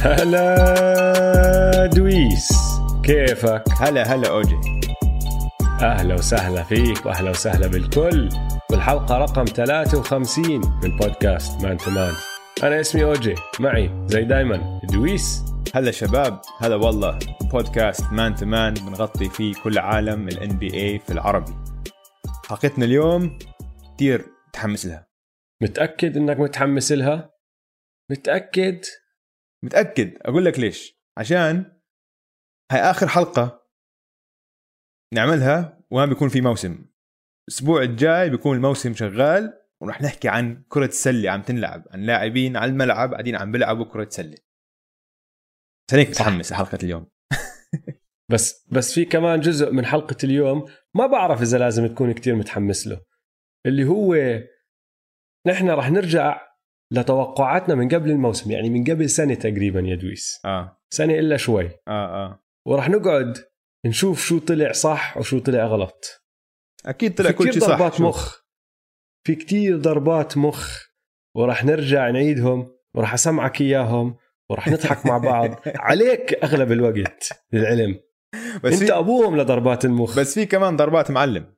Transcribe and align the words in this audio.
هلا 0.00 1.86
دويس 1.86 2.48
كيفك؟ 3.04 3.64
هلا 3.80 4.14
هلا 4.14 4.30
أوجي. 4.30 4.56
أهلا 5.82 6.14
وسهلا 6.14 6.62
فيك 6.62 7.06
وأهلا 7.06 7.30
وسهلا 7.30 7.66
بالكل. 7.66 8.28
بالحلقة 8.70 9.18
رقم 9.18 9.44
53 9.44 10.60
من 10.82 10.96
بودكاست 10.96 11.62
مان 11.62 11.76
تو 11.76 11.90
مان. 11.90 12.12
أنا 12.62 12.80
اسمي 12.80 13.04
أوجي 13.04 13.34
معي 13.60 14.04
زي 14.06 14.24
دايما 14.24 14.80
دويس. 14.92 15.44
هلا 15.74 15.90
شباب 15.90 16.40
هلا 16.60 16.76
والله. 16.76 17.18
بودكاست 17.52 18.12
Man 18.12 18.34
to 18.34 18.46
Man 18.46 18.74
بنغطي 18.74 19.28
فيه 19.28 19.54
كل 19.64 19.78
عالم 19.78 20.28
ال 20.28 20.58
NBA 20.58 20.98
في 20.98 21.12
العربي. 21.12 21.52
حلقتنا 22.48 22.84
اليوم 22.84 23.38
كثير 23.96 24.26
متحمس 24.48 24.86
لها. 24.86 25.06
متأكد 25.62 26.16
إنك 26.16 26.40
متحمس 26.40 26.92
لها؟ 26.92 27.30
متأكد؟ 28.10 28.80
متأكد. 29.64 30.18
أقول 30.22 30.44
لك 30.44 30.58
ليش. 30.58 30.98
عشان 31.18 31.80
هاي 32.72 32.80
آخر 32.80 33.08
حلقة 33.08 33.68
نعملها 35.14 35.84
وما 35.90 36.06
بيكون 36.06 36.28
في 36.28 36.40
موسم. 36.40 36.88
الأسبوع 37.48 37.82
الجاي 37.82 38.30
بيكون 38.30 38.56
الموسم 38.56 38.94
شغال 38.94 39.62
ورح 39.82 40.02
نحكي 40.02 40.28
عن 40.28 40.64
كرة 40.68 40.90
سلة 40.90 41.30
عم 41.30 41.42
تنلعب. 41.42 41.84
عن 41.90 42.02
لاعبين 42.02 42.56
على 42.56 42.70
الملعب 42.70 43.12
قاعدين 43.12 43.36
عم 43.36 43.52
بيلعبوا 43.52 43.84
كرة 43.84 44.08
سلة. 44.08 44.38
عشان 45.88 45.98
هيك 45.98 46.08
متحمس 46.08 46.52
لحلقة 46.52 46.78
اليوم. 46.82 47.10
بس 48.32 48.68
بس 48.72 48.94
في 48.94 49.04
كمان 49.04 49.40
جزء 49.40 49.72
من 49.72 49.86
حلقة 49.86 50.16
اليوم 50.24 50.64
ما 50.94 51.06
بعرف 51.06 51.42
إذا 51.42 51.58
لازم 51.58 51.86
تكون 51.86 52.12
كتير 52.12 52.34
متحمس 52.34 52.86
له. 52.86 53.00
اللي 53.66 53.84
هو 53.84 54.14
نحن 55.46 55.70
رح 55.70 55.90
نرجع 55.90 56.47
لتوقعاتنا 56.92 57.74
من 57.74 57.88
قبل 57.88 58.10
الموسم 58.10 58.50
يعني 58.50 58.70
من 58.70 58.84
قبل 58.84 59.10
سنة 59.10 59.34
تقريبا 59.34 59.80
يا 59.80 59.94
دويس. 59.96 60.40
آه. 60.44 60.80
سنة 60.90 61.14
إلا 61.14 61.36
شوي. 61.36 61.66
آه 61.88 62.26
آه. 62.26 62.44
ورح 62.66 62.88
نقعد 62.88 63.38
نشوف 63.86 64.20
شو 64.24 64.38
طلع 64.38 64.72
صح 64.72 65.16
وشو 65.16 65.38
طلع 65.38 65.66
غلط. 65.66 66.04
أكيد 66.86 67.14
طلع 67.14 67.30
في 67.30 67.36
كل 67.36 67.44
كتير 67.44 67.52
شيء 67.52 67.62
صح 67.68 67.78
ضربات. 67.78 68.00
مخ. 68.00 68.42
في 69.26 69.34
كتير 69.34 69.76
ضربات 69.76 70.38
مخ. 70.38 70.88
ورح 71.36 71.64
نرجع 71.64 72.10
نعيدهم 72.10 72.76
ورح 72.94 73.14
أسمعك 73.14 73.60
إياهم 73.60 74.16
ورح 74.50 74.68
نضحك 74.68 75.06
مع 75.06 75.18
بعض. 75.18 75.50
عليك 75.66 76.34
أغلب 76.44 76.72
الوقت 76.72 77.28
للعلم. 77.52 78.00
بس 78.64 78.82
أنت 78.82 78.90
أبوهم 78.90 79.36
لضربات 79.36 79.84
المخ. 79.84 80.18
بس 80.18 80.34
في 80.34 80.46
كمان 80.46 80.76
ضربات 80.76 81.10
معلم. 81.10 81.54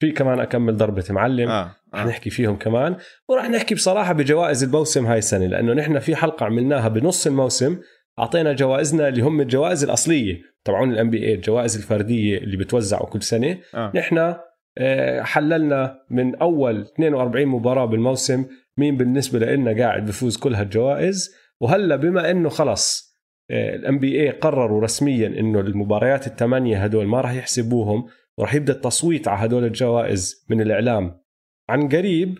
في 0.00 0.12
كمان 0.12 0.40
أكمل 0.40 0.76
ضربة 0.76 1.04
معلم. 1.10 1.48
آه, 1.48 1.76
رح 1.94 2.00
آه. 2.00 2.06
نحكي 2.06 2.30
فيهم 2.30 2.56
كمان 2.56 2.96
ورح 3.28 3.50
نحكي 3.50 3.74
بصراحة 3.74 4.12
بجوائز 4.12 4.64
الموسم 4.64 5.06
هاي 5.06 5.18
السنة 5.18 5.46
لأنه 5.46 5.72
نحن 5.72 5.98
في 5.98 6.16
حلقة 6.16 6.46
عملناها 6.46 6.88
بنص 6.88 7.26
الموسم 7.26 7.78
أعطينا 8.18 8.52
جوائزنا 8.52 9.08
اللي 9.08 9.22
هم 9.22 9.40
الجوائز 9.40 9.84
الأصلية 9.84 10.42
تبعون 10.64 10.92
الان 10.92 11.10
بي 11.10 11.26
اي 11.26 11.34
الجوائز 11.34 11.76
الفردية 11.76 12.38
اللي 12.38 12.56
بتوزعوا 12.56 13.06
كل 13.06 13.22
سنة 13.22 13.58
آه. 13.74 13.92
نحن 13.94 14.34
آه، 14.78 15.22
حللنا 15.22 15.98
من 16.10 16.34
أول 16.34 16.80
42 16.80 17.46
مباراة 17.46 17.84
بالموسم 17.84 18.44
مين 18.76 18.96
بالنسبة 18.96 19.38
لنا 19.38 19.84
قاعد 19.84 20.06
بفوز 20.06 20.36
كل 20.36 20.54
هالجوائز 20.54 21.34
وهلأ 21.60 21.96
بما 21.96 22.30
إنه 22.30 22.48
خلص 22.48 23.08
الام 23.50 23.98
بي 23.98 24.20
اي 24.22 24.30
قرروا 24.30 24.80
رسميا 24.80 25.26
إنه 25.26 25.60
المباريات 25.60 26.26
الثمانية 26.26 26.84
هدول 26.84 27.06
ما 27.06 27.20
راح 27.20 27.34
يحسبوهم 27.34 28.06
وراح 28.38 28.54
يبدأ 28.54 28.72
التصويت 28.72 29.28
على 29.28 29.46
هدول 29.46 29.64
الجوائز 29.64 30.46
من 30.50 30.60
الإعلام 30.60 31.20
عن 31.68 31.88
قريب 31.88 32.38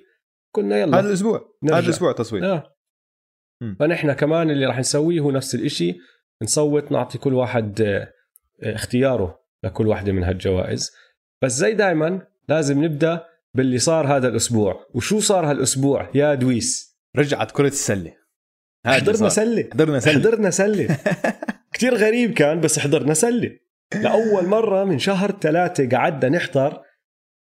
قلنا 0.55 0.79
يلا. 0.79 0.99
هذا 0.99 1.09
الأسبوع. 1.09 1.55
هذا 1.65 1.79
الأسبوع 1.79 2.13
تصويت. 2.13 2.45
آه. 2.45 2.75
فنحن 3.79 4.13
كمان 4.13 4.51
اللي 4.51 4.67
راح 4.67 4.79
نسويه 4.79 5.21
هو 5.21 5.31
نفس 5.31 5.55
الإشي 5.55 5.99
نصوت 6.43 6.93
نعطي 6.93 7.19
كل 7.19 7.35
واحد 7.35 7.81
آه، 7.81 8.13
اختياره 8.63 9.41
لكل 9.65 9.87
واحدة 9.87 10.13
من 10.13 10.25
هالجوائز. 10.25 10.93
بس 11.43 11.53
زي 11.53 11.75
دايما 11.75 12.27
لازم 12.49 12.85
نبدأ 12.85 13.25
باللي 13.55 13.79
صار 13.79 14.17
هذا 14.17 14.29
الأسبوع. 14.29 14.87
وشو 14.95 15.21
صار 15.21 15.51
هالأسبوع 15.51 16.11
يا 16.15 16.35
دويس؟ 16.35 16.99
رجعت 17.17 17.51
كرة 17.51 17.67
السلة. 17.67 18.15
هذا 18.87 18.97
اللي 18.97 19.13
حضرنا. 19.13 19.29
سلة. 19.29 19.69
حضرنا 19.73 20.01
سلة. 20.01 20.15
حضرنا 20.15 20.51
سلة. 20.51 20.99
كتير 21.75 21.95
غريب 21.95 22.35
كان 22.35 22.61
بس 22.61 22.79
حضرنا 22.79 23.15
سلة. 23.15 23.59
لأول 23.95 24.47
مرة 24.47 24.85
من 24.85 24.99
شهر 24.99 25.31
ثلاثة 25.31 25.97
قعدنا 25.97 26.37
نحضر 26.37 26.83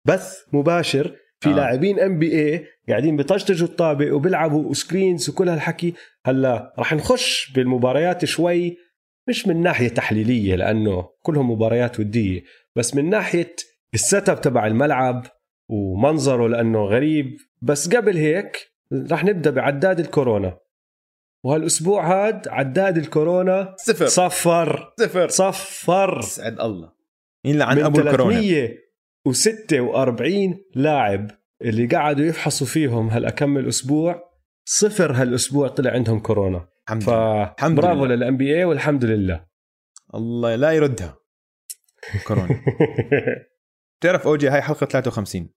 بث 0.06 0.44
مباشر 0.52 1.16
في 1.46 1.52
آه. 1.52 1.56
لاعبين 1.56 2.00
NBA 2.00 2.66
قاعدين 2.88 3.16
بطبطبوا 3.16 3.66
الطابة 3.66 4.14
وبيلعبوا 4.14 4.74
screens 4.74 5.28
وكل 5.30 5.48
هالحكي. 5.48 5.94
هلا 6.26 6.74
رح 6.78 6.94
نخش 6.94 7.52
بالمباريات 7.54 8.24
شوي 8.24 8.76
مش 9.28 9.46
من 9.46 9.62
ناحية 9.62 9.88
تحليلية 9.88 10.56
لأنه 10.56 11.08
كلهم 11.22 11.50
مباريات 11.50 12.00
ودية 12.00 12.42
بس 12.76 12.94
من 12.94 13.10
ناحية 13.10 13.54
ال 13.94 14.28
setup 14.28 14.40
تبع 14.40 14.66
الملعب 14.66 15.26
ومنظره 15.68 16.48
لأنه 16.48 16.84
غريب. 16.84 17.36
بس 17.62 17.88
قبل 17.94 18.16
هيك 18.16 18.58
رح 19.10 19.24
نبدأ 19.24 19.50
بعداد 19.50 20.00
الكورونا. 20.00 20.58
وهالأسبوع 21.44 22.26
هاد 22.26 22.48
عداد 22.48 22.96
الكورونا 22.96 23.74
صفر. 23.78 24.06
صفر. 24.06 24.92
صفر. 24.98 25.28
صفر. 25.28 26.18
اسعد 26.18 26.60
الله. 26.60 26.92
يلعن 27.44 27.78
أبو 27.78 28.00
الكورونا؟ 28.00 28.40
346 29.32 30.64
لاعب 30.74 31.30
اللي 31.62 31.86
قعدوا 31.86 32.24
يفحصوا 32.24 32.66
فيهم 32.66 33.08
هالأكم 33.08 33.58
الأسبوع 33.58 34.32
صفر 34.68 35.12
هالأسبوع 35.12 35.68
طلع 35.68 35.90
عندهم 35.90 36.20
كورونا. 36.20 36.68
الحمد 36.88 37.02
لله. 37.02 37.42
الحمد 37.42 37.80
فبرافو 37.80 38.04
لله. 38.04 38.14
للان 38.14 38.36
بي 38.36 38.56
اي 38.56 38.64
والحمد 38.64 39.04
لله. 39.04 39.46
الله 40.14 40.54
لا 40.56 40.72
يردها. 40.72 41.18
كورونا. 42.26 42.48
بتعرف 44.00 44.26
أوجي 44.26 44.48
هاي 44.48 44.62
حلقة 44.62 44.86
53 44.86 45.50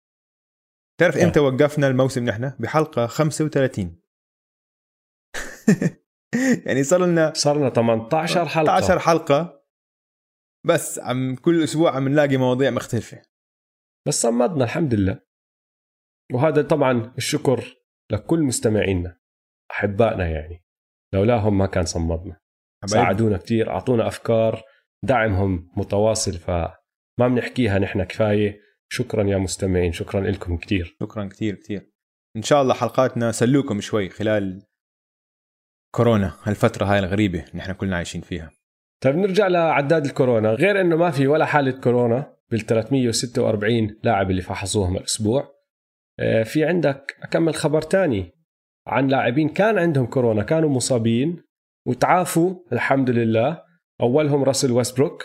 بتعرف 0.98 1.18
آه. 1.18 1.24
إمتى 1.24 1.40
وقفنا 1.40 1.88
الموسم 1.88 2.26
نحن؟ 2.26 2.54
بحلقة 2.60 3.08
35 3.08 4.02
يعني 6.66 6.84
صار 6.84 7.06
لنا 7.06 7.34
صار 7.36 7.58
لنا 7.58 7.70
18 7.70 8.46
حلقة. 8.46 8.80
16 8.82 9.00
حلقة. 9.00 9.64
بس 10.66 11.00
عم 11.00 11.36
كل 11.36 11.64
أسبوع 11.64 11.96
عم 11.96 12.08
نلاقي 12.08 12.38
مواضيع 12.38 12.70
مختلفة. 12.70 13.22
بس 14.08 14.22
صمدنا 14.22 14.64
الحمد 14.64 14.94
لله. 14.94 15.20
وهذا 16.34 16.62
طبعا 16.62 17.14
الشكر 17.18 17.76
لكل 18.12 18.40
مستمعينا 18.40 19.20
أحبائنا 19.72 20.28
يعني. 20.28 20.64
لولاهم 21.14 21.58
ما 21.58 21.66
كان 21.66 21.86
صمدنا. 21.86 22.40
ساعدونا 22.86 23.38
كتير 23.38 23.70
أعطونا 23.70 24.08
أفكار 24.08 24.64
دعمهم 25.04 25.72
متواصل 25.78 26.34
فما 26.34 26.78
بنحكيها 27.20 27.80
نحن 27.80 28.04
كفاية. 28.04 28.62
شكرا 28.92 29.24
يا 29.24 29.38
مستمعين 29.38 29.92
شكرا 29.92 30.22
لكم 30.22 30.58
كتير. 30.58 30.98
شكرا 31.04 31.26
كثير 31.26 31.56
كثير 31.56 31.92
إن 32.36 32.42
شاء 32.42 32.62
الله 32.62 32.74
حلقاتنا 32.74 33.32
سلوكم 33.32 33.82
شوي 33.82 34.10
خلال 34.10 34.66
كورونا 35.96 36.38
هالفترة 36.44 36.86
هاي 36.86 37.00
الغريبة 37.00 37.46
نحن 37.56 37.74
كلنا 37.74 37.96
عايشين 37.96 38.22
فيها. 38.22 38.52
طيب 39.04 39.16
نرجع 39.16 39.48
لعداد 39.48 40.06
الكورونا. 40.06 40.54
غير 40.54 40.82
إنه 40.82 40.96
ما 40.96 41.12
في 41.12 41.28
ولا 41.28 41.46
حالة 41.46 41.82
كورونا 41.82 42.39
بال 42.52 42.60
346 42.60 43.96
لاعب 44.04 44.32
اللي 44.32 44.42
فحصوهم 44.42 44.98
الأسبوع. 44.98 45.60
آه، 46.20 46.44
في 46.44 46.66
عندك 46.66 47.16
أكمل 47.22 47.56
خبر 47.56 47.82
تاني 47.82 48.32
عن 48.88 49.08
لاعبين 49.08 49.50
كان 49.50 49.78
عندهم 49.78 50.06
كورونا 50.06 50.44
كانوا 50.44 50.70
مصابين 50.70 51.44
وتعافوا 51.88 52.56
الحمد 52.74 53.10
لله. 53.10 53.62
أولهم 54.02 54.44
راسل 54.44 54.72
ويستبروك. 54.72 55.24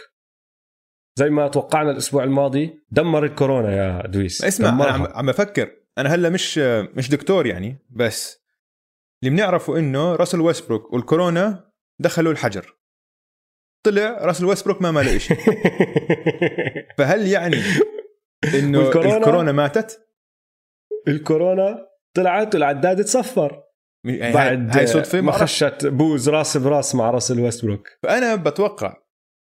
زي 1.18 1.30
ما 1.30 1.48
توقعنا 1.48 1.90
الأسبوع 1.90 2.24
الماضي 2.24 2.84
دمر 2.90 3.24
الكورونا 3.24 3.76
يا 3.76 4.06
دويس. 4.06 4.44
اسمع 4.44 4.68
أنا 4.68 4.76
دمرها. 4.76 4.92
عم, 4.92 5.06
عم 5.06 5.26
بفكر. 5.26 5.70
أنا 5.98 6.14
هلأ 6.14 6.28
مش 6.28 6.58
مش 6.96 7.10
دكتور 7.10 7.46
يعني 7.46 7.78
بس 7.90 8.44
اللي 9.22 9.36
بنعرفه 9.36 9.78
إنه 9.78 10.16
راسل 10.16 10.40
ويستبروك 10.40 10.92
والكورونا 10.92 11.70
دخلوا 12.00 12.32
الحجر. 12.32 12.76
طلع 13.84 14.18
راسل 14.24 14.44
ويستبروك 14.44 14.82
ما 14.82 14.90
ماله 14.90 15.18
شيء 15.18 15.36
فهل 16.98 17.26
يعني 17.26 17.56
إنه 18.54 18.78
والكورونا؟ 18.78 19.16
الكورونا 19.16 19.52
ماتت؟ 19.52 20.06
الكورونا 21.08 21.88
طلعت 22.16 22.54
والعداد 22.54 23.04
تصفر 23.04 23.64
يعني 24.06 24.34
بعد 24.34 24.76
هاي 24.76 24.86
صدفة 24.86 25.20
ما 25.20 25.26
ما 25.26 25.32
خش 25.32 25.64
خشت 25.64 25.86
بوز 25.86 26.28
راس 26.28 26.56
براس 26.56 26.94
مع 26.94 27.10
راسل 27.10 27.40
ويستبروك. 27.40 27.88
فأنا 28.02 28.34
بتوقع 28.34 28.96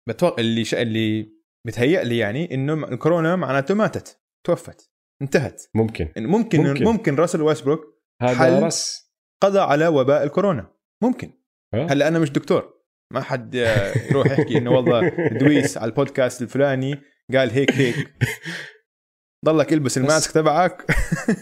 بتوقع 0.09 0.35
اللي 0.39 0.63
ش... 0.65 0.75
اللي 0.75 1.33
بتهيأ 1.67 2.03
لي 2.03 2.17
يعني 2.17 2.53
إنه 2.53 2.73
الكورونا 2.73 3.35
معناته 3.35 3.73
ماتت 3.73 4.21
توفت 4.45 4.91
انتهت. 5.21 5.63
ممكن. 5.75 6.11
ممكن 6.17 6.63
ممكن. 6.63 6.83
ممكن, 6.83 7.15
راسل 7.15 7.41
ويستبروك 7.41 7.81
هذا 8.21 8.35
حل. 8.35 8.63
راس. 8.63 9.11
قضى 9.43 9.59
على 9.59 9.87
وباء 9.87 10.23
الكورونا. 10.23 10.73
ممكن. 11.03 11.31
هلا 11.73 12.07
أنا 12.07 12.19
مش 12.19 12.31
دكتور. 12.31 12.78
ما 13.13 13.21
حد 13.21 13.55
آه، 13.55 13.93
يروح 14.11 14.27
يحكي 14.27 14.57
إنه 14.57 14.71
والله 14.71 15.09
دويس 15.27 15.77
على 15.77 15.89
البودكاست 15.89 16.41
الفلاني 16.41 16.97
قال 17.33 17.49
هيك 17.49 17.71
هيك 17.71 18.13
ضلك 19.45 19.73
البس 19.73 19.97
ال 19.97 20.04
mask 20.04 20.31
تبعك 20.31 20.85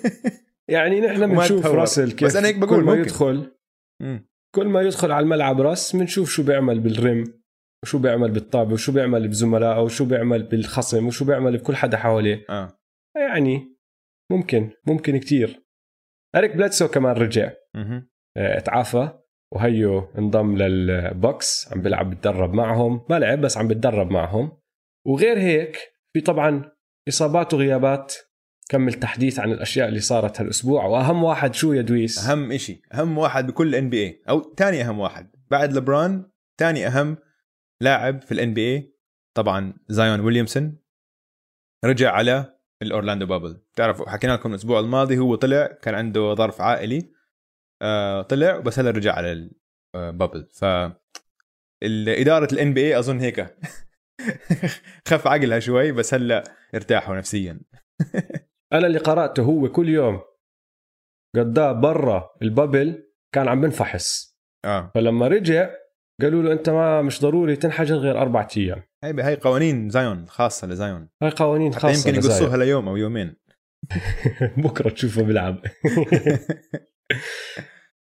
يعني 0.71 1.01
نحن 1.01 1.35
بنشوف. 1.35 1.65
راسل 1.65 2.11
كيف 2.11 2.27
بس 2.27 2.35
أنا 2.35 2.47
هيك 2.47 2.55
بقول 2.57 2.69
كل 2.79 2.83
ما 2.85 2.91
ممكن. 2.91 3.01
يدخل 3.01 3.57
مم. 4.01 4.27
كل 4.55 4.67
ما 4.67 4.81
يدخل 4.81 5.11
على 5.11 5.23
الملعب 5.23 5.61
راس 5.61 5.95
بنشوف 5.95 6.29
شو 6.29 6.43
بيعمل 6.43 6.79
بال 6.79 6.97
rim 6.97 7.23
وشو 7.83 7.99
بيعمل 7.99 8.31
بالطابة 8.31 8.73
وشو 8.73 8.91
بيعمل 8.91 9.27
بزملائه 9.27 9.81
وشو 9.81 10.05
بيعمل 10.05 10.43
بالخصم 10.43 11.07
وشو 11.07 11.25
بيعمل 11.25 11.57
بكل 11.57 11.75
حدا 11.75 11.97
حواليه 11.97 12.45
آه 12.49 12.79
يعني 13.15 13.77
ممكن 14.31 14.69
ممكن 14.87 15.17
كتير 15.17 15.63
أريك 16.35 16.55
بلدسو 16.55 16.87
كمان 16.87 17.15
رجع. 17.15 17.51
آه، 18.37 18.59
تعافى 18.59 19.19
وهيو 19.51 20.07
انضم 20.17 20.57
للباكس 20.57 21.73
عم 21.73 21.81
بيلعب 21.81 22.09
بتدرب 22.09 22.53
معهم. 22.53 23.05
ما 23.09 23.19
لعب 23.19 23.41
بس 23.41 23.57
عم 23.57 23.67
بتدرب 23.67 24.11
معهم. 24.11 24.51
وغير 25.05 25.37
هيك 25.37 25.77
في 26.13 26.21
طبعا 26.21 26.71
إصابات 27.07 27.53
وغيابات. 27.53 28.15
كمل 28.69 28.93
تحديث 28.93 29.39
عن 29.39 29.51
الأشياء 29.51 29.87
اللي 29.87 29.99
صارت 29.99 30.41
هالأسبوع. 30.41 30.85
وأهم 30.85 31.23
واحد 31.23 31.53
شو 31.53 31.73
يا 31.73 31.81
دويس؟ 31.81 32.27
أهم 32.27 32.51
إشي 32.51 32.81
أهم 32.93 33.17
واحد 33.17 33.47
بكل 33.47 33.75
NBA 33.75 34.23
أو 34.29 34.53
ثاني 34.57 34.81
أهم 34.81 34.99
واحد 34.99 35.31
بعد 35.51 35.73
لبرون 35.73 36.29
ثاني 36.59 36.87
أهم 36.87 37.17
لاعب 37.81 38.21
في 38.21 38.31
ال 38.31 38.53
NBA 38.53 38.93
طبعا 39.33 39.73
زايون 39.87 40.19
ويليامسون. 40.19 40.77
رجع 41.85 42.11
على 42.11 42.57
ال 42.81 42.87
Orlando 42.87 43.25
bubble. 43.25 43.61
بتعرفوا 43.73 44.09
حكينا 44.09 44.31
لكم 44.31 44.49
الأسبوع 44.49 44.79
الماضي 44.79 45.17
هو 45.17 45.35
طلع 45.35 45.67
كان 45.81 45.95
عنده 45.95 46.33
ظرف 46.33 46.61
عائلي. 46.61 47.16
طلع 48.29 48.59
بس 48.59 48.79
هلا 48.79 48.91
رجع 48.91 49.13
على 49.13 49.49
ال 49.95 50.03
bubble 50.03 50.47
ف 50.53 50.65
إدارة 52.07 52.53
الان 52.53 52.73
بي 52.73 52.81
اي 52.81 52.99
أظن 52.99 53.19
هيك 53.19 53.57
خف 55.09 55.27
عقلها 55.27 55.59
شوي 55.59 55.91
بس 55.91 56.13
هلا 56.13 56.43
ارتاحوا 56.75 57.15
نفسيا. 57.15 57.59
أنا 58.73 58.87
اللي 58.87 58.99
قرأته 58.99 59.43
هو 59.43 59.71
كل 59.71 59.89
يوم 59.89 60.21
قضاه 61.35 61.71
برا 61.71 62.29
البابل 62.41 63.03
كان 63.35 63.47
عم 63.47 63.61
بنفحص. 63.61 64.37
آه. 64.65 64.91
فلما 64.95 65.27
رجع 65.27 65.69
قالوا 66.21 66.43
له 66.43 66.51
أنت 66.53 66.69
ما 66.69 67.01
مش 67.01 67.21
ضروري 67.21 67.55
تنحجر 67.55 67.95
غير 67.95 68.21
أربع 68.21 68.47
أيام. 68.57 68.83
هي 69.03 69.13
هي 69.23 69.35
قوانين 69.35 69.89
زايون 69.89 70.27
خاصة 70.27 70.67
لزايون 70.67 71.09
هاي 71.23 71.29
قوانين 71.29 71.73
خاصه 71.73 72.09
يمكن. 72.09 72.21
يقصوها 72.25 72.57
ليوم 72.57 72.87
أو 72.87 72.97
يومين. 72.97 73.35
بكرة 74.63 74.89
تشوفه 74.89 75.23
بيلعب. 75.23 75.61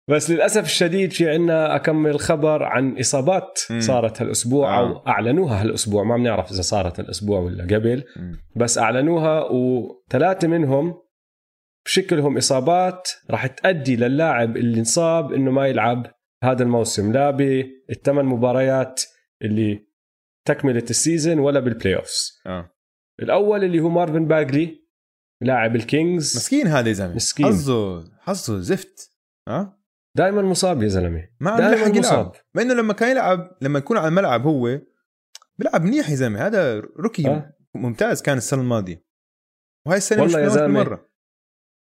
بس 0.09 0.29
للأسف 0.29 0.65
الشديد 0.65 1.11
في 1.11 1.29
عنا 1.29 1.75
كم 1.75 2.19
خبر 2.19 2.63
عن 2.63 2.99
إصابات 2.99 3.59
مم. 3.69 3.79
صارت 3.79 4.21
هالأسبوع 4.21 4.79
آه. 4.79 4.79
أو 4.79 5.07
أعلنوها 5.07 5.61
هالأسبوع 5.61 6.03
ما 6.03 6.17
بنعرف 6.17 6.51
إذا 6.51 6.61
صارت 6.61 6.99
هالاسبوع 6.99 7.39
ولا 7.39 7.63
قبل 7.63 8.03
مم. 8.15 8.39
بس 8.55 8.77
أعلنوها 8.77 9.43
وثلاثة 9.51 10.47
منهم 10.47 11.01
بشكلهم 11.85 12.37
إصابات 12.37 13.09
راح 13.29 13.47
تؤدي 13.47 13.95
للاعب 13.95 14.57
اللي 14.57 14.79
انصاب 14.79 15.33
إنه 15.33 15.51
ما 15.51 15.67
يلعب 15.67 16.11
هذا 16.43 16.63
الموسم 16.63 17.13
لا 17.13 17.31
بالثمان 17.31 18.25
مباريات 18.25 19.03
اللي 19.41 19.87
تكملة 20.45 20.83
ال 20.89 20.96
season 20.96 21.39
ولا 21.39 21.59
بال 21.59 21.95
playoffs 21.95 22.41
آه 22.45 22.71
الأول 23.19 23.63
اللي 23.63 23.79
هو 23.79 23.89
مارفن 23.89 24.25
باجلي 24.25 24.86
لاعب 25.41 25.75
الكينجز 25.75 26.37
مسكين 26.37 26.67
هذا 26.67 26.87
يا 26.87 26.93
زلمة 26.93 27.15
مسكين. 27.15 27.45
حظه 27.45 28.03
حظه 28.19 28.59
زفت 28.59 29.11
ها 29.47 29.79
دائما 30.17 30.41
مصاب 30.41 30.83
يا 30.83 30.87
زلمة 30.87 31.29
ما 31.39 31.51
عم 31.51 31.57
دائما 31.57 31.99
مصاب 31.99 32.31
مع 32.55 32.61
إنه 32.61 32.73
لما 32.73 32.93
كان 32.93 33.11
يلعب 33.11 33.57
لما 33.61 33.79
يكون 33.79 33.97
على 33.97 34.07
الملعب 34.07 34.41
هو 34.47 34.79
بيلعب 35.57 35.83
منيح 35.83 36.09
يا 36.09 36.15
زلمة 36.15 36.47
هذا 36.47 36.79
rookie 36.79 37.27
آه. 37.27 37.53
ممتاز 37.75 38.21
كان 38.21 38.37
السنة 38.37 38.61
الماضية 38.61 39.05
وهي 39.87 39.97
السنة 39.97 40.21
والله 40.21 40.39
يا 40.39 40.47
زلمة. 40.47 40.83
مرة 40.83 41.09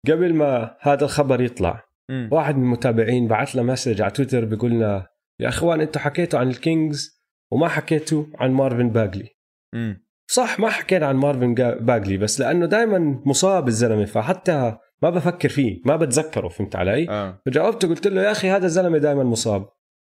قبل 0.08 0.34
ما 0.34 0.78
هذا 0.82 1.04
الخبر 1.04 1.42
يطلع 1.42 1.84
مم. 2.10 2.30
واحد 2.32 2.56
من 2.56 2.64
المتابعين 2.64 3.28
بعث 3.28 3.56
له 3.56 3.64
message 3.64 4.02
على 4.02 4.12
تويتر 4.12 4.46
بيقول 4.46 4.72
لنا 4.72 5.08
يا 5.40 5.48
أخوان 5.50 5.82
أنتم 5.82 6.00
حكيتوا 6.00 6.40
عن 6.40 6.48
الكينجز 6.50 7.24
وما 7.52 7.68
حكيتوا 7.68 8.26
عن 8.36 8.52
مارفن 8.52 8.90
باجلي 8.90 9.30
مم. 9.76 10.07
صح 10.30 10.60
ما 10.60 10.70
حكينا 10.70 11.06
عن 11.06 11.16
مارفن 11.16 11.54
باجلي 11.80 12.18
بس 12.18 12.40
لأنه 12.40 12.66
دائما 12.66 13.22
مصاب 13.26 13.68
الزلمه 13.68 14.06
فحتى 14.06 14.78
ما 15.02 15.10
بفكر 15.10 15.50
فيه 15.50 15.82
ما 15.86 15.96
بتذكره 15.96 16.48
فهمت 16.48 16.76
علي؟ 16.76 17.10
آه. 17.10 17.42
فجاوبته 17.46 17.88
قلت 17.88 18.08
له 18.08 18.22
يا 18.22 18.32
أخي 18.32 18.50
هذا 18.50 18.66
الزلمة 18.66 18.98
دائما 18.98 19.24
مصاب. 19.24 19.70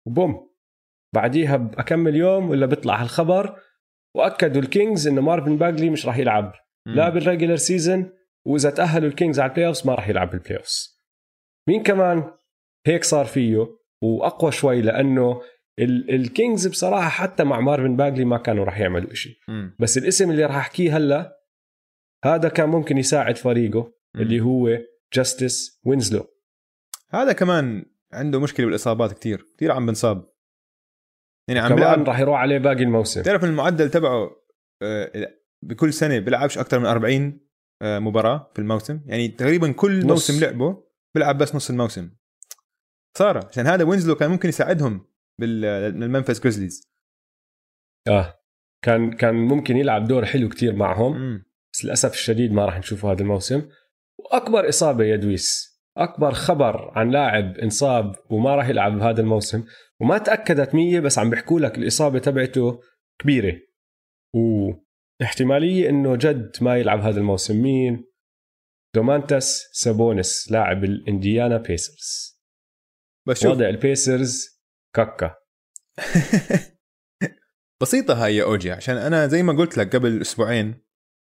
و 0.08 0.15
boom. 0.15 0.50
بعديها 1.16 1.58
بكم 1.58 2.16
يوم 2.16 2.50
ولا 2.50 2.66
بيطلع 2.66 3.02
هالخبر 3.02 3.60
وأكدوا 4.16 4.62
الكينجز 4.62 5.08
إنه 5.08 5.22
مارفن 5.22 5.58
باجلي 5.58 5.90
مش 5.90 6.06
راح 6.06 6.18
يلعب. 6.18 6.54
مم. 6.88 6.96
لا 6.96 7.10
بال 7.10 7.20
regular 7.20 7.56
season 7.56 8.12
وإذا 8.46 8.70
تأهلوا 8.70 9.10
الكينجز 9.10 9.40
على 9.40 9.50
ال 9.50 9.68
playoffs 9.68 9.88
ما 9.88 9.96
راح 9.96 10.10
يلعب 10.10 10.30
بال 10.30 10.58
playoffs 10.58 11.02
مين 11.68 11.84
كمان 11.84 12.32
هيك 12.88 13.04
صار 13.04 13.26
فيه؟ 13.26 13.68
وأقوى 14.04 14.52
شوي 14.52 14.82
لأنه 14.82 15.42
الكينجز 15.80 16.68
بصراحة 16.68 17.10
حتى 17.10 17.44
مع 17.44 17.60
مارفن 17.60 17.96
باجلي 17.96 18.26
ما 18.26 18.38
كانوا 18.38 18.66
راح 18.66 18.80
يعملوا 18.80 19.14
شيء. 19.14 19.38
بس 19.80 19.98
الاسم 19.98 20.32
اللي 20.32 20.46
راح 20.46 20.56
أحكيه 20.56 20.98
هلا 20.98 21.40
هذا 22.26 22.50
كان 22.50 22.70
ممكن 22.70 22.98
يساعد 22.98 23.38
فريقه 23.38 23.94
مم. 24.16 24.22
اللي 24.22 24.42
هو 24.42 24.78
جاستس 25.14 25.82
وينزلو. 25.86 26.28
هذا 27.10 27.32
كمان 27.32 27.86
عنده 28.14 28.40
مشكلة 28.40 28.66
بالإصابات 28.66 29.14
كتير 29.14 29.42
كتير 29.42 29.72
عم 29.72 29.86
بنصاب. 29.86 30.30
يعني 31.48 31.60
عم 31.60 31.76
كمان 31.76 32.04
راح 32.04 32.20
يروح 32.20 32.40
عليه 32.40 32.58
باقي 32.58 32.84
الموسم. 32.84 33.22
تعرف 33.22 33.44
المعدل 33.44 33.90
تبعه 33.90 34.32
آه، 34.82 35.34
بكل 35.62 35.94
سنة 35.94 36.20
بيلعبش 36.20 36.58
أكثر 36.58 36.80
من 36.80 36.86
40 36.86 37.40
آه، 37.82 38.00
مباراة 38.00 38.52
في 38.54 38.60
الموسم. 38.60 39.02
يعني 39.06 39.28
تقريبا 39.28 39.72
كل 39.72 40.00
نص. 40.00 40.06
موسم 40.06 40.40
لعبه 40.46 40.84
بيلعب 41.16 41.38
بس 41.38 41.56
نص 41.56 41.70
الموسم. 41.70 42.10
خساره 43.16 43.48
عشان 43.48 43.68
هذا 43.68 43.84
وينزلو 43.84 44.16
كان 44.16 44.32
ممكن 44.32 44.50
يساعدهم. 44.50 45.09
بالمنفس 45.40 46.40
جريزليز 46.40 46.90
آه. 48.08 48.40
كان 48.86 49.12
كان 49.12 49.36
ممكن 49.36 49.78
يلعب 49.78 50.08
دور 50.08 50.26
حلو 50.26 50.50
كتير 50.50 50.76
معهم. 50.76 51.18
مم. 51.18 51.46
بس 51.74 51.86
للأسف 51.86 52.14
الشديد 52.14 52.52
ما 52.52 52.66
راح 52.66 52.78
نشوفه 52.78 53.12
هذا 53.12 53.22
الموسم. 53.22 53.70
وأكبر 54.20 54.70
إصابة 54.70 55.04
يا 55.04 55.16
دويس. 55.16 55.80
أكبر 55.98 56.34
خبر 56.34 56.92
عن 56.98 57.12
لاعب 57.12 57.58
انصاب 57.58 58.16
وما 58.30 58.56
راح 58.56 58.70
يلعب 58.70 59.00
بهذا 59.00 59.22
الموسم. 59.22 59.66
وما 60.02 60.18
تأكدت 60.18 60.76
مية 60.76 61.00
بس 61.00 61.20
عم 61.20 61.30
بيحكوا 61.30 61.60
لك 61.60 61.78
الإصابة 61.78 62.20
تبعته 62.20 62.82
كبيرة. 63.22 63.60
واحتمالية 65.22 65.90
إنه 65.90 66.16
جد 66.16 66.52
ما 66.62 66.78
يلعب 66.78 67.00
هذا 67.00 67.20
الموسم. 67.20 67.62
مين؟ 67.62 68.06
دومانتاس 68.96 69.70
سابونس 69.72 70.52
لاعب 70.52 70.84
الإنديانا 70.84 71.58
بيسرز. 71.58 72.40
بس 73.28 73.46
وضع 73.46 73.70
البيسرز 73.70 74.62
كاكا. 74.96 75.36
بسيطة 77.82 78.26
هاي 78.26 78.36
يا 78.36 78.44
أوجي 78.44 78.72
عشان 78.72 78.98
أنا 78.98 79.28
زي 79.28 79.44
ما 79.44 79.54
قلت 79.54 79.78
لك 79.78 79.96
قبل 79.96 80.22
أسبوعين 80.22 80.76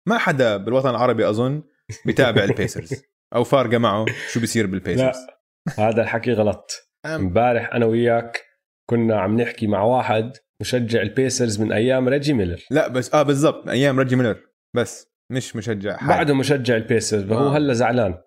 ما 0.08 0.18
حدا 0.18 0.58
بالوطن 0.58 0.90
العربي 0.90 1.30
أظن 1.30 1.64
بيتابع 2.06 2.44
البيسرز 2.50 3.04
أو 3.36 3.44
فارقه 3.44 3.78
معه 3.78 4.06
شو 4.32 4.40
بيصير 4.40 4.68
بالبيسرز. 4.68 5.16
لا 5.78 5.90
هذا 5.90 6.02
الحكي 6.02 6.34
غلط. 6.34 6.72
امبارح 7.06 7.74
أنا 7.74 7.86
وياك 7.86 8.44
كنا 8.90 9.20
عم 9.20 9.42
نحكي 9.42 9.68
مع 9.68 9.84
واحد 9.84 10.38
مشجع 10.62 11.02
البيسرز 11.02 11.62
من 11.62 11.72
أيام 11.72 12.10
ريجي 12.10 12.34
ميلر. 12.34 12.66
لا 12.72 12.88
بس 12.88 13.14
آه 13.14 13.24
بالضبط 13.24 13.68
أيام 13.68 14.00
ريجي 14.00 14.16
ميلر. 14.16 14.42
بس 14.76 15.08
مش 15.32 15.56
مشجع 15.56 15.98
حالي. 15.98 16.10
بعده 16.10 16.34
مشجع 16.34 16.76
ال 16.76 16.83
Pacers 16.83 17.24
فهو 17.24 17.48
آه. 17.48 17.58
هلا 17.58 17.74
زعلان. 17.74 18.18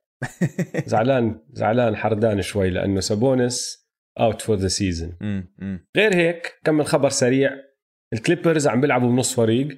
زعلان 0.86 1.40
زعلان 1.52 1.96
حردان 1.96 2.42
شوي 2.42 2.70
لأنه 2.70 3.00
سابونس 3.00 3.79
out 4.18 4.42
for 4.42 4.56
the 4.56 4.68
season. 4.68 5.16
غير 5.96 6.14
هيك 6.14 6.60
كمل 6.64 6.86
خبر 6.86 7.08
سريع 7.08 7.50
ال 8.12 8.18
Clippers 8.18 8.68
عم 8.68 8.80
بيلعبوا 8.80 9.08
بنص 9.08 9.34
فريق 9.34 9.68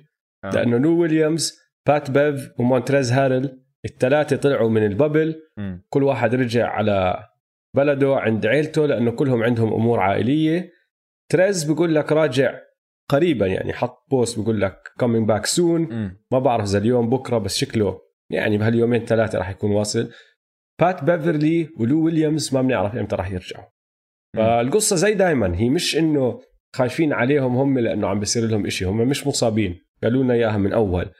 آه. 0.44 0.50
لأنه 0.50 0.78
لو 0.78 1.00
ويليامز 1.00 1.58
Pat 1.86 2.10
Bev 2.10 2.60
ومونتريز 2.60 3.12
هاريل 3.12 3.62
الثلاثه 3.84 4.36
طلعوا 4.36 4.70
من 4.70 4.86
ال 4.86 4.94
bubble 4.94 5.42
مم. 5.56 5.84
كل 5.88 6.02
واحد 6.02 6.34
رجع 6.34 6.66
على 6.68 7.28
بلده 7.76 8.16
عند 8.16 8.46
عيلته 8.46 8.86
لأنه 8.86 9.10
كلهم 9.10 9.42
عندهم 9.42 9.72
أمور 9.72 10.00
عائلية 10.00 10.72
تريز 11.32 11.64
بيقول 11.64 11.94
لك 11.94 12.12
راجع 12.12 12.60
قريبا 13.10 13.46
يعني 13.46 13.72
حط 13.72 14.06
بوست 14.10 14.38
بيقول 14.38 14.60
لك 14.60 14.92
back 15.02 15.46
soon 15.56 15.60
مم. 15.92 16.20
ما 16.32 16.38
بعرف 16.38 16.64
إذا 16.64 16.78
اليوم 16.78 17.10
بكرة 17.10 17.38
بس 17.38 17.56
شكله 17.56 18.00
يعني 18.30 18.58
بهاليومين 18.58 19.04
ثلاثة 19.04 19.38
راح 19.38 19.50
يكون 19.50 19.70
واصل 19.70 20.10
بات 20.80 21.04
بيفرلي 21.04 21.68
ولو 21.78 22.04
ويليامز 22.04 22.54
ما 22.54 22.62
بنعرف 22.62 22.96
إمتى 22.96 23.16
راح 23.16 23.30
يرجعوا 23.30 23.71
فالقصة 24.36 24.96
زي 24.96 25.14
دائما 25.14 25.56
هي 25.58 25.68
مش 25.68 25.96
إنه 25.96 26.40
خايفين 26.76 27.12
عليهم 27.12 27.56
هم 27.56 27.78
لأنه 27.78 28.08
عم 28.08 28.20
بيصير 28.20 28.46
لهم 28.46 28.66
إشي 28.66 28.84
هم 28.84 29.08
مش 29.08 29.26
مصابين 29.26 29.80
قالوا 30.02 30.22
لنا 30.24 30.34
إياها 30.34 30.56
من 30.56 30.72
أول 30.72 31.10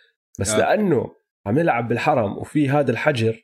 بس 0.41 0.51
آه. 0.51 0.59
لأنه 0.59 1.15
عم 1.47 1.59
نلعب 1.59 1.89
بالحرم 1.89 2.39
وفي 2.39 2.69
هذا 2.69 2.91
الحجر 2.91 3.43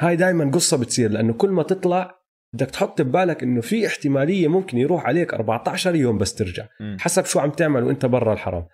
هاي 0.00 0.16
دائما 0.16 0.50
قصة 0.50 0.78
بتصير 0.78 1.10
لأنه 1.10 1.32
كل 1.32 1.50
ما 1.50 1.62
تطلع 1.62 2.22
بدك 2.54 2.70
تحط 2.70 3.02
ببالك 3.02 3.42
إنه 3.42 3.60
في 3.60 3.86
احتمالية 3.86 4.48
ممكن 4.48 4.78
يروح 4.78 5.06
عليك 5.06 5.34
14 5.34 5.94
يوم 5.94 6.18
بس 6.18 6.34
ترجع 6.34 6.68
مم. 6.80 6.96
حسب 7.00 7.24
شو 7.24 7.38
عم 7.38 7.50
تعمل 7.50 7.82
وأنت 7.84 8.06
برا 8.06 8.32
الحرم 8.32 8.66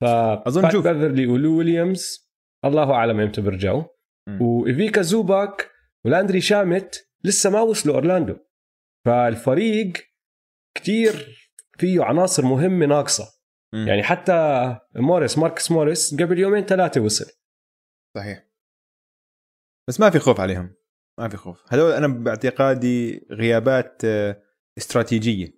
ف 0.00 0.04
بات 0.04 0.72
شوف 0.72 0.86
بيفرلي 0.86 1.26
ولو 1.26 1.58
ويليامز 1.58 2.30
الله 2.64 2.92
أعلم 2.92 3.20
إمتى 3.20 3.40
بيرجعوا. 3.40 3.82
وإيفيكا 4.40 5.02
زوباك 5.02 5.70
ولاندري 6.04 6.40
شامت 6.40 7.08
لسه 7.24 7.50
ما 7.50 7.60
وصلوا 7.60 7.94
أورلاندو 7.94 8.36
فالفريق 9.06 9.92
كتير 10.76 11.12
فيه 11.78 12.02
عناصر 12.02 12.44
مهمة 12.44 12.86
ناقصة. 12.86 13.24
يعني 13.86 14.02
حتى 14.02 14.78
موريس 14.94 15.38
ماركس 15.38 15.70
موريس 15.70 16.14
قبل 16.14 16.38
يومين 16.38 16.64
ثلاثة 16.64 17.00
وصل. 17.00 17.32
صحيح. 18.16 18.46
بس 19.88 20.00
ما 20.00 20.10
في 20.10 20.18
خوف 20.18 20.40
عليهم. 20.40 20.74
ما 21.18 21.28
في 21.28 21.36
خوف. 21.36 21.64
هذول 21.68 21.92
أنا 21.92 22.06
باعتقادي 22.06 23.26
غيابات 23.30 24.02
آه، 24.04 24.42
استراتيجية. 24.78 25.56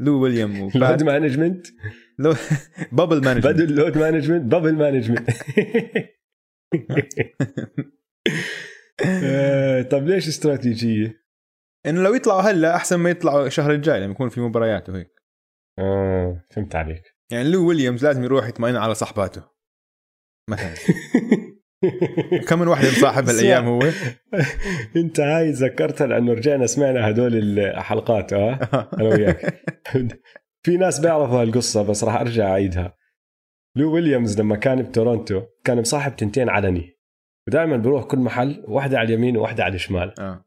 لو 0.00 0.22
ويليام 0.22 0.52
load 0.74 1.02
management 1.02 1.66
لو 2.18 2.34
bubble 2.92 3.24
management 3.24 3.46
بدل 3.46 3.74
load 3.74 3.98
management 3.98 4.42
bubble 4.52 4.74
management 4.74 5.30
طب 9.90 10.06
ليش 10.06 10.28
استراتيجية؟ 10.28 11.20
إنه 11.86 12.02
لو 12.02 12.14
يطلعوا 12.14 12.40
هلا 12.40 12.76
أحسن 12.76 12.96
ما 12.96 13.10
يطلعوا 13.10 13.46
الشهر 13.46 13.70
الجاي 13.70 14.00
لما 14.00 14.12
يكون 14.12 14.28
في 14.28 14.40
مباريات 14.40 14.88
وهيك 14.88 15.20
آه 15.78 16.44
فهمت 16.50 16.76
عليك. 16.76 17.02
يعني 17.32 17.50
لو 17.50 17.68
ويليامز 17.68 18.06
لازم 18.06 18.24
يروح 18.24 18.48
يطمئن 18.48 18.76
على 18.76 18.94
صحباته 18.94 19.42
مثلا. 20.50 20.74
كم 22.48 22.58
من 22.58 22.68
واحد 22.68 22.84
مصاحب 22.84 23.28
هالأيام 23.28 23.66
هو؟ 23.66 23.80
أنت 24.96 25.20
هاي 25.20 25.50
ذكرتها 25.50 26.06
لأنه 26.06 26.32
رجعنا 26.32 26.66
سمعنا 26.66 27.10
هدول 27.10 27.58
الحلقات 27.58 28.32
آه 28.32 28.58
أنا 28.94 29.08
وياك. 29.08 29.62
في 30.64 30.76
ناس 30.76 31.00
بيعرفوا 31.00 31.42
هالقصة 31.42 31.82
بس 31.82 32.04
راح 32.04 32.14
أرجع 32.14 32.50
أعيدها. 32.50 32.96
لو 33.76 33.94
ويليامز 33.94 34.40
لما 34.40 34.56
كان 34.56 34.82
بتورونتو 34.82 35.42
كان 35.64 35.80
مصاحب 35.80 36.16
تنتين 36.16 36.48
علني. 36.48 36.98
ودائما 37.48 37.76
بروح 37.76 38.04
كل 38.04 38.18
محل 38.18 38.64
واحدة 38.68 38.98
على 38.98 39.06
اليمين 39.14 39.36
وواحدة 39.36 39.64
على 39.64 39.74
الشمال. 39.74 40.20
آه. 40.20 40.44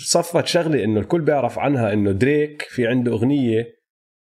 وصفت 0.00 0.46
شغله 0.46 0.84
إنه 0.84 1.00
الكل 1.00 1.20
بيعرف 1.20 1.58
عنها 1.58 1.92
إنه 1.92 2.12
دريك 2.12 2.62
في 2.62 2.86
عنده 2.86 3.12
أغنية 3.12 3.78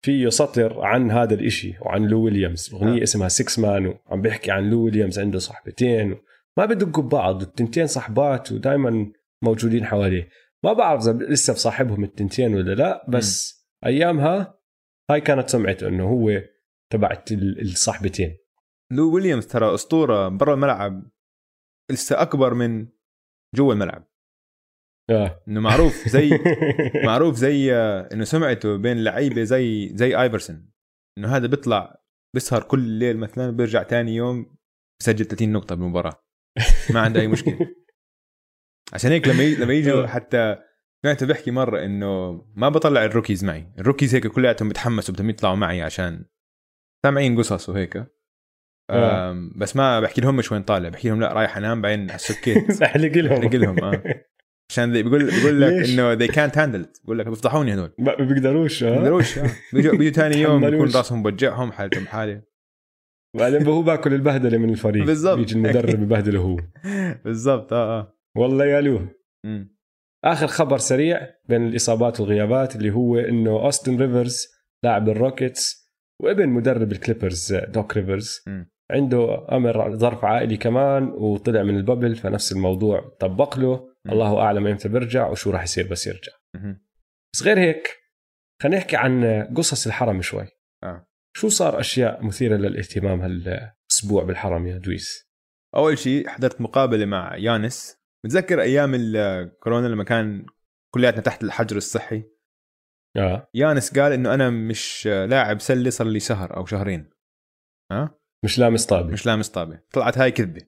فيه 0.05 0.29
سطر 0.29 0.81
عن 0.81 1.11
هذا 1.11 1.35
الإشي 1.35 1.75
وعن 1.81 2.03
لو 2.07 2.23
ويليامز. 2.25 2.71
أغنية 2.75 3.00
آه. 3.00 3.03
اسمها 3.03 3.29
Sixth 3.29 3.59
Man 3.59 3.87
وعم 3.87 4.23
بيحكي 4.23 4.50
عن 4.50 4.71
لو 4.71 4.85
ويليامز 4.85 5.19
عنده 5.19 5.39
صحبتين 5.39 6.17
ما 6.59 6.65
بدقوا 6.65 7.03
ببعض 7.03 7.43
التنتين 7.43 7.87
صحبات 7.87 8.53
ودائما 8.53 9.12
موجودين 9.45 9.85
حواليه. 9.87 10.29
ما 10.65 10.73
بعرف 10.73 11.03
إذا 11.09 11.12
لسه 11.12 11.53
بصاحبهم 11.53 12.05
التنتين 12.05 12.55
ولا 12.55 12.75
لا 12.75 13.07
بس 13.09 13.61
أيامها 13.87 14.59
هاي 15.11 15.21
كانت 15.21 15.49
سمعته 15.49 15.89
إنه 15.89 16.09
هو 16.09 16.43
تبعت 16.93 17.33
ال- 17.33 17.61
الصحبتين. 17.61 18.37
لو 18.93 19.15
ويليامز 19.15 19.47
ترى 19.47 19.75
أسطورة 19.75 20.29
برا 20.29 20.55
الملعب 20.55 21.03
لسه 21.91 22.23
أكبر 22.23 22.55
من 22.55 22.87
جوا 23.55 23.73
الملعب. 23.75 24.10
آه. 25.11 25.43
إنه 25.49 25.61
معروف 25.61 26.09
زي 26.09 26.31
معروف 27.07 27.37
زي 27.37 27.75
آه، 27.75 28.09
إنه 28.12 28.25
سمعته 28.25 28.76
بين 28.76 29.05
لعيبة 29.05 29.43
زي 29.43 29.90
زي 29.95 30.23
ايفرسون 30.23 30.71
إنه 31.19 31.37
هذا 31.37 31.47
بيطلع 31.47 32.00
بيسهر 32.35 32.62
كل 32.62 32.81
ليل 32.81 33.17
مثلا 33.17 33.50
بيرجع 33.50 33.83
تاني 33.83 34.14
يوم 34.14 34.57
بسجل 35.00 35.25
30 35.25 35.52
نقطة 35.52 35.75
بالمباراة. 35.75 36.25
ما 36.95 37.00
عنده 37.00 37.21
أي 37.21 37.29
مشكلة. 37.29 37.59
عشان 38.95 39.11
هيك 39.11 39.29
لما. 39.29 39.43
لما 39.43 39.73
يجوا 39.73 40.02
آه. 40.02 40.07
حتى 40.07 40.57
سمعته 41.02 41.26
بيحكي 41.26 41.50
مرة 41.50 41.85
إنه 41.85 42.33
ما 42.55 42.69
بطلع 42.69 43.05
ال 43.05 43.10
rookies 43.10 43.45
معي. 43.45 43.73
ال 43.79 43.83
rookies 43.83 44.14
هيك 44.14 44.26
كلياتهم 44.26 44.69
بتحمسوا 44.69 45.14
بدهم 45.14 45.31
يطلعوا 45.31 45.57
معي 45.57 45.83
عشان 45.83 46.25
سامعين 47.07 47.38
قصص 47.38 47.69
وهيك 47.69 48.07
آه. 48.90 49.50
بس 49.57 49.76
ما 49.76 50.00
بحكي 50.00 50.21
لهمش 50.21 50.52
وين 50.52 50.62
طالع 50.62 50.88
بحكي 50.88 51.09
لهم 51.09 51.21
لا 51.21 51.33
رايح 51.33 51.57
أنام 51.57 51.83
بعدين 51.83 52.00
على 52.00 52.14
السكيت. 52.14 52.83
أحلق 52.83 53.12
لهم. 53.12 53.33
أحلق 53.33 53.55
لهم 53.55 53.85
آه. 53.85 54.25
عشان 54.71 54.93
بيقول 54.93 55.27
بيقول 55.27 55.61
لك؟ 55.61 55.73
إنه 55.89 56.17
they 56.19 56.31
can't 56.31 56.55
handle 56.55 56.87
it 56.87 57.00
بيقول 57.03 57.19
لك 57.19 57.27
بيفضحوني 57.29 57.75
هدول 57.75 57.93
ما 57.99 58.15
بيقدروش 58.15 58.83
ما 58.83 58.89
آه 58.91 58.93
بيقدروش 58.95 59.39
آه. 59.39 59.50
بيجوا 59.73 59.97
بيجوا 59.97 60.12
ثاني 60.12 60.37
يوم. 60.37 60.71
بيكون 60.71 60.91
راسهم 60.97 61.23
بوجعهم 61.23 61.73
حالتهم 61.73 62.07
حالة 62.07 62.43
بعدين 63.37 63.67
هو 63.67 63.83
باكل 63.83 64.15
البهدلة 64.15 64.59
من 64.59 64.71
الفريق 64.71 65.05
بالضبط. 65.07 65.39
بيجي 65.39 65.55
المدرب 65.55 66.03
يبهدله 66.03 66.41
هو 66.41 66.57
بالضبط 67.25 67.73
آه 67.73 67.99
آه 68.00 68.17
والله 68.37 68.65
يا 68.65 68.81
لو. 68.81 69.00
آخر 70.25 70.47
خبر 70.47 70.79
سريع 70.79 71.21
بين 71.49 71.67
الإصابات 71.67 72.21
والغيابات 72.21 72.77
اللي 72.77 72.91
هو 72.91 73.19
إنه 73.19 73.50
أوستن 73.50 73.97
ريفرز 74.00 74.47
لاعب 74.85 75.09
ال 75.09 75.19
Rockets 75.19 75.90
وابن 76.23 76.49
مدرب 76.49 76.93
ال 76.93 76.99
Clippers 76.99 77.55
دوك 77.55 77.97
ريفرز. 77.97 78.45
عنده 78.91 79.47
أمر 79.57 79.97
ظرف 79.97 80.25
عائلي 80.25 80.57
كمان 80.57 81.05
وطلع 81.09 81.62
من 81.62 81.77
ال 81.76 81.82
bubble 81.82 82.17
فنفس 82.17 82.53
الموضوع 82.53 83.17
طبق 83.21 83.59
له. 83.59 83.89
الله 84.09 84.40
أعلم 84.40 84.66
إمتى 84.66 84.88
بيرجع 84.88 85.28
وشو 85.28 85.50
راح 85.50 85.62
يصير 85.62 85.88
بس 85.88 86.07
يرجع. 86.07 86.33
بس 87.35 87.42
غير 87.42 87.59
هيك 87.59 87.88
خلينا 88.62 88.78
نحكي 88.78 88.97
عن 88.97 89.45
قصص 89.57 89.87
الحرم 89.87 90.23
شوي. 90.23 90.49
آه. 90.83 91.07
شو 91.37 91.49
صار 91.49 91.80
أشياء 91.80 92.25
مثيرة 92.25 92.57
للاهتمام 92.57 93.21
هالأسبوع 93.21 94.25
بالحرم 94.25 94.66
يا 94.66 94.78
دويس؟ 94.78 95.30
أول 95.76 95.99
شيء 95.99 96.28
حضرت 96.28 96.61
مقابلة 96.61 97.07
مع 97.07 97.37
يانس. 97.37 97.97
متذكر 98.25 98.61
أيام 98.61 98.95
الكورونا 98.95 99.87
لما 99.87 100.04
كان 100.04 100.47
كلياتنا 100.95 101.21
تحت 101.21 101.45
الحجر 101.45 101.76
الصحي؟ 101.76 102.25
آه. 103.16 103.50
يانس 103.54 103.99
قال 103.99 104.12
إنه 104.12 104.35
أنا 104.35 104.50
مش 104.50 105.07
لاعب 105.07 105.61
سلة 105.61 105.90
صار 105.90 106.07
لي 106.07 106.21
شهر 106.21 106.57
أو 106.57 106.66
شهرين. 106.66 107.11
ها 107.92 108.19
مش 108.45 108.59
لامس 108.59 108.87
طابة. 108.87 109.12
مش 109.12 109.26
لامس 109.26 109.49
طابة. 109.49 109.83
طلعت 109.92 110.19
هاي 110.19 110.30
كذبة. 110.33 110.62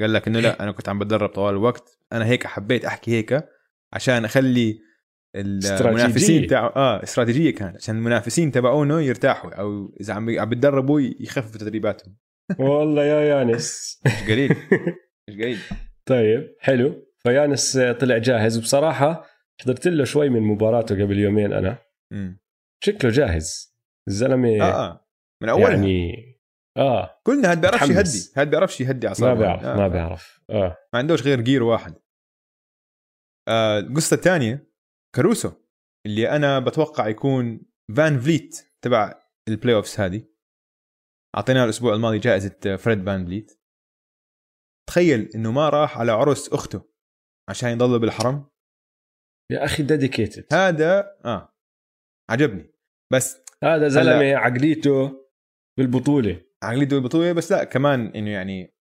قال 0.00 0.12
لك 0.12 0.28
إنه 0.28 0.40
لا 0.40 0.62
أنا 0.62 0.72
كنت 0.72 0.88
عم 0.88 0.98
بتدرب 0.98 1.28
طوال 1.28 1.54
الوقت 1.54 1.98
أنا 2.12 2.26
هيك 2.26 2.46
حبيت 2.46 2.84
أحكي 2.84 3.10
هيك 3.10 3.48
عشان 3.92 4.24
أخلي 4.24 4.78
المنافسين. 5.36 6.46
تاع 6.46 6.66
آه 6.76 7.02
استراتيجية 7.02 7.54
كانت 7.54 7.76
عشان 7.76 7.96
المنافسين 7.96 8.52
تبعونه 8.52 9.00
يرتاحوا 9.00 9.50
أو 9.54 9.96
إذا 10.00 10.14
عم 10.14 10.40
عم 10.40 10.48
بتدربوا 10.48 11.00
يخففوا 11.00 11.60
تدريباتهم. 11.60 12.16
والله 12.58 13.04
يا 13.04 13.20
يانس. 13.20 14.00
مش 14.06 14.30
قليل. 14.30 14.50
مش 15.28 15.34
قليل. 15.34 15.58
طيب 16.10 16.56
حلو. 16.60 17.06
فيانس 17.18 17.78
طلع 17.78 18.18
جاهز. 18.18 18.58
وبصراحة 18.58 19.26
حضرت 19.60 19.88
له 19.88 20.04
شوي 20.04 20.28
من 20.28 20.42
مباراته 20.42 21.02
قبل 21.02 21.18
يومين 21.18 21.52
أنا. 21.52 21.78
مم. 22.12 22.40
شكله 22.84 23.10
جاهز. 23.10 23.76
الزلمة 24.08 24.62
آه 24.62 24.62
آه. 24.62 25.06
من 25.42 25.48
أولها. 25.48 25.70
يعني 25.70 26.08
يعني 26.08 26.35
آه. 26.76 27.20
كلنا 27.26 27.50
هاد 27.50 27.60
بيعرفش. 27.60 27.90
يهدي 27.90 28.32
هاد 28.36 28.50
بيعرفش 28.50 28.80
يهدي 28.80 29.06
ما 29.06 29.08
اعصابه 29.08 29.34
بيعرف 29.34 29.64
آه. 29.64 29.76
ما 29.76 29.88
بيعرف. 29.88 30.40
آه. 30.50 30.78
ما 30.92 30.98
عندوش 30.98 31.22
غير 31.22 31.40
gear 31.40 31.62
واحد. 31.62 31.94
آه 33.48 33.78
القصة 33.78 34.14
الثانية 34.14 34.72
كاروسو 35.16 35.52
اللي 36.06 36.30
أنا 36.30 36.58
بتوقع 36.58 37.08
يكون 37.08 37.60
فان 37.96 38.20
فليت 38.20 38.68
تبع 38.84 39.22
ال 39.48 39.74
playoffs 39.74 40.00
هذه. 40.00 40.22
أعطيناه 41.36 41.64
الأسبوع 41.64 41.94
الماضي 41.94 42.18
جائزة 42.18 42.76
فريد 42.76 43.06
فان 43.06 43.26
فليت. 43.26 43.62
تخيل 44.88 45.30
إنه 45.34 45.52
ما 45.52 45.68
راح 45.68 45.98
على 45.98 46.12
عرس 46.12 46.48
أخته 46.48 46.82
عشان 47.50 47.68
يضل 47.68 47.98
بالحرم. 47.98 48.50
يا 49.52 49.64
أخي 49.64 49.82
dedicated 49.82 50.46
هذا 50.52 51.16
آه. 51.24 51.56
عجبني. 52.30 52.72
بس 53.12 53.42
هذا 53.62 53.88
زلمة 53.88 54.36
عقليته 54.36 55.26
بالبطولة. 55.78 56.45
عقليته 56.62 56.96
البطوله 56.96 57.32
بس 57.32 57.52
لا 57.52 57.64
كمان 57.64 58.06
إنه 58.06 58.30
يعني 58.30 58.76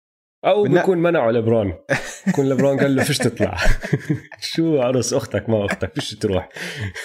أو 0.45 0.63
بدنا- 0.63 0.81
بيكون 0.81 0.99
منعه 0.99 1.31
لبرون 1.31 1.73
بيكون 2.27 2.49
لبرون 2.51 2.81
قال 2.81 2.97
له 2.97 3.03
فيش 3.05 3.19
تطلع. 3.19 3.57
شو 4.55 4.81
عرس 4.83 5.13
أختك؟ 5.15 5.49
ما 5.49 5.65
أختك 5.67 5.95
فيش 5.95 6.15
تروح. 6.15 6.49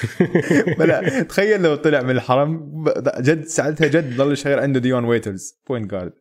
بلا 0.79 1.23
تخيل 1.23 1.61
لو 1.61 1.75
طلع 1.75 2.01
من 2.01 2.09
الحرم 2.09 2.83
جد 3.19 3.43
ساعتها 3.43 3.87
جد 3.87 4.17
ضل 4.17 4.37
شغال 4.37 4.59
عنده 4.59 4.79
ديون 4.79 5.05
ويترز 5.05 5.61
point 5.69 5.91
guard 5.91 6.13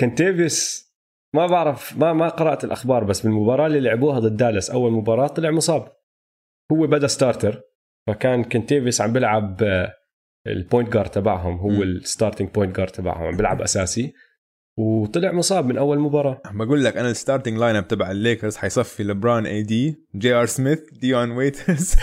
كنتيفيس 0.00 0.88
ما 1.34 1.46
بعرف 1.46 1.96
ما 1.98 2.12
ما 2.12 2.28
قرأت 2.28 2.64
الأخبار 2.64 3.04
بس 3.04 3.20
بالمباراه 3.20 3.66
اللي 3.66 3.80
لعبوها 3.80 4.18
ضد 4.18 4.36
دالاس 4.36 4.70
أول 4.70 4.92
مباراة 4.92 5.26
طلع 5.26 5.50
مصاب. 5.50 5.92
هو 6.72 6.86
بدا 6.86 7.06
starter 7.06 7.62
فكان 8.08 8.44
كنتيفيس 8.44 9.00
عم 9.00 9.12
بيلعب 9.12 9.62
آه، 9.62 9.92
ال 10.46 10.54
point 10.54 10.92
guard 10.92 11.10
تبعهم 11.10 11.56
هو. 11.56 11.82
ال 11.82 11.89
starting 11.89 12.48
point 12.50 12.76
guard 12.76 12.90
تبعهم 12.90 13.22
عم 13.24 13.36
بيلعب 13.36 13.62
أساسي. 13.62 14.12
وطلع 14.78 15.32
مصاب 15.32 15.66
من 15.66 15.78
أول 15.78 15.98
مباراة. 15.98 16.42
بقول 16.50 16.84
لك 16.84 16.96
أنا 16.96 17.10
ال 17.10 17.58
starting 17.58 17.76
lineup 17.76 17.88
تبع 17.88 18.10
الليكرز 18.10 18.56
حيصفي 18.56 19.02
لبران 19.02 19.46
AD 19.46 20.04
JR 20.16 20.46
Smith 20.46 20.80
ديون 20.92 21.30
ويترز 21.30 21.94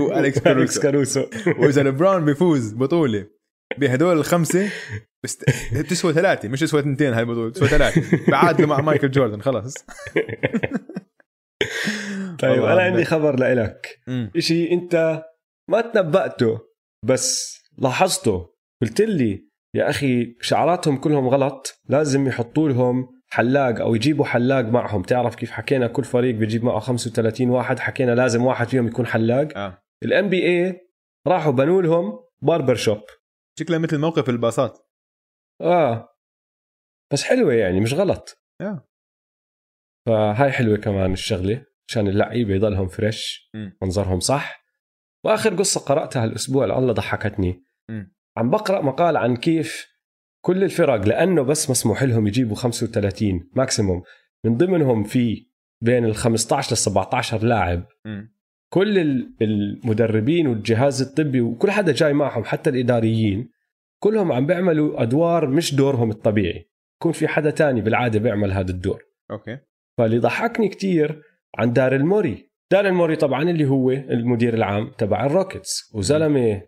والكس 0.00 0.38
كاروسو. 0.38 0.80
كاروسو. 0.80 1.24
وإذا 1.58 1.82
لبران 1.82 2.24
بيفوز 2.24 2.72
بطولة. 2.72 3.26
بهدول 3.78 4.16
الخمسة 4.18 4.70
بس 5.24 5.36
تسوى 5.90 6.12
ثلاثة 6.12 6.48
مش 6.48 6.60
تسوى 6.60 6.80
اثنتين 6.80 7.12
هاي 7.12 7.22
البطوله 7.22 7.50
تسوى 7.50 7.68
ثلاثة. 7.68 8.30
بعادله 8.30 8.66
مع 8.66 8.80
مايكل 8.80 9.10
جوردن 9.10 9.40
خلاص 9.40 9.74
طيب 12.38 12.62
أنا 12.62 12.72
عم 12.72 12.78
عندي. 12.78 13.04
خبر 13.04 13.38
لإلك. 13.38 13.86
إشي 14.36 14.72
أنت 14.72 15.24
ما 15.70 15.80
تنبأته. 15.80 16.60
بس 17.06 17.58
لاحظته 17.78 18.54
قلت 18.82 19.00
لي 19.00 19.48
يا 19.74 19.90
أخي 19.90 20.36
شعاراتهم 20.40 20.96
كلهم 20.96 21.28
غلط 21.28 21.82
لازم 21.88 22.26
يحطوا 22.26 22.68
لهم 22.68 23.08
حلاق 23.28 23.80
أو 23.80 23.94
يجيبوا 23.94 24.24
حلاق 24.24 24.64
معهم. 24.64 25.02
تعرف 25.02 25.34
كيف 25.34 25.50
حكينا 25.50 25.86
كل 25.86 26.04
فريق 26.04 26.34
بيجيب 26.34 26.64
معه 26.64 26.78
35 26.78 27.50
واحد 27.50 27.78
حكينا 27.78 28.12
لازم 28.14 28.44
واحد 28.44 28.68
فيهم 28.68 28.86
يكون 28.86 29.06
حلاق. 29.06 29.48
آه. 29.56 29.82
الان 30.02 30.28
بي 30.28 30.46
اي 30.46 30.80
راحوا 31.26 31.52
بنوا 31.52 31.82
لهم 31.82 32.18
باربر 32.42 32.74
شوب. 32.74 33.02
شكلها 33.58 33.78
مثل 33.78 33.98
موقف 33.98 34.28
الباصات. 34.28 34.78
آه. 35.60 36.08
بس 37.12 37.22
حلوة 37.22 37.52
يعني 37.52 37.80
مش 37.80 37.94
غلط. 37.94 38.44
آه. 38.60 38.88
فهاي 40.06 40.52
حلوة 40.52 40.76
كمان 40.76 41.12
الشغلة 41.12 41.64
عشان 41.88 42.08
اللعيبة 42.08 42.54
يضلهم 42.54 42.88
فريش. 42.88 43.50
منظرهم 43.82 44.20
صح. 44.20 44.65
وآخر 45.26 45.54
قصة 45.54 45.80
قرأتها 45.80 46.24
الأسبوع 46.24 46.64
اللي 46.64 46.78
الله 46.78 46.92
ضحكتني. 46.92 47.62
مم. 47.90 48.12
عم 48.36 48.50
بقرأ 48.50 48.80
مقال 48.82 49.16
عن 49.16 49.36
كيف 49.36 49.86
كل 50.44 50.64
الفرق 50.64 51.06
لأنه 51.08 51.42
بس 51.42 51.70
مسموح 51.70 52.02
لهم 52.02 52.26
يجيبوا 52.26 52.56
35 52.56 53.50
ماكسيموم 53.54 54.02
من 54.44 54.56
ضمنهم 54.56 55.04
في 55.04 55.46
بين 55.82 56.04
ال 56.04 56.14
15 56.14 56.70
لل 56.70 56.76
17 56.76 57.42
لاعب. 57.42 57.84
كل 58.72 58.98
ال- 58.98 59.34
المدربين 59.42 60.46
والجهاز 60.46 61.02
الطبي 61.02 61.40
وكل 61.40 61.70
حدا 61.70 61.92
جاي 61.92 62.12
معهم 62.12 62.44
حتى 62.44 62.70
الإداريين 62.70 63.48
كلهم 64.02 64.32
عم 64.32 64.46
بيعملوا 64.46 65.02
أدوار 65.02 65.46
مش 65.50 65.74
دورهم 65.74 66.10
الطبيعي. 66.10 66.70
يكون 67.00 67.12
في 67.12 67.28
حدا 67.28 67.50
تاني 67.50 67.80
بالعادة 67.80 68.18
بيعمل 68.18 68.52
هذا 68.52 68.70
الدور. 68.70 69.02
أوكي. 69.30 69.58
فاللي 69.98 70.18
ضحكني 70.18 70.68
كتير 70.68 71.22
عن 71.58 71.72
داريل 71.72 71.94
موري 71.96 72.45
داريل 72.72 72.86
موري 72.86 73.16
طبعا 73.16 73.42
اللي 73.42 73.64
هو 73.68 73.90
المدير 73.90 74.54
العام 74.54 74.90
تبع 74.98 75.26
ال 75.26 75.33
Rockets. 75.33 75.90
وزلمة 75.94 76.62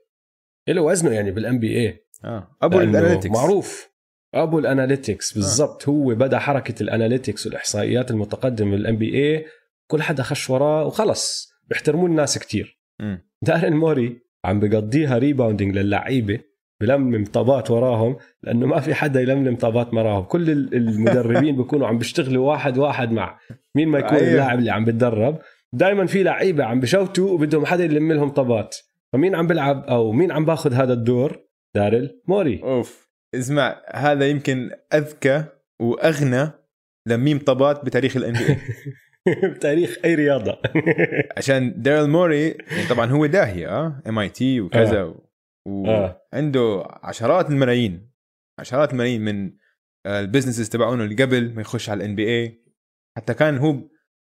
له 0.68 0.82
وزنه 0.82 1.10
يعني 1.10 1.30
بال 1.30 1.58
NBA 1.58 2.04
آه. 2.24 2.56
أبو 2.62 2.80
ال 2.80 2.85
analytics. 2.85 3.30
معروف. 3.36 3.88
أبو 4.34 4.58
ال 4.58 4.66
analytics 4.66 5.34
بالضبط 5.34 5.88
هو 5.88 6.14
بدأ 6.14 6.38
حركة 6.38 6.82
ال 6.82 6.89
analytics 6.89 7.46
والإحصائيات 7.46 8.10
المتقدمة 8.10 8.70
بال 8.70 8.96
NBA 8.96 9.46
كل 9.90 10.02
حدا 10.02 10.22
خش 10.22 10.50
وراه 10.50 10.86
وخلص. 10.86 11.48
بيحترموه 11.68 12.06
الناس 12.06 12.38
كتير. 12.38 12.80
داريل 13.42 13.72
موري 13.76 14.20
عم 14.44 14.60
بقضيها 14.60 15.18
rebounding 15.18 15.78
للعيبة 15.78 16.40
بلمم 16.80 17.24
طابات 17.24 17.70
وراهم 17.70 18.16
لأنه 18.42 18.66
ما 18.66 18.80
في 18.80 18.94
حدا 18.94 19.20
يلملم 19.20 19.56
طابات 19.56 19.94
وراهم 19.94 20.24
كل 20.24 20.50
ال- 20.50 20.74
المدربين 20.74 21.56
بيكونوا 21.56 21.86
عم 21.86 21.98
بيشتغلوا 21.98 22.48
واحد 22.50 22.78
واحد 22.78 23.12
مع 23.12 23.38
مين 23.74 23.88
ما 23.88 23.98
يكون 23.98 24.16
أيوه. 24.18 24.28
اللاعب 24.30 24.58
اللي 24.58 24.70
عم 24.70 24.84
بتدرب. 24.84 25.38
دائما 25.74 26.06
في 26.06 26.22
لعيبة 26.22 26.64
عم 26.64 26.80
بشوتوا 26.80 27.30
وبدهم 27.30 27.66
حدا 27.66 27.84
يلم 27.84 28.12
لهم 28.12 28.28
طابات. 28.28 28.76
فمين 29.12 29.34
عم 29.34 29.46
بيلعب 29.46 29.84
أو 29.84 30.12
مين 30.12 30.32
عم 30.32 30.44
باخذ 30.44 30.72
هذا 30.72 30.92
الدور؟ 30.92 31.40
داريل 31.74 32.20
موري. 32.28 32.62
أوف. 32.62 33.08
اسمع 33.34 33.82
هذا 33.94 34.28
يمكن 34.28 34.70
أذكى 34.94 35.44
وأغنى 35.80 36.50
لميم 37.06 37.38
طابات 37.38 37.84
بتاريخ 37.84 38.16
ال 38.16 38.32
NBA 38.32 38.56
بتاريخ 39.54 39.98
أي 40.04 40.14
رياضة. 40.14 40.58
عشان 41.36 41.82
داريل 41.82 42.10
موري 42.10 42.48
يعني 42.48 42.88
طبعا 42.90 43.06
هو 43.06 43.26
داهيه 43.26 43.68
آه 43.68 44.02
MIT 44.08 44.60
وكذا 44.60 45.00
آه. 45.00 45.28
وعنده 45.66 46.86
عشرات 47.02 47.50
الملايين 47.50 48.10
عشرات 48.58 48.92
الملايين 48.92 49.24
من 49.24 49.52
آه، 50.06 50.20
ال 50.20 50.25
businesses 50.25 50.68
تبعونه 50.68 51.04
اللي 51.04 51.24
قبل 51.24 51.54
ما 51.54 51.60
يخش 51.60 51.90
على 51.90 52.04
ال 52.04 52.14
NBA 52.14 52.64
حتى 53.16 53.34
كان 53.34 53.58
هو 53.58 53.76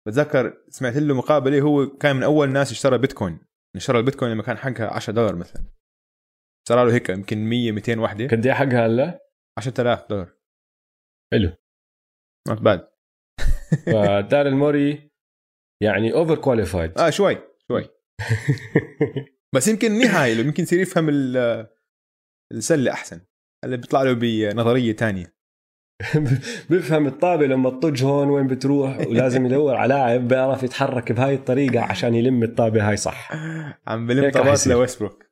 بتذكر 0.08 0.64
سمعت 0.70 0.96
له 0.98 1.16
مقابلة 1.16 1.62
هو 1.62 1.90
كان 1.90 2.16
من 2.16 2.24
أول 2.24 2.50
ناس 2.50 2.72
اشترى 2.72 2.98
بيتكوين. 2.98 3.40
اشترى 3.76 4.00
البيتكوين 4.00 4.32
لما 4.32 4.44
كان 4.44 4.58
حقها 4.58 4.88
10 4.94 5.14
دولار 5.14 5.36
مثلا. 5.36 5.64
اشترى 6.68 6.86
له 6.86 6.94
هيك 6.94 7.10
يمكن 7.10 7.38
100 7.38 7.72
200 7.72 8.00
وحدة. 8.00 8.28
قد 8.28 8.46
إيه 8.46 8.54
حقها 8.54 8.86
هلا؟ 8.86 9.20
10000 9.60 10.06
دولار. 10.10 10.36
حلو. 11.34 11.52
not 12.48 12.62
bad 12.62 12.88
فداريل 13.86 14.56
موري 14.56 15.12
يعني 15.84 16.14
over 16.14 16.36
qualified 16.42 16.98
آه 16.98 17.10
شوي 17.10 17.38
شوي. 17.68 17.90
بس 19.56 19.68
يمكن 19.68 19.92
نهاية 20.00 20.34
له 20.34 20.42
يمكن 20.42 20.64
يصير 20.64 20.80
يفهم 20.80 21.10
ال- 21.10 21.68
السلة 22.52 22.92
أحسن. 22.92 23.22
اللي 23.64 23.78
بيطلع 23.78 24.04
له 24.04 24.14
بنظرية 24.14 24.96
تانية. 24.96 25.35
بيفهم 26.70 27.08
الطابة 27.08 27.46
لما 27.46 27.70
تطج 27.70 28.04
هون 28.04 28.30
وين 28.30 28.48
بتروح 28.48 28.98
ولازم 28.98 29.46
يدور 29.46 29.76
على 29.76 29.94
لاعب 29.94 30.28
بيعرف 30.28 30.64
يتحرك 30.64 31.12
بهاي 31.12 31.36
الطريقة 31.36 31.80
عشان 31.82 32.16
يلم 32.16 32.44
الطابة 32.44 32.90
هاي 32.90 32.98
صح. 32.98 33.32
عم 33.88 34.08
بلم 34.08 34.32
طابات 34.32 34.54
يصير. 34.54 34.74
لويستبروك 34.74 35.26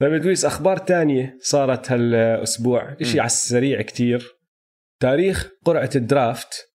فبدويس 0.00 0.44
أخبار 0.44 0.76
تانية 0.76 1.38
صارت 1.40 1.92
هالأسبوع؟ 1.92 2.96
إشي. 3.00 3.20
على 3.20 3.26
السريع 3.26 3.82
كتير. 3.82 4.36
تاريخ 5.02 5.50
قرعة 5.64 5.90
الدرافت 5.96 6.72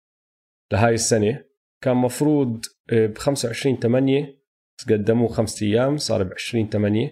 لهاي 0.72 0.94
السنة 0.94 1.44
كان 1.82 1.96
مفروض 1.96 2.64
ب 2.92 3.18
25 3.18 3.76
8 3.78 4.36
بس 4.78 4.92
قدموه 4.92 5.28
خمسة 5.28 5.66
أيام 5.66 5.96
صار 5.96 6.22
ب 6.22 6.32
20 6.32 6.68
8 6.68 7.08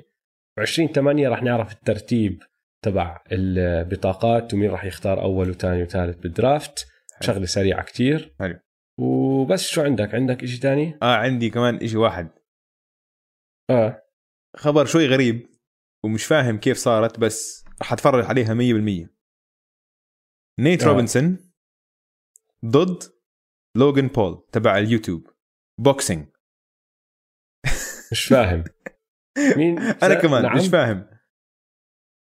ب 0.56 0.60
20 0.60 0.88
8 0.88 1.28
رح 1.28 1.42
نعرف 1.42 1.72
الترتيب. 1.72 2.42
تبع 2.84 3.20
البطاقات 3.32 4.54
ومين 4.54 4.70
رح 4.70 4.84
يختار 4.84 5.22
أول 5.22 5.50
وثاني 5.50 5.82
وثالث 5.82 6.16
بالدرافت. 6.16 6.86
شغلة 7.20 7.46
سريعة 7.46 7.84
كتير. 7.84 8.34
حلو. 8.38 8.60
وبس 9.00 9.66
شو 9.66 9.82
عندك؟ 9.82 10.14
عندك 10.14 10.42
إشي 10.42 10.60
تاني؟ 10.60 10.98
آه 11.02 11.16
عندي 11.16 11.50
كمان 11.50 11.76
إشي 11.76 11.96
واحد. 11.96 12.30
آه. 13.70 14.02
خبر 14.56 14.84
شوي 14.84 15.06
غريب 15.06 15.46
ومش 16.04 16.24
فاهم 16.24 16.58
كيف 16.58 16.76
صارت 16.76 17.18
بس 17.18 17.64
راح 17.80 17.92
أتفرج 17.92 18.24
عليها 18.24 18.54
100% 18.54 19.08
نيت 20.60 20.82
آه. 20.82 20.86
روبنسون 20.86 21.38
ضد 22.64 23.02
لوغان 23.76 24.08
بول 24.08 24.46
تبع 24.52 24.78
اليوتيوب. 24.78 25.30
boxing 25.80 26.26
مش 28.12 28.24
فاهم. 28.24 28.64
مين؟ 29.58 29.78
أنا 29.78 30.14
كمان 30.14 30.42
نعم. 30.42 30.56
مش 30.56 30.68
فاهم. 30.68 31.13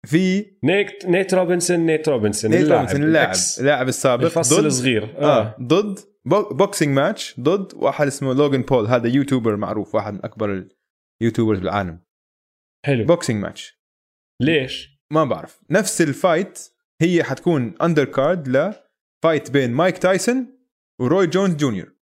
في 0.06 0.56
نيت 0.64 1.06
نيت 1.06 1.34
روبنسون 1.34 1.78
نيت 1.80 2.08
روبنسون 2.08 2.50
نيت 2.50 2.68
روبنسون 2.68 3.02
اللاعب. 3.02 3.34
اللاعب 3.58 3.88
السابق. 3.88 4.24
الفصل 4.24 4.56
ضد 4.60 4.64
الصغير. 4.64 5.18
آه 5.18 5.40
آه. 5.40 5.56
ضد 5.62 5.98
bo- 6.24 6.54
boxing 6.54 6.96
match 6.96 7.40
ضد 7.40 7.74
واحد 7.74 8.06
اسمه 8.06 8.34
لوغان 8.34 8.62
بول. 8.62 8.86
هذا 8.86 9.08
YouTuber 9.08 9.56
معروف 9.56 9.94
واحد 9.94 10.12
من 10.14 10.24
أكبر 10.24 10.66
ال 11.22 11.26
YouTubers 11.26 11.58
بالعالم. 11.58 12.00
حلو. 12.86 13.04
boxing 13.04 13.42
match 13.42 13.80
ليش؟ 14.42 15.00
ما 15.12 15.24
بعرف. 15.24 15.60
نفس 15.70 16.02
ال 16.02 16.11
fight 16.11 16.58
هي 17.02 17.24
حتكون 17.24 17.74
undercard 17.82 18.04
ل 18.04 18.48
fight 18.48 19.50
بين 19.50 19.70
مايك 19.70 19.98
تايسون 19.98 20.58
وروي 21.00 21.26
جونز 21.26 21.54
جونيور. 21.56 21.94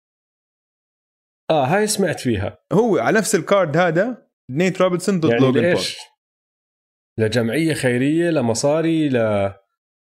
آه 1.51 1.65
هاي 1.65 1.87
سمعت 1.87 2.21
فيها. 2.21 2.59
هو 2.73 2.99
على 2.99 3.19
نفس 3.19 3.35
ال 3.35 3.43
card 3.43 3.77
هذا 3.77 4.29
نيت 4.51 4.81
روبنسون 4.81 5.21
ضد 5.21 5.31
يعني 5.31 5.41
لوغان 5.41 5.75
بول؟ 5.75 5.83
لجمعية 7.19 7.75
خيرية 7.75 8.31
لمصاري 8.31 9.09
ل... 9.09 9.17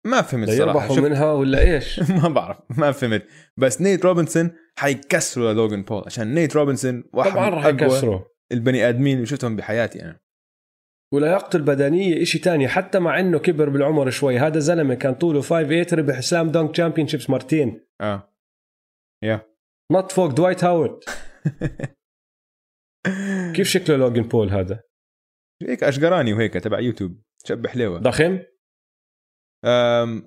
ما 0.07 0.23
فهمت 0.23 0.51
صراحة. 0.51 0.65
ليربحوا 0.65 0.97
شوف 0.97 1.05
منها 1.05 1.33
ولا 1.33 1.61
إيش؟ 1.61 2.01
ما 2.23 2.29
بعرف 2.29 2.59
ما 2.79 2.93
فهمت. 2.93 3.27
بس 3.57 3.81
نيت 3.81 4.05
روبنسون 4.05 4.51
حيكسروا 4.79 5.53
لوغان 5.53 5.83
بول 5.83 6.03
عشان 6.07 6.35
نيت 6.35 6.57
روبنسون 6.57 7.05
واحد 7.13 7.31
طبعا 7.31 7.49
راح 7.49 7.67
يكسروا. 7.67 8.21
البني 8.53 8.89
آدمين 8.89 9.17
اللي 9.17 9.27
شفتهم 9.27 9.57
بحياتي 9.57 10.03
أنا 10.03 10.21
ولياقته 11.15 11.57
البدنية 11.57 12.23
إشي 12.23 12.39
تاني 12.39 12.69
حتى 12.69 12.99
مع 12.99 13.21
إنه 13.21 13.39
كبر 13.39 13.69
بالعمر 13.69 14.11
شوي 14.11 14.39
هذا 14.39 14.59
زلمة 14.59 14.95
كان 14.95 15.15
طوله 15.15 15.41
5 15.41 15.63
8 15.63 15.87
ربح 15.93 16.21
slam 16.21 16.51
dunk 16.51 16.71
championships 16.71 17.31
مرتين. 17.31 17.87
آه. 18.01 18.31
نط 19.93 20.13
فوق 20.13 20.27
دوايت 20.27 20.65
هاورد 20.65 21.01
كيف 23.55 23.69
شكله 23.69 23.97
لوجن 23.97 24.23
بول 24.23 24.51
هذا؟ 24.51 24.83
هيك 25.63 25.85
اشقراني 25.85 26.33
وهيك 26.33 26.55
تبع 26.55 26.81
يوتيوب 26.81 27.23
شبه 27.45 27.69
حليوه 27.69 27.99
ضخم؟ 27.99 28.39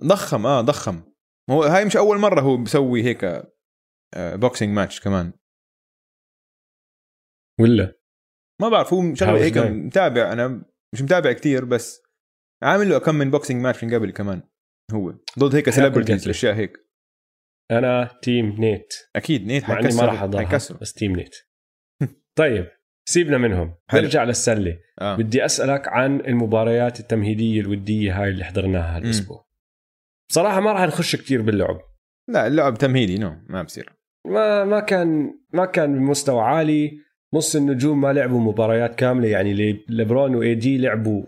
ضخم 0.03 0.45
آه 0.45 0.61
ضخم. 0.61 1.03
هو 1.49 1.63
هاي 1.63 1.85
مش 1.85 1.97
أول 1.97 2.17
مرة 2.17 2.41
هو 2.41 2.57
بسوي 2.57 3.03
هيك 3.03 3.23
آه، 4.15 4.35
boxing 4.35 4.75
match 4.75 5.01
كمان. 5.01 5.33
ولا؟ 7.59 7.99
ما 8.61 8.69
بعرف 8.69 8.93
هو 8.93 9.15
شغلة 9.15 9.43
هيك? 9.43 9.57
متابع 9.57 10.33
أنا 10.33 10.65
مش 10.93 11.01
متابع 11.01 11.33
كتير 11.33 11.65
بس 11.65 12.01
عامل 12.63 12.89
له 12.89 12.99
كم 12.99 13.15
من 13.15 13.31
boxing 13.31 13.61
match 13.61 13.83
من 13.83 13.93
قبل 13.93 14.11
كمان 14.11 14.43
هو. 14.93 15.13
ضد 15.39 15.55
هيك 15.55 15.69
celebrities. 15.69 16.29
أشياء 16.29 16.55
هيك. 16.55 16.89
أنا 17.71 18.19
team 18.23 18.45
نيت 18.45 18.93
أكيد 19.15 19.45
نيت 19.45 19.69
مع 19.69 19.79
إني 19.79 19.95
ما 19.95 20.05
راح 20.05 20.25
بس 20.81 20.93
team 20.93 21.15
نيت 21.15 21.35
طيب. 22.37 22.78
سيبنا 23.09 23.37
منهم. 23.37 23.75
حلو. 23.87 24.01
نرجع 24.01 24.23
للسلة. 24.23 24.77
آه. 25.01 25.15
بدي 25.15 25.45
أسألك 25.45 25.87
عن 25.87 26.19
المباريات 26.19 26.99
التمهيدية 26.99 27.61
الودية 27.61 28.21
هاي 28.21 28.29
اللي 28.29 28.43
حضرناها 28.43 28.97
هالاسبوع 28.97 29.45
بصراحة 30.29 30.59
ما 30.59 30.71
راح 30.71 30.81
نخش 30.81 31.15
كتير 31.15 31.41
باللعب. 31.41 31.79
لا 32.27 32.47
اللعب 32.47 32.77
تمهيدي 32.77 33.17
no 33.17 33.35
ما 33.49 33.63
بصير. 33.63 33.93
ما 34.27 34.63
ما 34.63 34.79
كان 34.79 35.33
ما 35.53 35.65
كان 35.65 35.99
بمستوى 35.99 36.41
عالي. 36.41 36.91
نص 37.33 37.55
النجوم 37.55 38.01
ما 38.01 38.13
لعبوا 38.13 38.39
مباريات 38.39 38.95
كاملة. 38.95 39.27
يعني 39.27 39.53
لي- 39.53 39.85
ليبرون 39.89 40.35
وإي 40.35 40.55
دي 40.55 40.77
لعبوا 40.77 41.23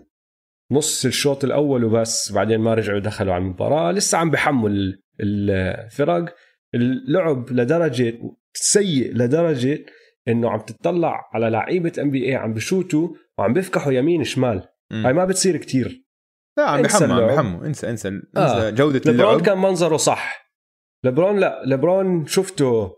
نص 0.72 1.04
الشوط 1.04 1.44
الأول 1.44 1.84
وبس. 1.84 2.32
بعدين 2.32 2.60
ما 2.60 2.74
رجعوا 2.74 2.98
دخلوا 3.00 3.34
على 3.34 3.42
المباراة. 3.42 3.92
لسه 3.92 4.18
عم 4.18 4.30
بحمل 4.30 5.02
الفرق. 5.20 6.34
اللعب 6.74 7.50
لدرجة 7.52 8.18
سيء 8.54 9.14
لدرجة 9.14 9.84
إنه 10.28 10.50
عم 10.50 10.60
تطلع 10.60 11.30
على 11.32 11.50
لعيبة 11.50 11.92
NBA 12.00 12.34
عم 12.34 12.54
بشوتوا 12.54 13.08
وعم 13.38 13.52
بيفكحوا 13.52 13.92
يمين 13.92 14.24
شمال. 14.24 14.68
مم. 14.92 15.06
هاي 15.06 15.12
ما 15.12 15.24
بتصير 15.24 15.56
كتير. 15.56 16.04
لا 16.58 16.64
عم 16.64 16.78
انسى 16.78 17.06
بيحموا 17.06 17.22
عم. 17.22 17.28
بيحموا 17.28 17.66
انسى 17.66 17.90
انسى. 17.90 18.08
انسى 18.08 18.22
آه. 18.36 18.70
جودة 18.70 18.98
لبرون 18.98 19.14
اللعب 19.14 19.42
كان 19.42 19.58
منظره 19.58 19.96
صح. 19.96 20.52
لبرون 21.04 21.38
لا 21.38 21.62
لبرون 21.66 22.26
شفته 22.26 22.92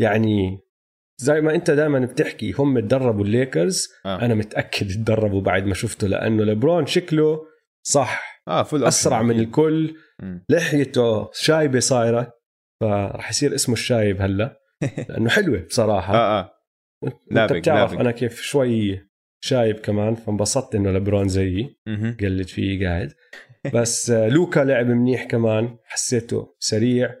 يعني 0.00 0.60
زي 1.20 1.40
ما 1.40 1.54
انت 1.54 1.70
دائما 1.70 1.98
بتحكي 1.98 2.52
هم 2.58 2.80
تدربوا 2.80 3.24
الليكرز. 3.24 3.88
آه. 4.06 4.24
أنا 4.24 4.34
متأكد 4.34 4.88
تدربوا 4.88 5.40
بعد 5.40 5.66
ما 5.66 5.74
شفته 5.74 6.06
لأنه 6.06 6.44
لبرون 6.44 6.86
شكله 6.86 7.46
صح. 7.86 8.42
آه 8.48 8.62
full 8.62 8.84
أسرع 8.84 9.22
من 9.22 9.40
الكل. 9.40 9.96
لحيته 10.50 11.30
شايبة 11.32 11.80
صايرة. 11.80 12.32
فراح 12.80 13.30
يصير 13.30 13.54
اسمه 13.54 13.72
الشايب 13.72 14.22
هلا. 14.22 14.60
لأنه 15.08 15.30
حلوة 15.30 15.58
بصراحة. 15.60 16.14
آه 16.14 16.40
آه. 16.40 16.57
انت 17.04 17.52
بتعرف. 17.52 17.92
أنا 17.92 18.10
كيف 18.10 18.40
شوي 18.40 19.08
شايب 19.40 19.78
كمان 19.78 20.14
فانبسطت 20.14 20.74
إنه 20.74 20.90
لبرون 20.90 21.28
زيي. 21.28 21.76
قلد 22.20 22.46
فيه 22.48 22.86
قاعد. 22.86 23.12
بس 23.74 24.10
آه، 24.10 24.28
لوكا 24.28 24.60
لعب 24.60 24.86
منيح 24.86 25.24
كمان 25.24 25.76
حسيته 25.84 26.54
سريع. 26.58 27.14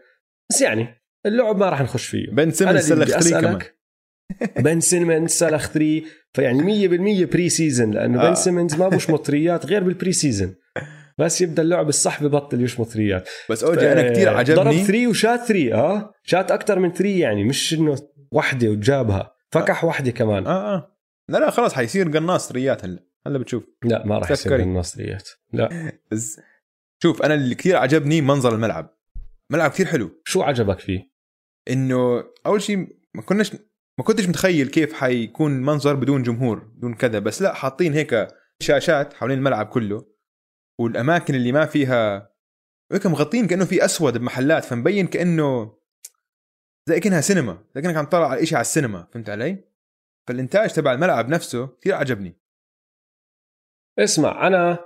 بس 0.50 0.62
يعني 0.62 0.88
اللعب 1.26 1.56
ما 1.56 1.68
راح 1.68 1.82
نخش 1.82 2.06
فيه. 2.06 2.30
بن 2.30 2.50
سيمنز 2.50 2.88
سلخ 2.88 3.02
بدي 3.02 3.10
3 3.10 3.40
كمان. 3.40 3.58
بن 4.64 4.80
سيمنز 4.80 5.30
سلخ 5.30 5.68
3 5.68 6.02
فيعني 6.32 6.88
100% 7.24 7.30
preseason 7.32 7.90
لأنه 7.90 8.22
آه. 8.22 8.28
بن 8.28 8.34
سيمنز 8.34 8.74
ما 8.74 8.88
بشمط 8.96 9.26
ثريات 9.26 9.66
غير 9.66 9.84
بال 9.84 10.12
preseason 10.12 10.54
بس 11.18 11.40
يبدأ 11.40 11.62
اللعب 11.62 11.88
الصح 11.88 12.22
ببطل 12.22 12.64
يشمط 12.64 12.88
ثريات 12.88 13.28
بس 13.50 13.64
أوجي 13.64 13.92
أنا 13.92 14.10
كثير 14.10 14.28
آه، 14.28 14.32
ضرب 14.32 14.38
عجبني 14.38 14.84
3 14.84 15.06
وشات 15.06 15.40
3 15.40 15.74
آه. 15.74 16.12
شات 16.22 16.50
أكثر 16.50 16.78
من 16.78 16.92
3 16.92 17.08
يعني 17.08 17.44
مش 17.44 17.74
إنه 17.74 17.96
وحدة 18.32 18.68
وجابها. 18.68 19.37
فكح 19.54 19.84
وحده 19.84 20.10
كمان. 20.10 20.46
آه 20.46 20.74
آه. 20.74 20.98
لا 21.28 21.38
لا 21.38 21.50
خلاص 21.50 21.74
حيصير 21.74 22.08
قناص 22.08 22.52
ريات 22.52 22.84
هلا. 22.84 23.04
هلا 23.26 23.38
بتشوف. 23.38 23.64
لا 23.84 24.06
ما 24.06 24.18
راح 24.18 24.30
يصير 24.30 24.52
تفكري. 24.52 24.64
بالنصريات 24.64 25.28
لا. 25.52 25.92
شوف 27.02 27.22
أنا 27.22 27.34
اللي 27.34 27.54
كثير 27.54 27.76
عجبني 27.76 28.20
منظر 28.20 28.54
الملعب. 28.54 28.98
ملعب 29.50 29.70
كثير 29.70 29.86
حلو. 29.86 30.10
شو 30.24 30.42
عجبك 30.42 30.78
فيه؟ 30.78 31.10
إنه 31.70 32.24
أول 32.46 32.62
شيء 32.62 32.98
ما 33.14 33.22
كناش 33.22 33.52
ما 33.98 34.04
كنتش 34.04 34.28
متخيل 34.28 34.68
كيف 34.68 34.92
حيكون 34.92 35.50
منظر 35.50 35.94
بدون 35.94 36.22
جمهور 36.22 36.58
بدون 36.58 36.94
كذا. 36.94 37.18
بس 37.18 37.42
لا 37.42 37.54
حاطين 37.54 37.92
هيك 37.92 38.28
شاشات 38.62 39.14
حوالين 39.14 39.38
الملعب 39.38 39.66
كله 39.66 40.06
والأماكن 40.80 41.34
اللي 41.34 41.52
ما 41.52 41.66
فيها 41.66 42.32
هيك 42.92 43.06
مغطين 43.06 43.46
كأنه 43.46 43.64
في 43.64 43.84
أسود 43.84 44.18
بمحلات 44.18 44.64
فمبين 44.64 45.06
كأنه 45.06 45.77
زي 46.88 47.00
كأنها 47.00 47.20
سينما 47.20 47.58
زي 47.74 47.82
كأنك 47.82 47.96
عم 47.96 48.04
تطلع 48.04 48.28
على 48.28 48.46
شيء 48.46 48.56
على 48.56 48.62
السينما 48.62 49.06
فهمت 49.12 49.30
علي؟ 49.30 49.64
فالإنتاج 50.28 50.72
تبع 50.72 50.92
الملعب 50.92 51.28
نفسه 51.28 51.66
كثير 51.66 51.94
عجبني. 51.94 52.36
اسمع 53.98 54.46
أنا 54.46 54.78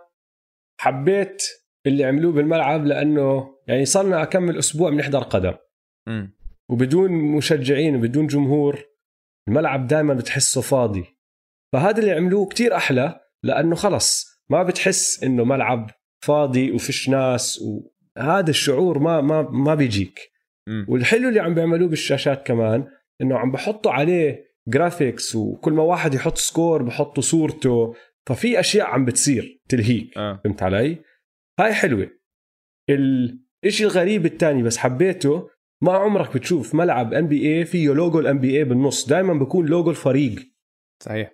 حبيت 0.80 1.42
اللي 1.86 2.04
عملوه 2.04 2.32
بالملعب 2.32 2.86
لأنه 2.86 3.58
يعني 3.66 3.84
صرنا 3.84 4.22
اكمل 4.22 4.58
أسبوع 4.58 4.90
بنحضر 4.90 5.22
قدم. 5.22 5.54
امم 6.08 6.34
وبدون 6.68 7.12
مشجعين 7.12 7.96
وبدون 7.96 8.26
جمهور 8.26 8.84
الملعب 9.48 9.86
دائما 9.86 10.14
بتحسه 10.14 10.60
فاضي. 10.60 11.04
فهذا 11.72 11.98
اللي 11.98 12.12
عملوه 12.12 12.46
كتير 12.48 12.76
أحلى 12.76 13.20
لأنه 13.42 13.76
خلص 13.76 14.26
ما 14.50 14.62
بتحس 14.62 15.22
إنه 15.22 15.44
ملعب 15.44 15.90
فاضي 16.24 16.72
وفيش 16.72 17.08
ناس 17.08 17.62
وهذا 17.62 18.50
الشعور 18.50 18.98
ما 18.98 19.20
ما 19.20 19.42
ما 19.42 19.74
بيجيك. 19.74 20.31
والحلو 20.88 21.28
اللي 21.28 21.40
عم 21.40 21.54
بيعملوه 21.54 21.88
بالشاشات 21.88 22.46
كمان 22.46 22.86
إنه 23.20 23.38
عم 23.38 23.52
بحطوا 23.52 23.92
عليه 23.92 24.52
graphics 24.68 25.36
وكل 25.36 25.72
ما 25.72 25.82
واحد 25.82 26.14
يحط 26.14 26.36
score 26.36 26.82
بحطوا 26.82 27.22
صورته 27.22 27.94
ففي 28.28 28.60
أشياء 28.60 28.86
عم 28.86 29.04
بتصير 29.04 29.60
تلهيك 29.68 30.18
آه. 30.18 30.40
فهمت 30.44 30.62
علي؟ 30.62 31.04
هاي 31.60 31.74
حلوة. 31.74 32.10
الإشي 32.90 33.84
الغريب 33.84 34.26
الثاني 34.26 34.62
بس 34.62 34.78
حبيته 34.78 35.50
ما 35.82 35.92
عمرك 35.92 36.34
بتشوف 36.34 36.74
ملعب 36.74 37.14
NBA 37.14 37.64
فيه 37.64 37.92
logo 37.92 38.20
ال 38.20 38.38
NBA 38.38 38.64
بالنص 38.64 39.08
دائما 39.08 39.34
بكون 39.34 39.66
لوجو 39.66 39.90
الفريق. 39.90 40.52
صحيح. 41.02 41.32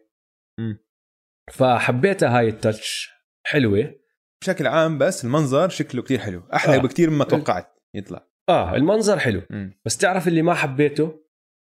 فحبيتها 1.52 2.38
هاي 2.38 2.48
ال 2.48 2.57
touch. 2.57 3.10
حلوة. 3.46 3.94
بشكل 4.42 4.66
عام 4.66 4.98
بس 4.98 5.24
المنظر 5.24 5.68
شكله 5.68 6.02
كتير 6.02 6.18
حلو 6.18 6.42
أحلى 6.54 6.74
آه. 6.74 6.78
آه. 6.78 6.82
بكتير 6.82 7.10
مما 7.10 7.24
توقعت 7.24 7.76
يطلع. 7.94 8.27
آه 8.48 8.76
المنظر 8.76 9.18
حلو. 9.18 9.42
مم. 9.50 9.80
بس 9.84 9.96
تعرف 9.96 10.28
اللي 10.28 10.42
ما 10.42 10.54
حبيته؟ 10.54 11.24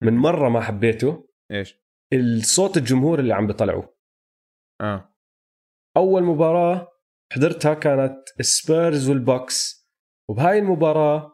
من 0.04 0.14
مرة 0.14 0.50
ما 0.50 0.62
حبيته؟ 0.62 1.30
إيش؟ 1.52 1.76
الصوت 2.14 2.78
الجمهور 2.78 3.20
اللي 3.20 3.34
عم 3.34 3.48
بيطلعوه. 3.48 3.96
آه. 4.82 5.16
أول 5.98 6.24
مباراة 6.24 6.88
حضرتها 7.34 7.74
كانت 7.74 8.18
سبيرز 8.42 9.10
والبوكس 9.10 9.88
وبهاي 10.30 10.60
المباراة 10.60 11.34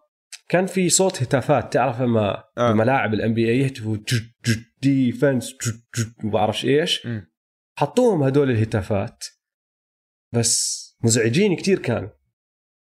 كان 0.49 0.65
في 0.65 0.89
صوت 0.89 1.21
هتافات. 1.21 1.73
تعرف 1.73 2.01
لما 2.01 2.43
آه. 2.57 2.71
بملاعب 2.71 3.13
ال 3.13 3.33
NBA 3.33 3.59
يهتفوا 3.59 3.97
defense 4.81 5.53
ما 6.23 6.31
بعرفش 6.31 6.65
إيش. 6.65 7.07
حطوهم 7.77 8.23
هدول 8.23 8.51
الهتافات. 8.51 9.25
بس 10.33 10.83
مزعجين 11.03 11.55
كتير 11.55 11.79
كانوا. 11.79 12.09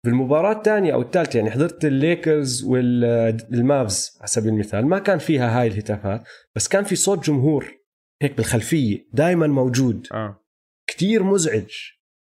بالمباراة 0.07 0.51
الثانية 0.51 0.93
أو 0.93 1.01
الثالثة 1.01 1.37
يعني 1.37 1.51
حضرت 1.51 1.85
الليكرز 1.85 2.63
والمافز 2.63 4.17
على 4.19 4.27
سبيل 4.27 4.53
المثال 4.53 4.85
ما 4.85 4.99
كان 4.99 5.19
فيها 5.19 5.59
هاي 5.59 5.67
الهتافات 5.67 6.27
بس 6.55 6.67
كان 6.67 6.83
في 6.83 6.95
صوت 6.95 7.25
جمهور 7.25 7.77
هيك 8.21 8.37
بالخلفية 8.37 9.07
دائما 9.13 9.47
موجود. 9.47 10.07
آه. 10.11 10.43
كتير 10.87 11.23
مزعج 11.23 11.71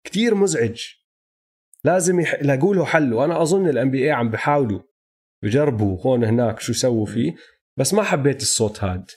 كتير 0.03 0.35
مزعج. 0.35 0.81
لازم 1.83 2.19
يح... 2.19 2.33
يلاقوا 2.33 2.75
له 2.75 2.85
حل 2.85 3.13
وأنا 3.13 3.41
اظن 3.41 3.69
الان 3.69 3.91
بي 3.91 4.11
عم 4.11 4.29
بحاولوا 4.29 4.81
يجربوا 5.43 6.01
هون 6.01 6.23
هناك 6.23 6.59
شو 6.59 6.71
يسووا 6.71 7.05
فيه 7.05 7.35
بس 7.77 7.93
ما 7.93 8.03
حبيت 8.03 8.41
الصوت 8.41 8.83
هاد. 8.83 9.11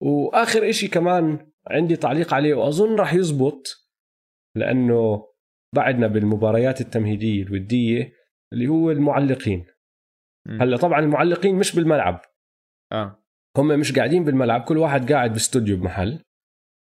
وآخر 0.00 0.70
إشي 0.70 0.88
كمان 0.88 1.52
عندي 1.66 1.96
تعليق 1.96 2.34
عليه 2.34 2.54
وأظن 2.54 2.94
راح 2.94 3.14
يزبط 3.14 3.66
لأنه 4.56 5.31
بعدنا 5.74 6.06
بالمباريات 6.06 6.80
التمهيدية 6.80 7.42
الودية 7.42 8.12
اللي 8.52 8.68
هو 8.68 8.90
المعلقين. 8.90 9.66
هلأ 10.60 10.76
طبعا 10.76 11.00
المعلقين 11.00 11.54
مش 11.54 11.76
بالملعب 11.76 12.20
آه 12.92 13.22
هم 13.56 13.68
مش 13.68 13.92
قاعدين 13.92 14.24
بالملعب 14.24 14.60
كل 14.60 14.78
واحد 14.78 15.12
قاعد 15.12 15.32
باستوديو 15.32 15.76
بمحل 15.76 16.22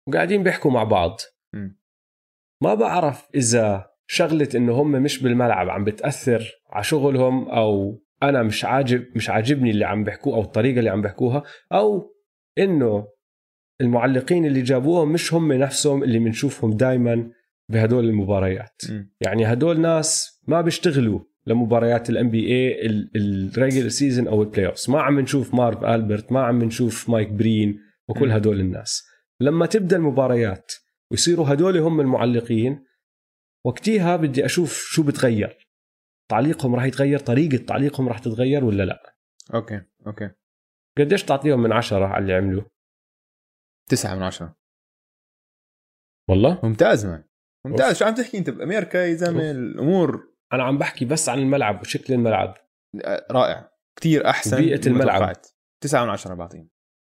وقاعدين 0.09 0.43
بيحكوا 0.43 0.71
مع 0.71 0.85
بعض 0.85 1.21
مم. 1.55 1.81
ما 2.63 2.75
بعرف 2.75 3.29
إذا 3.35 3.91
شغلة 4.07 4.49
إنه 4.55 4.73
هم 4.73 4.91
مش 4.93 5.23
بالملعب 5.23 5.69
عم 5.71 5.85
بتأثر 5.85 6.53
على 6.71 6.85
شغلهم 6.85 7.49
أو 7.49 8.01
أنا 8.23 8.43
مش 8.43 8.65
عاجب 8.65 9.17
مش 9.17 9.31
عاجبني 9.31 9.71
اللي 9.71 9.85
عم 9.85 10.05
بيحكوه 10.05 10.35
أو 10.37 10.41
الطريقة 10.41 10.79
اللي 10.79 10.91
عم 10.91 11.03
بيحكوها 11.03 11.43
أو 11.73 12.15
إنه 12.59 13.09
المعلقين 13.81 14.45
اللي 14.47 14.63
جابوهم 14.63 15.13
مش 15.13 15.35
هم 15.35 15.53
نفسهم 15.53 16.03
اللي 16.03 16.19
بنشوفهم 16.19 16.71
دائما 16.71 17.31
بهدول 17.69 18.05
المباريات. 18.05 18.83
مم. 18.91 19.15
يعني 19.21 19.53
هدول 19.53 19.81
ناس 19.81 20.41
ما 20.49 20.61
بيشتغلوا 20.61 21.21
لمباريات 21.47 22.11
ال 22.11 22.31
NBA 22.31 22.47
ال 22.49 22.87
regular 23.17 23.91
season 23.91 24.29
أو 24.29 24.43
ال 24.43 24.67
playoffs 24.67 24.91
ما 24.91 25.03
عم 25.03 25.21
نشوف 25.21 25.55
مارف 25.55 25.85
ألبرت 25.85 26.33
ما 26.33 26.45
عم 26.45 26.65
نشوف 26.65 27.11
مايك 27.11 27.29
برين 27.29 27.81
وكل 28.09 28.27
مم. 28.29 28.33
هدول 28.33 28.61
الناس. 28.61 29.07
لما 29.41 29.67
تبدأ 29.67 29.97
المباريات 29.97 30.73
ويصيروا 31.11 31.53
هدول 31.53 31.79
هم 31.79 32.01
المعلقين 32.01 32.85
وقتها 33.67 34.17
بدي 34.17 34.45
أشوف 34.45 34.73
شو 34.73 35.03
بتغير. 35.03 35.69
تعليقهم 36.31 36.75
راح 36.75 36.85
يتغير؟ 36.85 37.19
طريقة 37.19 37.65
تعليقهم 37.65 38.09
راح 38.09 38.19
تتغير 38.19 38.65
ولا 38.65 38.83
لا؟ 38.83 39.17
okay 39.55 39.83
okay. 40.07 40.31
قديش 40.99 41.25
تعطيهم 41.25 41.63
من 41.63 41.73
عشرة 41.73 42.07
على 42.07 42.23
اللي 42.23 42.35
عملوه؟ 42.35 42.71
تسعة 43.91 44.15
من 44.15 44.23
عشرة. 44.23 44.57
والله؟ 46.29 46.61
ممتاز 46.63 47.07
man 47.07 47.25
ممتاز. 47.69 47.97
شو 47.97 48.05
عم 48.05 48.15
تحكي 48.15 48.39
أنت؟ 48.39 48.51
بأمريكا 48.51 48.99
يا 48.99 49.15
زلمة. 49.15 49.51
الأمور. 49.51 50.33
أنا 50.53 50.63
عم 50.63 50.79
بحكي 50.79 51.05
بس 51.05 51.29
عن 51.29 51.39
الملعب 51.39 51.81
وشكل 51.81 52.15
الملعب. 52.15 52.55
رائع. 53.31 53.71
كتير 53.97 54.31
أحسن 54.31 54.63
مما 54.63 54.81
الملعب. 54.87 55.33
تسعة 55.81 56.05
من 56.05 56.11
عشرة 56.11 56.35
بعطيهم. 56.35 56.69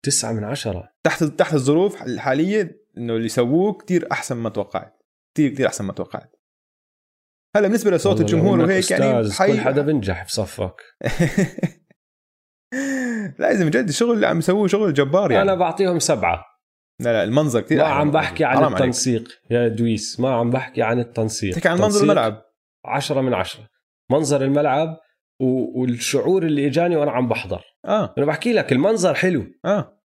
تسعة 0.04 0.32
من 0.32 0.44
عشرة. 0.44 0.92
تحت 1.02 1.24
تحت 1.24 1.54
الظروف 1.54 2.02
الحالية 2.02 2.82
إنه 2.98 3.16
اللي 3.16 3.28
سووه 3.28 3.72
كتير 3.72 4.08
أحسن 4.12 4.36
ما 4.36 4.48
توقعت. 4.48 5.02
كتير 5.34 5.50
كتير 5.50 5.66
أحسن 5.66 5.84
ما 5.84 5.92
توقعت. 5.92 6.36
هلا 7.56 7.68
بالنسبة 7.68 7.90
لصوت 7.90 8.20
الجمهور 8.20 8.60
وهيك 8.60 8.90
يعني 8.90 9.20
أستاذ، 9.20 9.46
كل 9.46 9.60
حدا 9.60 9.82
بنجح 9.82 10.24
بصفك. 10.24 10.82
لازم 13.38 13.68
جد 13.68 13.88
الشغل 13.88 14.14
اللي 14.14 14.26
عم 14.26 14.38
يسووه 14.38 14.66
شغل 14.66 14.94
جبار 14.94 15.30
يعني. 15.30 15.42
أنا 15.42 15.54
بعطيهم 15.54 15.98
سبعة. 15.98 16.44
لا 17.00 17.12
لا 17.12 17.24
المنظر 17.24 17.60
كثير 17.60 17.78
ما 17.78 17.84
عم 17.84 18.10
بحكي 18.10 18.44
عن. 18.44 18.72
التنسيق 18.72 19.28
يا 19.50 19.68
دويس 19.68 20.20
ما 20.20 20.34
عم 20.34 20.50
بحكي 20.50 20.82
عن 20.82 20.98
التنسيق. 21.00 21.54
تحكي 21.54 21.68
عن 21.68 21.78
منظر 21.78 22.02
الملعب. 22.02 22.42
عشرة 22.84 23.20
من 23.20 23.34
عشرة. 23.34 23.68
منظر 24.10 24.42
الملعب 24.44 25.00
و- 25.40 25.80
والشعور 25.80 26.42
اللي 26.42 26.66
إجاني 26.66 26.96
وأنا 26.96 27.10
عم 27.10 27.28
بحضر. 27.28 27.62
آه. 27.84 28.14
أنا 28.18 28.26
بحكي 28.26 28.52
لك 28.52 28.72
المنظر 28.72 29.14
حلو. 29.14 29.46
آه. 29.64 30.02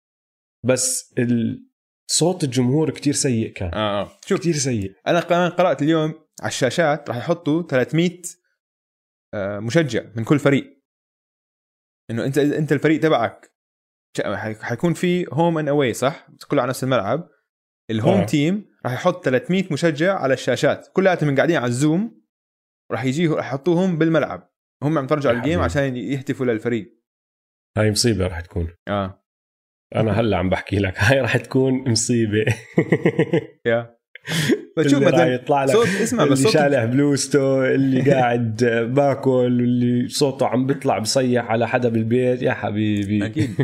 بس 0.66 1.14
ال- 1.18 1.70
صوت 2.10 2.44
الجمهور 2.44 2.90
كتير 2.90 3.12
سيء 3.12 3.52
كان. 3.52 3.74
آه, 3.74 4.02
آه. 4.02 4.10
شوف 4.26 4.40
كتير 4.40 4.54
سيء. 4.54 4.92
أنا 5.06 5.20
كمان 5.20 5.50
قرأت 5.50 5.82
اليوم 5.82 6.14
على 6.40 6.48
الشاشات 6.48 7.08
راح 7.08 7.16
يحطوا 7.16 7.62
300 7.62 8.22
آه، 9.34 9.58
مشجع 9.58 10.02
من 10.16 10.24
كل 10.24 10.38
فريق. 10.38 10.80
إنه 12.10 12.24
أنت 12.24 12.38
أنت 12.38 12.72
الفريق 12.72 13.00
تبعك 13.00 13.49
حيكون 14.60 14.94
في 14.94 15.26
home 15.32 15.58
and 15.58 15.68
away 15.68 15.94
صح؟ 15.94 16.26
كله 16.48 16.62
على 16.62 16.68
نفس 16.68 16.84
الملعب. 16.84 17.28
ال 17.90 17.96
home 17.96 18.20
آه. 18.20 18.24
team 18.24 18.70
راح 18.84 18.92
يحط 18.92 19.24
300 19.24 19.64
مشجع 19.70 20.18
على 20.18 20.34
الشاشات. 20.34 20.88
كلياتهم 20.92 21.36
قاعدين 21.36 21.56
على 21.56 21.66
ال 21.66 21.78
Zoom 21.78 22.22
راح 22.92 23.04
يجيه 23.04 23.30
راح 23.34 23.46
يحطوهم 23.46 23.98
بالملعب. 23.98 24.50
هم 24.82 24.98
عم 24.98 25.04
يتفرجوا 25.04 25.30
على 25.30 25.38
يا 25.38 25.42
ال 25.44 25.47
game 25.47 25.58
حبيبي. 25.60 25.64
عشان 25.64 25.96
يهتفوا 25.96 26.46
للفريق. 26.46 27.00
هاي 27.78 27.90
مصيبة 27.90 28.26
رح 28.26 28.40
تكون. 28.40 28.68
آه. 28.88 29.24
أنا 29.96 30.20
هلأ 30.20 30.36
عم 30.36 30.50
بحكي 30.50 30.76
لك 30.76 30.94
هاي 30.98 31.20
رح 31.20 31.36
تكون 31.36 31.90
مصيبة. 31.90 32.44
يا 33.66 33.99
بس 34.76 34.86
شوف 34.86 34.94
اللي 34.94 35.06
راح 35.06 35.14
مثلا 35.14 35.34
يطلع 35.34 35.64
لك 35.64 35.72
صوت 35.72 35.86
اسمع 35.86 36.24
بس 36.24 36.38
اللي 36.38 36.52
شالح 36.52 36.84
بلوزتو 36.84 37.64
اللي 37.64 38.10
قاعد 38.10 38.64
باكل 38.94 39.30
واللي 39.30 40.08
صوته 40.08 40.46
عم 40.46 40.66
بيطلع 40.66 40.98
بصيح 40.98 41.50
على 41.50 41.68
حدا 41.68 41.88
بالبيت. 41.88 42.42
يا 42.42 42.52
حبيبي. 42.52 43.26
أكيد. 43.26 43.54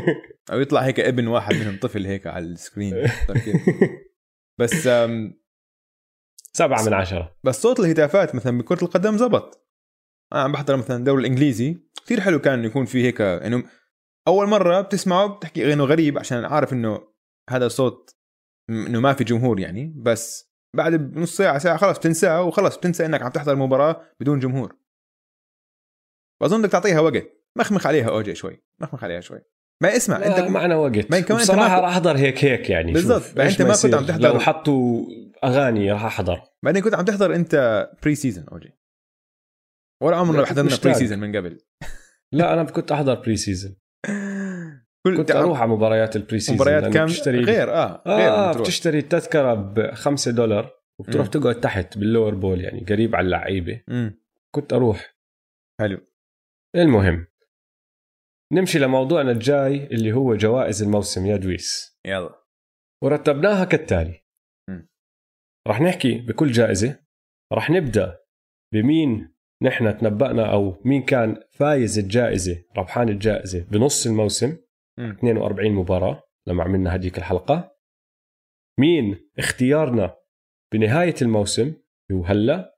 أو 0.52 0.60
يطلع 0.60 0.80
هيك 0.80 1.00
ابن 1.00 1.26
واحد 1.26 1.54
منهم 1.54 1.78
طفل 1.82 2.06
هيك 2.06 2.26
على 2.26 2.44
السكرين. 2.44 3.06
كيف؟ 3.44 3.60
بس 4.60 4.88
سبعة 6.52 6.84
من 6.86 6.94
عشرة. 6.94 7.36
بس 7.44 7.62
صوت 7.62 7.80
الهتافات 7.80 8.34
مثلا 8.34 8.58
بكرة 8.58 8.84
القدم 8.84 9.16
زبط. 9.16 9.66
أنا 10.32 10.42
عم 10.42 10.52
بحضر 10.52 10.76
مثلا 10.76 10.96
الدوري 10.96 11.20
الإنجليزي. 11.20 11.76
كثير 12.04 12.20
حلو 12.20 12.38
كان 12.38 12.64
يكون 12.64 12.84
في 12.84 13.02
هيك 13.02 13.20
إنه 13.20 13.64
أول 14.28 14.48
مرة 14.48 14.80
بتسمعه 14.80 15.26
بتحكي 15.26 15.72
إنه 15.72 15.84
غريب 15.84 16.18
عشان 16.18 16.44
عارف 16.44 16.72
إنه 16.72 17.00
هذا 17.50 17.68
صوت 17.68 18.15
إنه 18.70 19.00
ما 19.00 19.12
في 19.14 19.24
جمهور 19.24 19.60
يعني 19.60 19.94
بس 19.96 20.50
بعد 20.76 20.94
بنص 20.94 21.36
ساعة 21.36 21.58
ساعة 21.58 21.76
خلص 21.76 21.98
بتنساه 21.98 22.42
وخلص 22.42 22.76
بتنسى 22.76 23.06
إنك 23.06 23.22
عم 23.22 23.30
تحضر 23.30 23.56
مباراة 23.56 24.02
بدون 24.20 24.38
جمهور. 24.38 24.76
فاظن 26.40 26.62
بدك 26.62 26.72
تعطيها 26.72 27.00
وقت. 27.00 27.24
مخمخ 27.58 27.86
عليها 27.86 28.08
أوجي 28.10 28.34
شوي 28.34 28.62
مخمخ 28.80 29.04
عليها 29.04 29.20
شوي. 29.20 29.40
ما 29.82 29.96
اسمع 29.96 30.18
لا 30.18 30.38
أنت 30.38 30.50
معنا 30.50 30.76
وقت. 30.76 31.10
ما 31.10 31.20
كمان 31.20 31.46
ما- 31.48 31.54
راح 31.54 31.72
أحضر 31.72 32.16
هيك 32.16 32.44
هيك 32.44 32.70
يعني 32.70 32.92
بالضبط. 32.92 33.38
أنت 33.40 33.62
ما 33.62 33.74
كنت. 33.82 33.94
عم 33.94 34.06
تحضر- 34.06 34.32
لو 34.32 34.38
حطوا 34.40 35.06
أغاني 35.44 35.92
راح 35.92 36.04
أحضر. 36.04 36.42
بعدين 36.64 36.82
كنت 36.82 36.94
عم 36.94 37.04
تحضر 37.04 37.34
أنت 37.34 37.86
بري 38.02 38.14
سيزون 38.14 38.44
أوجي. 38.52 38.72
ولا 40.02 40.16
عمرنا 40.16 40.46
حضرنا 40.46 40.76
بري. 40.84 40.94
سيزون 40.94 41.18
من 41.18 41.36
قبل. 41.36 41.58
لا 42.32 42.52
أنا 42.54 42.64
كنت 42.64 42.92
أحضر 42.92 43.14
بري 43.14 43.36
سيزون 43.36 43.76
كل 45.06 45.16
كنت 45.16 45.30
أروح 45.30 45.60
على 45.60 45.70
مباريات 45.70 46.16
البري 46.16 46.40
سيزون 46.40 46.56
مباريات 46.56 46.92
كام 46.92 47.06
بتشتري 47.06 47.40
غير 47.40 47.72
آه 47.72 48.02
غير 48.06 48.52
تروح. 48.52 48.66
بتشتري 48.66 48.98
التذكرة 48.98 49.54
ب 49.54 49.90
5 49.94 50.30
دولار 50.30 50.70
وبتروح. 51.00 51.26
تقعد 51.26 51.60
تحت 51.60 51.98
باللور 51.98 52.34
بول 52.34 52.60
يعني 52.60 52.84
قريب 52.88 53.16
على 53.16 53.24
اللعيبة. 53.24 53.82
كنت 54.54 54.72
أروح 54.72 55.16
حلو 55.80 55.98
المهم 56.76 57.26
نمشي 58.52 58.78
لموضوعنا 58.78 59.30
الجاي 59.30 59.86
اللي 59.86 60.12
هو 60.12 60.34
جوائز 60.34 60.82
الموسم 60.82 61.26
يا 61.26 61.36
دويس 61.36 61.98
يلا 62.06 62.42
ورتبناها 63.04 63.64
كالتالي 63.64 64.24
مم. 64.70 64.88
رح 65.68 65.80
نحكي 65.80 66.18
بكل 66.18 66.52
جائزة 66.52 67.00
رح 67.52 67.70
نبدأ 67.70 68.18
بمين 68.74 69.32
نحن 69.62 69.98
تنبأنا 69.98 70.52
أو 70.52 70.82
مين 70.84 71.02
كان 71.02 71.42
فايز 71.50 71.98
الجائزة 71.98 72.64
ربحان 72.76 73.08
الجائزة 73.08 73.64
بنص 73.70 74.06
الموسم. 74.06 74.56
42 74.98 75.72
مباراة 75.72 76.22
لما 76.46 76.64
عملنا 76.64 76.96
هديك 76.96 77.18
الحلقة. 77.18 77.76
مين 78.80 79.30
اختيارنا 79.38 80.16
بنهاية 80.72 81.14
الموسم؟ 81.22 81.62
اللي 81.62 82.20
هو 82.20 82.24
هلا. 82.24 82.76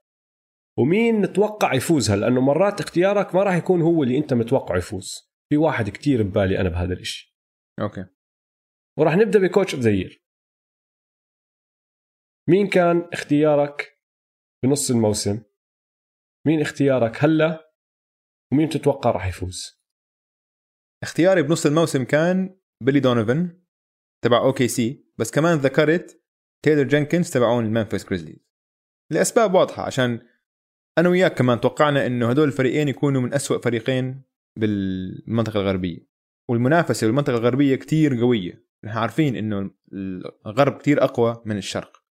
ومين 0.79 1.21
نتوقع 1.21 1.75
يفوز 1.75 2.11
هلا؟ 2.11 2.21
لأنه 2.21 2.41
مرات 2.41 2.81
اختيارك 2.81 3.35
ما 3.35 3.43
راح 3.43 3.55
يكون 3.55 3.83
هو 3.83 4.03
اللي 4.03 4.19
أنت 4.19 4.35
متوقع 4.35 4.77
يفوز. 4.77 5.33
في 5.51 5.57
واحد 5.57 5.89
كتير 5.89 6.23
ببالي 6.23 6.61
أنا 6.61 6.69
بهذا 6.69 6.93
الإشي. 6.93 7.39
أوكي. 7.81 8.07
وراح 8.99 9.17
نبدأ 9.17 9.39
ب 9.39 9.45
coach 9.45 9.75
of 9.75 9.83
the 9.83 9.91
year. 9.91 10.25
مين 12.49 12.67
كان 12.69 13.09
اختيارك 13.13 13.99
بنص 14.65 14.91
الموسم؟ 14.91 15.43
مين 16.47 16.61
اختيارك 16.61 17.25
هلا؟ 17.25 17.73
ومين 18.53 18.69
تتوقع 18.69 19.11
راح 19.11 19.27
يفوز؟ 19.27 19.78
اختياري 21.03 21.43
بنص 21.43 21.67
الموسم 21.67 22.05
كان 22.05 22.59
بيلي 22.85 23.01
دونيفن 23.01 23.61
تبع 24.25 24.39
OKC 24.39 25.05
بس 25.19 25.31
كمان 25.31 25.59
ذكرت 25.59 26.25
تايلر 26.65 26.83
جينكنز 26.83 27.31
تبعون 27.31 27.65
الممفيس 27.65 28.07
جريزليز 28.07 28.49
لأسباب 29.13 29.55
واضحة 29.55 29.83
عشان 29.83 30.21
أنا 30.99 31.09
وياك 31.09 31.35
كمان 31.35 31.61
توقعنا 31.61 32.07
إنه 32.07 32.31
هدول 32.31 32.49
الفريقين 32.49 32.89
يكونوا 32.89 33.21
من 33.21 33.35
أسوأ 33.35 33.59
فريقين 33.59 34.23
بالمنطقة 34.59 35.61
الغربية. 35.61 36.09
والمنافسة 36.51 37.07
بالمنطقة 37.07 37.37
الغربية 37.37 37.77
كتير 37.77 38.21
قوية. 38.21 38.65
نحن 38.85 38.99
عارفين 38.99 39.37
إنه 39.37 39.71
الغرب 40.47 40.79
كتير 40.79 41.05
أقوى 41.05 41.43
من 41.45 41.57
الشرق. 41.57 42.03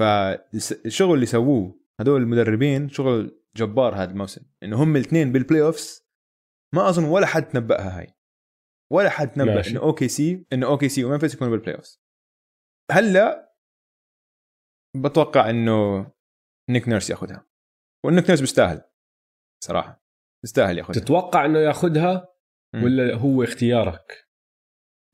فالشغل 0.00 1.14
اللي 1.14 1.26
سووه 1.26 1.80
هدول 2.00 2.22
المدربين 2.22 2.88
شغل 2.88 3.40
جبار 3.56 3.94
هذا 3.94 4.10
الموسم 4.10 4.42
إنه 4.62 4.82
هم 4.82 4.96
الاثنين 4.96 5.32
بال 5.32 5.62
playoffs 5.62 6.05
ما 6.74 6.88
أظن 6.88 7.04
ولا 7.04 7.26
حد 7.26 7.48
تنبأها 7.48 7.98
هاي. 7.98 8.14
ولا 8.92 9.10
حد 9.10 9.32
تنبأ. 9.32 9.66
انه 9.66 9.80
OKC 9.80 10.46
انه 10.52 10.66
OKC 10.66 10.88
وممفيس 10.88 11.34
يكونوا 11.34 11.52
بال 11.52 11.74
playoffs 11.74 12.02
هلأ 12.92 13.56
بتوقع 14.96 15.50
إنه 15.50 16.10
نيك 16.70 16.88
نيرس 16.88 17.10
ياخذها 17.10 17.46
ونيك 18.06 18.28
نيرس 18.28 18.40
بيستاهل 18.40 18.82
صراحة. 19.64 20.04
بيستاهل 20.44 20.78
ياخذها 20.78 21.00
تتوقع 21.00 21.44
إنه 21.44 21.58
ياخذها. 21.58 22.36
ولا 22.74 23.14
هو 23.14 23.42
اختيارك؟ 23.42 24.28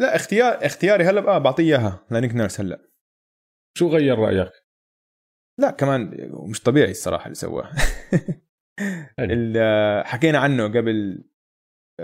لا 0.00 0.16
اختيار 0.16 0.66
اختياري 0.66 1.04
هلأ 1.04 1.20
بقى 1.20 1.42
بعطيه 1.42 1.62
إياها 1.64 2.06
لنيك 2.10 2.34
نيرس 2.34 2.60
هلأ. 2.60 2.90
شو 3.78 3.88
غير 3.88 4.18
رأيك؟ 4.18 4.52
لا 5.60 5.70
كمان 5.70 6.30
مش 6.50 6.62
طبيعي 6.62 6.90
الصراحة 6.90 7.24
اللي 7.24 7.34
سواه. 7.34 7.72
حكينا 10.02 10.38
عنه 10.38 10.64
قبل 10.64 11.24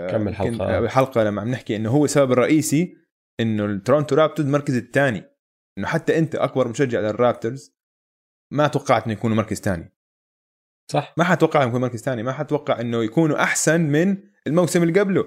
كم 0.07 0.27
الحلقة. 0.27 0.49
كنت- 0.51 0.61
الحلقة 0.61 1.23
لما 1.23 1.41
عم 1.41 1.47
نحكي 1.49 1.75
إنه 1.75 1.89
هو 1.89 2.05
السبب 2.05 2.31
الرئيسي 2.31 2.97
إنه 3.39 3.65
التورونتو 3.65 4.15
رابترز 4.15 4.45
المركز 4.45 4.75
الثاني. 4.75 5.23
إنه 5.77 5.87
حتى 5.87 6.17
أنت 6.17 6.35
أكبر 6.35 6.67
مشجع 6.67 6.99
للرابترز 6.99 7.75
ما 8.53 8.67
توقعت 8.67 9.03
إنه 9.03 9.13
يكونوا 9.13 9.37
مركز 9.37 9.59
ثاني. 9.61 9.93
صح. 10.91 11.13
ما 11.17 11.23
حتوقع 11.23 11.61
إنه 11.61 11.69
يكون 11.69 11.81
مركز 11.81 12.01
ثاني. 12.01 12.23
ما 12.23 12.31
حتوقع 12.31 12.81
إنه 12.81 13.03
يكونوا 13.03 13.43
أحسن 13.43 13.81
من 13.81 14.17
الموسم 14.47 14.83
اللي 14.83 14.99
قبله. 14.99 15.25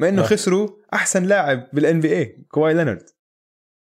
ما 0.00 0.08
إنه 0.08 0.22
صح. 0.22 0.28
خسروا 0.28 0.68
أحسن 0.94 1.24
لاعب 1.24 1.68
بال 1.72 2.00
NBA 2.00 2.44
كواي 2.50 2.74
لينارد 2.74 3.02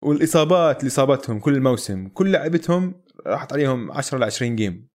والإصابات 0.03 0.80
اللي 0.80 0.89
صابتهم 0.89 1.39
كل 1.39 1.56
الموسم 1.56 2.08
كل 2.08 2.32
لعبتهم 2.32 3.03
راحت 3.25 3.53
عليهم 3.53 3.91
10 3.91 4.17
ل 4.17 4.23
20 4.23 4.56
game 4.55 4.89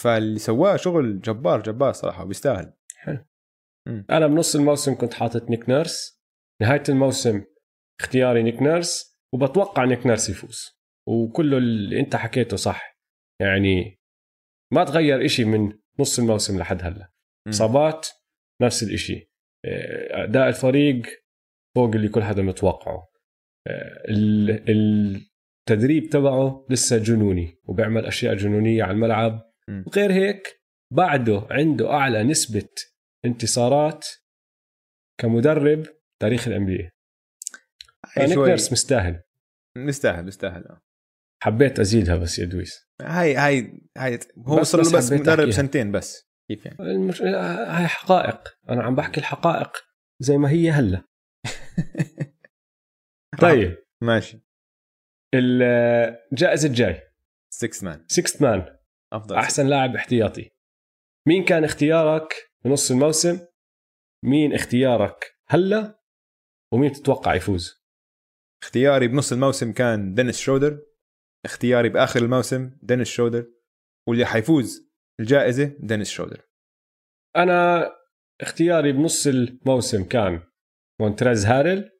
فاللي 0.00 0.38
سواه 0.38 0.76
شغل 0.76 1.20
جبار 1.20 1.62
جبار 1.62 1.92
صراحة 1.92 2.24
وبيستاهل 2.24 2.72
أنا 4.10 4.26
بنص 4.26 4.56
الموسم 4.56 4.94
كنت 4.94 5.14
حاطط 5.14 5.50
نيك 5.50 5.68
نيرس. 5.68 6.22
نهاية 6.62 6.82
الموسم 6.88 7.44
اختياري 8.00 8.42
نيك 8.42 8.62
نيرس 8.62 9.18
وبتوقع 9.34 9.84
نيك 9.84 10.06
نيرس 10.06 10.30
يفوز. 10.30 10.70
وكله 11.08 11.58
اللي 11.58 12.00
أنت 12.00 12.16
حكيته 12.16 12.56
صح. 12.56 12.98
يعني 13.40 14.00
ما 14.72 14.84
تغير 14.84 15.24
إشي 15.24 15.44
من 15.44 15.72
نص 16.00 16.18
الموسم 16.18 16.58
لحد 16.58 16.82
هلا. 16.82 17.12
إصابات 17.48 18.08
نفس 18.62 18.82
الإشي. 18.82 19.30
أداء 20.10 20.48
الفريق 20.48 21.02
فوق 21.76 21.94
اللي 21.94 22.08
كل 22.08 22.22
حدا 22.22 22.42
متوقعه. 22.42 23.08
آه، 23.68 24.04
ال- 24.08 25.20
التدريب 25.68 26.08
تبعه 26.10 26.66
لسه 26.70 26.98
جنوني 26.98 27.58
وبيعمل 27.64 28.06
أشياء 28.06 28.34
جنونية 28.34 28.82
على 28.82 28.92
الملعب. 28.92 29.52
مم. 29.68 29.84
غير 29.94 30.12
هيك 30.12 30.60
بعده 30.92 31.46
عنده 31.50 31.90
أعلى 31.92 32.22
نسبة 32.22 32.68
انتصارات 33.24 34.06
كمدرب 35.20 35.86
تاريخ 36.22 36.48
ال 36.48 36.66
NBA 36.66 36.90
هاي 38.16 38.26
نيك 38.26 38.38
نيرس 38.38 38.72
مستاهل. 38.72 39.22
بيستاهل 39.76 40.24
بيستاهل 40.24 40.64
آه. 40.66 40.80
حبيت 41.42 41.78
أزيدها 41.80 42.16
بس 42.16 42.38
يا 42.38 42.44
دويس. 42.44 42.88
هاي 43.02 43.34
هاي 43.36 43.80
هاي 43.98 44.18
هو 44.38 44.60
بس- 44.60 44.76
بس 44.76 44.94
بس 44.94 45.12
مدرب. 45.12 45.50
سنتين 45.50 45.92
بس. 45.92 46.26
كيف 46.50 46.66
يعني؟ 46.66 46.78
المش... 46.80 47.22
هاي 47.22 47.86
حقائق. 47.86 48.48
أنا 48.70 48.82
عم 48.82 48.94
بحكي 48.94 49.20
الحقائق 49.20 49.72
زي 50.22 50.36
ما 50.38 50.50
هي 50.50 50.70
هلا. 50.70 51.02
طيب 53.42 53.76
ماشي. 54.02 54.42
الجائزة 55.34 56.68
الجاي. 56.68 57.02
sixth 57.54 57.84
man 57.84 58.04
sixth 58.08 58.42
man 58.42 58.76
أفضل. 59.12 59.36
أحسن 59.36 59.66
لاعب 59.66 59.96
احتياطي. 59.96 60.50
مين 61.28 61.44
كان 61.44 61.64
اختيارك 61.64 62.34
بنص 62.66 62.90
الموسم. 62.90 63.46
مين 64.24 64.54
اختيارك 64.54 65.34
هلا؟ 65.48 66.00
ومين 66.72 66.92
تتوقع 66.92 67.34
يفوز؟ 67.34 67.86
اختياري 68.62 69.08
بنص 69.08 69.32
الموسم 69.32 69.72
كان 69.72 70.14
دينيس 70.14 70.38
شرودر. 70.38 70.82
اختياري 71.44 71.88
بآخر 71.88 72.22
الموسم 72.22 72.70
دينيس 72.82 73.08
شرودر. 73.08 73.46
واللي 74.08 74.24
حيفوز 74.24 74.90
الجائزة 75.20 75.76
دينيس 75.80 76.08
شرودر. 76.08 76.42
أنا 77.36 77.90
اختياري 78.40 78.92
بنص 78.92 79.26
الموسم 79.26 80.04
كان 80.04 80.42
مونتريز 81.00 81.46
هاريل 81.46 81.90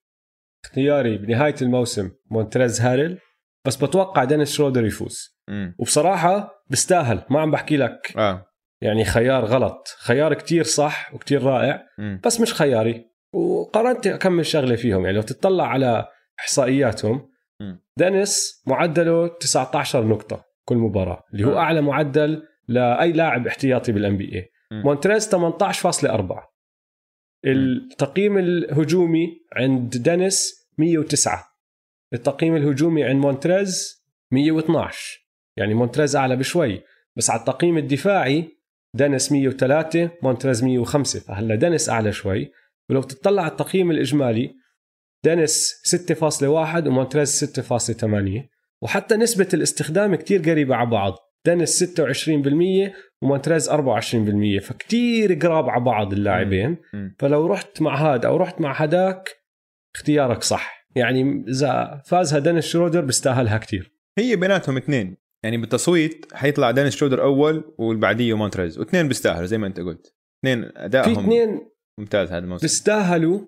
اختياري 0.64 1.18
بنهاية 1.18 1.54
الموسم 1.62 2.10
مونتريز 2.30 2.80
هاريل 2.80 3.20
بس 3.66 3.76
بتوقع 3.76 4.24
دينيس 4.24 4.52
شرودر 4.52 4.84
يفوز. 4.86 5.38
امم 5.48 5.76
وبصراحة 5.78 6.64
بيستاهل. 6.70 7.26
ما 7.30 7.40
عم 7.40 7.50
بحكي 7.50 7.76
لك. 7.76 8.16
آه. 8.16 8.45
يعني 8.80 9.04
خيار 9.04 9.44
غلط 9.44 9.96
خيار 9.98 10.34
كتير 10.34 10.64
صح 10.64 11.14
وكتير 11.14 11.42
رائع. 11.42 11.86
بس 12.24 12.40
مش 12.40 12.54
خياري 12.54 13.04
وقارنت 13.34 14.08
كم 14.08 14.42
شغله 14.42 14.76
فيهم 14.76 15.04
يعني 15.04 15.16
لو 15.16 15.22
تطلع 15.22 15.66
على 15.66 16.08
إحصائياتهم. 16.40 17.30
دينيس 17.98 18.62
معدله 18.66 19.26
19 19.28 20.04
نقطة 20.04 20.44
كل 20.64 20.76
مباراة 20.76 21.24
اللي 21.32 21.44
هو 21.46 21.52
آه. 21.52 21.58
أعلى 21.58 21.80
معدل 21.80 22.42
لأي 22.68 23.12
لاعب 23.12 23.46
احتياطي 23.46 23.92
بال 23.92 24.16
NBA. 24.16 24.50
مونتريز 24.72 25.28
18.4 25.28 26.56
التقييم 27.46 28.38
الهجومي 28.38 29.28
عند 29.52 29.96
دينيس 29.96 30.68
109 30.78 31.44
التقييم 32.12 32.56
الهجومي 32.56 33.04
عند 33.04 33.22
مونتريز 33.22 34.04
112 34.32 35.28
يعني 35.56 35.74
مونتريز 35.74 36.16
أعلى 36.16 36.36
بشوي 36.36 36.82
بس 37.16 37.30
على 37.30 37.40
التقييم 37.40 37.78
الدفاعي 37.78 38.55
دينيس 38.96 39.32
103 39.32 40.10
مونتريز 40.22 40.64
105 40.64 41.20
فهلا 41.20 41.54
دينيس 41.54 41.88
أعلى 41.88 42.12
شوي. 42.12 42.52
ولو 42.90 43.02
تطلع 43.02 43.42
على 43.42 43.50
التقييم 43.50 43.90
الإجمالي 43.90 44.54
دينيس 45.24 45.82
6.1 45.84 46.86
ومونتريز 46.86 47.44
6.8 47.44 48.48
وحتى 48.82 49.16
نسبة 49.16 49.48
الاستخدام 49.54 50.14
كتير 50.14 50.50
قريبة 50.50 50.74
على 50.74 50.90
بعض. 50.90 51.14
دينيس 51.46 51.84
26% 52.00 52.92
ومونتريز 53.22 53.70
24% 53.70 54.60
فكتير 54.60 55.34
قراب 55.34 55.68
على 55.68 55.84
بعض 55.84 56.12
اللاعبين. 56.12 56.76
فلو 57.18 57.46
رحت 57.46 57.82
مع 57.82 58.14
هذا 58.14 58.28
أو 58.28 58.36
رحت 58.36 58.60
مع 58.60 58.72
هداك 58.72 59.28
اختيارك 59.96 60.42
صح. 60.42 60.86
يعني 60.96 61.44
إذا 61.48 62.02
فازها 62.06 62.38
دينيس 62.38 62.66
شرودر 62.66 63.00
بيستاهلها 63.00 63.58
كتير. 63.58 63.92
هي 64.18 64.36
بيناتهم 64.36 64.76
اثنين. 64.76 65.25
يعني 65.46 65.56
بالتصويت 65.56 66.26
حيطلع 66.32 66.70
دينيس 66.70 66.96
شرودر 66.96 67.22
أول 67.22 67.74
واللي 67.78 68.00
بعديه 68.00 68.36
مونتريز 68.36 68.78
واثنين 68.78 69.08
بيستاهلوا 69.08 69.46
زي 69.46 69.58
ما 69.58 69.66
أنت 69.66 69.80
قلت 69.80 70.14
اثنين 70.44 70.62
في 70.62 70.72
ادائهم 70.76 71.18
اثنين 71.18 71.68
ممتاز 72.00 72.28
هذا 72.28 72.38
الموسم 72.38 72.62
بيستاهلوا 72.62 73.40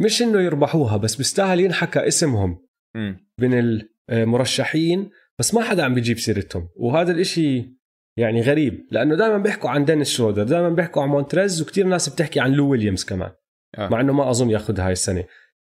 مش 0.00 0.22
إنه 0.22 0.40
يربحوها 0.40 0.96
بس 0.96 1.16
بيستاهل 1.16 1.60
ينحكى 1.60 2.08
اسمهم 2.08 2.66
مم. 2.96 3.28
بين 3.40 3.82
المرشحين 4.10 5.10
بس 5.38 5.54
ما 5.54 5.62
حدا 5.62 5.84
عم 5.84 5.94
بيجيب 5.94 6.18
سيرتهم 6.18 6.68
وهذا 6.76 7.12
الإشي 7.12 7.74
يعني 8.18 8.40
غريب 8.40 8.86
لأنه 8.90 9.16
دائما 9.16 9.38
بيحكوا 9.38 9.70
عن 9.70 9.84
دينيس 9.84 10.08
شرودر 10.08 10.42
دائما 10.42 10.68
بيحكوا 10.68 11.02
عن 11.02 11.08
مونتريز 11.08 11.62
وكتير 11.62 11.86
ناس 11.86 12.08
بتحكي 12.08 12.40
عن 12.40 12.52
لو 12.52 12.68
ويليامز 12.70 13.04
كمان 13.04 13.32
آه. 13.78 13.88
مع 13.88 14.00
إنه 14.00 14.12
ما 14.12 14.30
أظن 14.30 14.50
ياخذها 14.50 14.86
هاي 14.86 14.92
السنة 14.92 15.24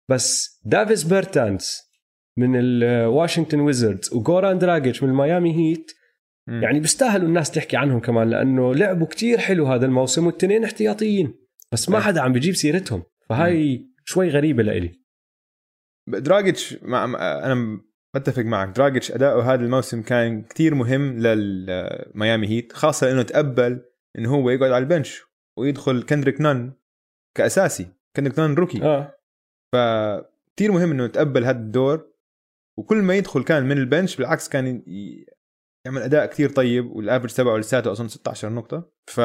بس 0.09 0.59
دافيس 0.65 1.03
بيرتانز 1.03 1.88
من 2.39 2.55
الواشنطن 2.55 3.59
ويزردز 3.59 4.13
وجوران 4.13 4.57
دراجيتش 4.57 5.03
من 5.03 5.09
الميامي 5.09 5.55
هيت 5.57 5.91
مم. 6.49 6.63
يعني 6.63 6.79
بيستاهلوا 6.79 7.27
الناس 7.27 7.51
تحكي 7.51 7.77
عنهم 7.77 7.99
كمان 7.99 8.29
لأنه 8.29 8.75
لعبوا 8.75 9.07
كتير 9.07 9.37
حلو 9.37 9.65
هذا 9.65 9.85
الموسم 9.85 10.25
والتنين 10.25 10.63
احتياطيين. 10.63 11.33
بس 11.71 11.89
ما 11.89 11.97
إيه. 11.97 12.03
حدا 12.03 12.21
عم 12.21 12.33
بيجيب 12.33 12.55
سيرتهم. 12.55 13.03
فهاي 13.29 13.87
شوي 14.05 14.29
غريبة 14.29 14.63
لإلي. 14.63 14.91
دراجيتش 16.07 16.77
مع 16.81 17.05
أنا 17.45 17.79
بتفق 18.15 18.43
معك. 18.43 18.75
دراجيتش 18.75 19.11
أداؤه 19.11 19.53
هذا 19.53 19.63
الموسم 19.63 20.01
كان 20.01 20.41
كتير 20.41 20.75
مهم 20.75 21.19
للميامي 21.19 22.47
هيت 22.47 22.73
خاصة 22.73 23.11
إنه 23.11 23.21
تقبل 23.21 23.81
انه 24.17 24.35
هو 24.35 24.49
يقعد 24.49 24.71
على 24.71 24.83
ال 24.83 24.89
bench 24.89 25.21
ويدخل 25.57 26.03
كندريك 26.03 26.41
نان 26.41 26.73
كأساسي. 27.37 27.87
كندريك 28.15 28.39
نان 28.39 28.53
rookie 28.53 28.83
آه. 28.83 29.15
فكتير 29.73 30.71
مهم 30.71 30.91
إنه 30.91 31.05
يتقبل 31.05 31.43
هذا 31.43 31.59
الدور. 31.59 32.09
وكل 32.79 32.97
ما 32.97 33.15
يدخل 33.15 33.43
كان 33.43 33.63
من 33.63 33.77
ال 33.77 33.84
bench 33.84 34.17
بالعكس 34.17 34.49
كان 34.49 34.83
يعمل 35.85 36.01
أداء 36.01 36.25
كتير 36.25 36.49
طيب 36.49 36.85
وال 36.85 36.96
average 36.96 37.33
تبعه 37.33 37.57
لساته 37.57 37.91
أظن 37.91 38.07
16 38.07 38.49
نقطة. 38.49 38.91
ف 39.09 39.19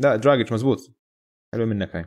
لا 0.00 0.16
دراجيتش 0.16 0.52
مزبوط. 0.52 0.78
حلو 1.54 1.66
منك 1.66 1.96
هاي. 1.96 2.04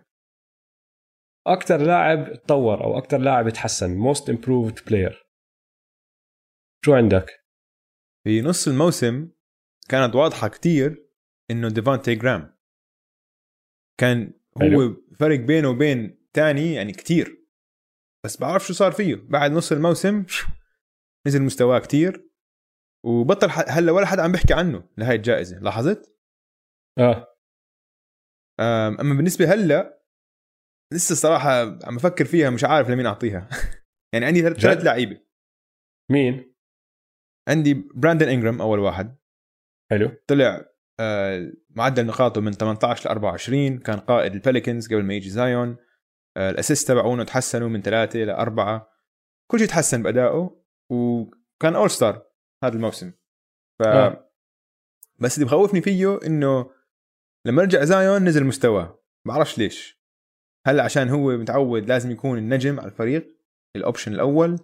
أكثر 1.47 1.77
لاعب 1.77 2.33
تطور 2.33 2.83
أو 2.83 2.97
أكثر 2.97 3.17
لاعب 3.17 3.49
تحسن 3.49 3.97
most 3.97 4.29
improved 4.29 4.79
player 4.87 5.27
شو 6.85 6.93
عندك؟ 6.93 7.45
في 8.27 8.41
نص 8.41 8.67
الموسم 8.67 9.31
كانت 9.89 10.15
واضحة 10.15 10.47
كتير 10.47 11.09
إنه 11.51 11.69
ديفونتي 11.69 12.15
جراهام. 12.15 12.57
كان 13.99 14.33
هو 14.57 14.61
حلو. 14.61 15.07
فرق 15.19 15.39
بينه 15.39 15.69
وبين 15.69 16.29
تاني 16.33 16.73
يعني 16.73 16.91
كتير. 16.91 17.42
بس 18.25 18.37
بعرف 18.37 18.63
شو 18.67 18.73
صار 18.73 18.91
فيه. 18.91 19.15
بعد 19.15 19.51
نص 19.51 19.71
الموسم 19.71 20.25
نزل 21.27 21.41
مستواه 21.41 21.79
كتير 21.79 22.29
وبطل 23.05 23.47
هلا 23.67 23.91
ولا 23.91 24.05
حدا 24.05 24.21
عم 24.23 24.31
بيحكي 24.31 24.53
عنه 24.53 24.89
لهي 24.97 25.15
الجائزة. 25.15 25.59
لاحظت؟ 25.59 26.17
آه. 26.99 27.37
أما 29.01 29.13
بالنسبة 29.13 29.53
هلا 29.53 30.03
لسه 30.93 31.15
صراحة 31.15 31.49
عم 31.61 31.95
بفكر 31.95 32.25
فيها 32.25 32.49
مش 32.49 32.63
عارف 32.63 32.89
لمين 32.89 33.05
أعطيها. 33.05 33.49
يعني 34.13 34.25
عندي 34.25 34.41
ثلاث 34.41 34.83
لعيبة. 34.83 35.21
مين؟ 36.11 36.55
عندي 37.49 37.73
براندن 37.73 38.27
انجرام 38.27 38.61
أول 38.61 38.79
واحد. 38.79 39.17
حلو. 39.91 40.11
طلع 40.27 40.73
آه، 40.99 41.53
معدل 41.69 42.05
نقاطه 42.05 42.41
من 42.41 42.51
18 42.51 43.09
ل 43.09 43.11
24 43.11 43.79
كان 43.79 43.99
قائد 43.99 44.33
البليكنز 44.33 44.87
قبل 44.87 45.03
ما 45.03 45.13
يجي 45.13 45.29
زايون 45.29 45.77
ال 46.37 46.44
assist 46.44 46.87
تبعونه 46.87 47.23
تحسنوا 47.23 47.69
من 47.69 47.81
ثلاثة 47.81 48.19
لاربعه 48.19 48.89
كل 49.51 49.59
شيء 49.59 49.67
تحسن 49.67 50.03
بأدائه 50.03 50.63
وكان 50.89 51.75
all 51.75 51.89
star 51.89 52.25
هذا 52.63 52.75
الموسم. 52.75 53.11
ف 53.79 53.83
آه. 53.83 54.29
بس 55.19 55.37
اللي 55.37 55.45
بخوفني 55.45 55.81
فيه 55.81 56.19
إنه 56.25 56.71
لما 57.45 57.61
رجع 57.61 57.83
زايون 57.83 58.23
نزل 58.23 58.43
مستواه 58.43 59.03
بعرفش 59.25 59.57
ليش. 59.57 60.03
هل 60.67 60.79
عشان 60.79 61.09
هو 61.09 61.37
متعود 61.37 61.87
لازم 61.87 62.11
يكون 62.11 62.37
النجم 62.37 62.79
على 62.79 62.89
الفريق 62.89 63.37
ال 63.75 63.81
option 63.81 64.13
الأول؟ 64.13 64.59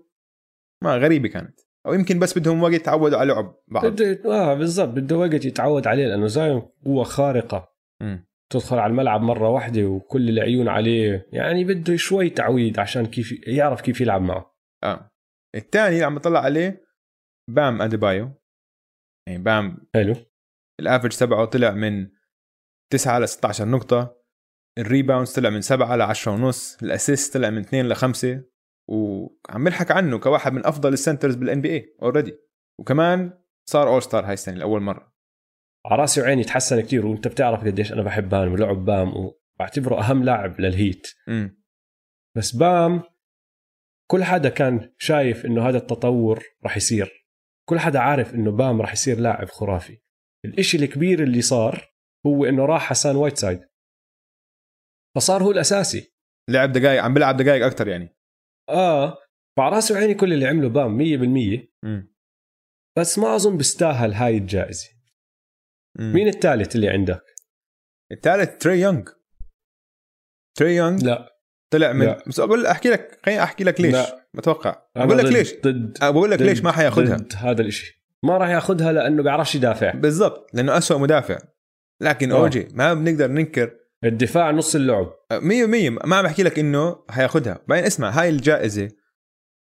ما 0.83 0.97
غريبة 0.97 1.29
كانت. 1.29 1.59
أو 1.85 1.93
يمكن 1.93 2.19
بس 2.19 2.37
بدهم 2.37 2.63
وقت 2.63 2.73
يتعودوا 2.73 3.17
على 3.17 3.33
لعب 3.33 3.55
بعض. 3.67 3.85
بده 3.85 4.21
آه 4.25 4.53
بالضبط 4.53 4.89
بده 4.89 5.17
وقت 5.17 5.45
يتعود 5.45 5.87
عليه 5.87 6.07
لأنه 6.07 6.27
زايون 6.27 6.69
قوة 6.85 7.03
خارقة. 7.03 7.73
مم. 8.01 8.28
تدخل 8.49 8.79
على 8.79 8.91
الملعب 8.91 9.21
مرة 9.21 9.49
واحدة 9.49 9.83
وكل 9.83 10.29
العيون 10.29 10.67
عليه. 10.67 11.27
يعني 11.31 11.63
بده 11.65 11.95
شوي 11.95 12.29
تعويد 12.29 12.79
عشان 12.79 13.05
كيف 13.05 13.47
يعرف 13.47 13.81
كيف 13.81 14.01
يلعب 14.01 14.21
معه. 14.21 14.55
آه. 14.83 15.11
الثاني 15.55 15.93
اللي 15.93 16.05
عم 16.05 16.15
بطلع 16.15 16.39
عليه 16.39 16.85
بام 17.49 17.81
أديبايو. 17.81 18.31
يعني 19.27 19.43
بام 19.43 19.77
حلو. 19.93 20.15
ال 20.79 20.84
average 20.84 21.17
تبعه 21.17 21.45
طلع 21.45 21.71
من 21.71 22.07
9 22.91 23.19
ل 23.19 23.27
16 23.29 23.67
نقطة. 23.67 24.19
ال 24.77 24.83
rebounds 24.83 25.33
طلع 25.33 25.49
من 25.49 25.61
7 25.61 25.95
ل 25.95 26.01
10 26.01 26.31
ونص. 26.31 26.83
ال 26.83 26.90
assist 26.90 27.33
طلع 27.33 27.49
من 27.49 27.59
2 27.59 27.89
ل 27.89 27.95
5 27.95 28.43
وعم 28.89 29.63
بنحكى 29.63 29.93
عنه 29.93 30.19
كواحد 30.19 30.53
من 30.53 30.65
أفضل 30.65 30.93
ال 30.93 30.99
centers 30.99 31.35
بال 31.35 31.61
NBA 31.61 31.69
already 31.69 32.35
وكمان 32.79 33.33
صار 33.69 33.87
all 33.87 34.03
star 34.03 34.25
هاي 34.25 34.33
السنة 34.33 34.57
لأول 34.57 34.81
مرة. 34.81 34.99
على 34.99 35.08
راسي 35.95 36.21
وعيني 36.21 36.43
تحسن 36.43 36.81
كتير 36.81 37.05
وانت 37.05 37.27
بتعرف 37.27 37.63
قديش 37.63 37.93
أنا 37.93 38.03
بحب 38.03 38.29
بام 38.29 38.51
ولعب 38.51 38.85
بام 38.85 39.13
وبعتبره 39.15 39.99
أهم 39.99 40.23
لاعب 40.23 40.59
للهيت. 40.59 41.07
امم 41.27 41.63
بس 42.37 42.55
بام 42.55 43.03
كل 44.11 44.23
حدا 44.23 44.49
كان 44.49 44.93
شايف 44.97 45.45
إنه 45.45 45.69
هذا 45.69 45.77
التطور 45.77 46.43
رح 46.65 46.77
يصير. 46.77 47.27
كل 47.69 47.79
حدا 47.79 47.99
عارف 47.99 48.33
إنه 48.33 48.51
بام 48.51 48.81
رح 48.81 48.93
يصير 48.93 49.19
لاعب 49.19 49.47
خرافي. 49.47 49.97
الإشي 50.45 50.77
الكبير 50.77 51.23
اللي 51.23 51.41
صار 51.41 51.93
هو 52.25 52.45
إنه 52.45 52.65
راح 52.65 52.89
حسان 52.89 53.15
وايت 53.15 53.37
سايد 53.37 53.61
فصار 55.15 55.43
هو 55.43 55.51
الأساسي. 55.51 56.13
لعب 56.49 56.71
دقائق 56.71 57.03
عم 57.03 57.13
بيلعب 57.13 57.37
دقائق 57.37 57.65
أكثر 57.65 57.87
يعني. 57.87 58.17
آه 58.69 59.17
فعلى 59.57 59.75
راسي 59.75 59.93
وعيني 59.93 60.13
كل 60.13 60.33
اللي 60.33 60.47
عمله 60.47 60.69
بام 60.69 60.97
100% 60.97 61.67
امم 61.83 62.15
بس 62.97 63.19
ما 63.19 63.35
أظن 63.35 63.57
بيستاهل 63.57 64.13
هاي 64.13 64.37
الجائزة. 64.37 64.98
مين 65.99 66.27
الثالث 66.27 66.75
اللي 66.75 66.89
عندك؟ 66.89 67.23
الثالث 68.11 68.57
تري 68.57 68.81
يونغ. 68.81 69.03
تري 70.57 70.75
يونغ 70.75 71.05
لا. 71.05 71.39
طلع 71.73 71.91
من 71.93 72.05
لا. 72.05 72.23
بس 72.27 72.39
أقول 72.39 72.65
أحكي 72.65 72.89
لك 72.89 73.19
خليني 73.25 73.43
أحكي 73.43 73.63
لك 73.63 73.81
ليش. 73.81 73.93
لا. 73.93 74.27
بتوقع 74.33 74.83
أنا 74.97 75.05
بقول 75.05 75.17
لك 75.17 75.25
ليش. 75.25 75.53
ضد 75.53 75.97
بقول 76.01 76.31
لك 76.31 76.41
ليش 76.41 76.63
ما 76.63 76.71
حياخذها 76.71 77.17
ضد 77.17 77.33
هذا 77.35 77.61
الإشي. 77.61 78.03
ما 78.23 78.37
راح 78.37 78.49
ياخذها 78.49 78.91
لأنه 78.91 79.23
بيعرفش 79.23 79.55
يدافع. 79.55 79.91
بالضبط 79.91 80.55
لأنه 80.55 80.77
أسوأ 80.77 80.97
مدافع. 80.97 81.37
لكن. 82.01 82.31
أوجي 82.31 82.67
ما 82.71 82.93
بنقدر 82.93 83.27
ننكر. 83.27 83.79
الدفاع 84.03 84.51
نص 84.51 84.75
اللعب. 84.75 85.13
100% 85.33 85.89
ما 86.05 86.15
عم 86.15 86.23
بحكي 86.23 86.43
لك 86.43 86.59
إنه 86.59 87.05
حياخدها 87.09 87.63
بعدين 87.67 87.85
اسمع 87.85 88.09
هاي 88.09 88.29
الجائزة 88.29 88.87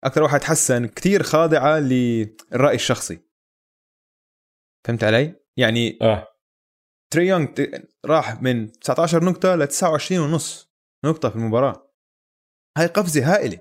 أكثر 0.04 0.24
واحد 0.24 0.44
حسن 0.44 0.86
كتير 0.86 1.24
خاضعة 1.24 1.80
للرأي 1.80 2.76
الشخصي. 2.76 3.20
فهمت 4.88 5.04
علي؟ 5.04 5.45
يعني 5.60 5.98
آه. 6.02 6.28
تري 7.14 7.28
يونغ 7.28 7.48
راح 8.06 8.42
من 8.42 8.72
19 8.72 9.24
نقطة 9.24 9.56
ل 9.56 9.68
29 9.68 10.22
ونص 10.22 10.72
نقطة 11.06 11.30
في 11.30 11.36
المباراة. 11.36 11.92
هاي 12.78 12.88
قفزة 12.88 13.34
هائلة. 13.34 13.60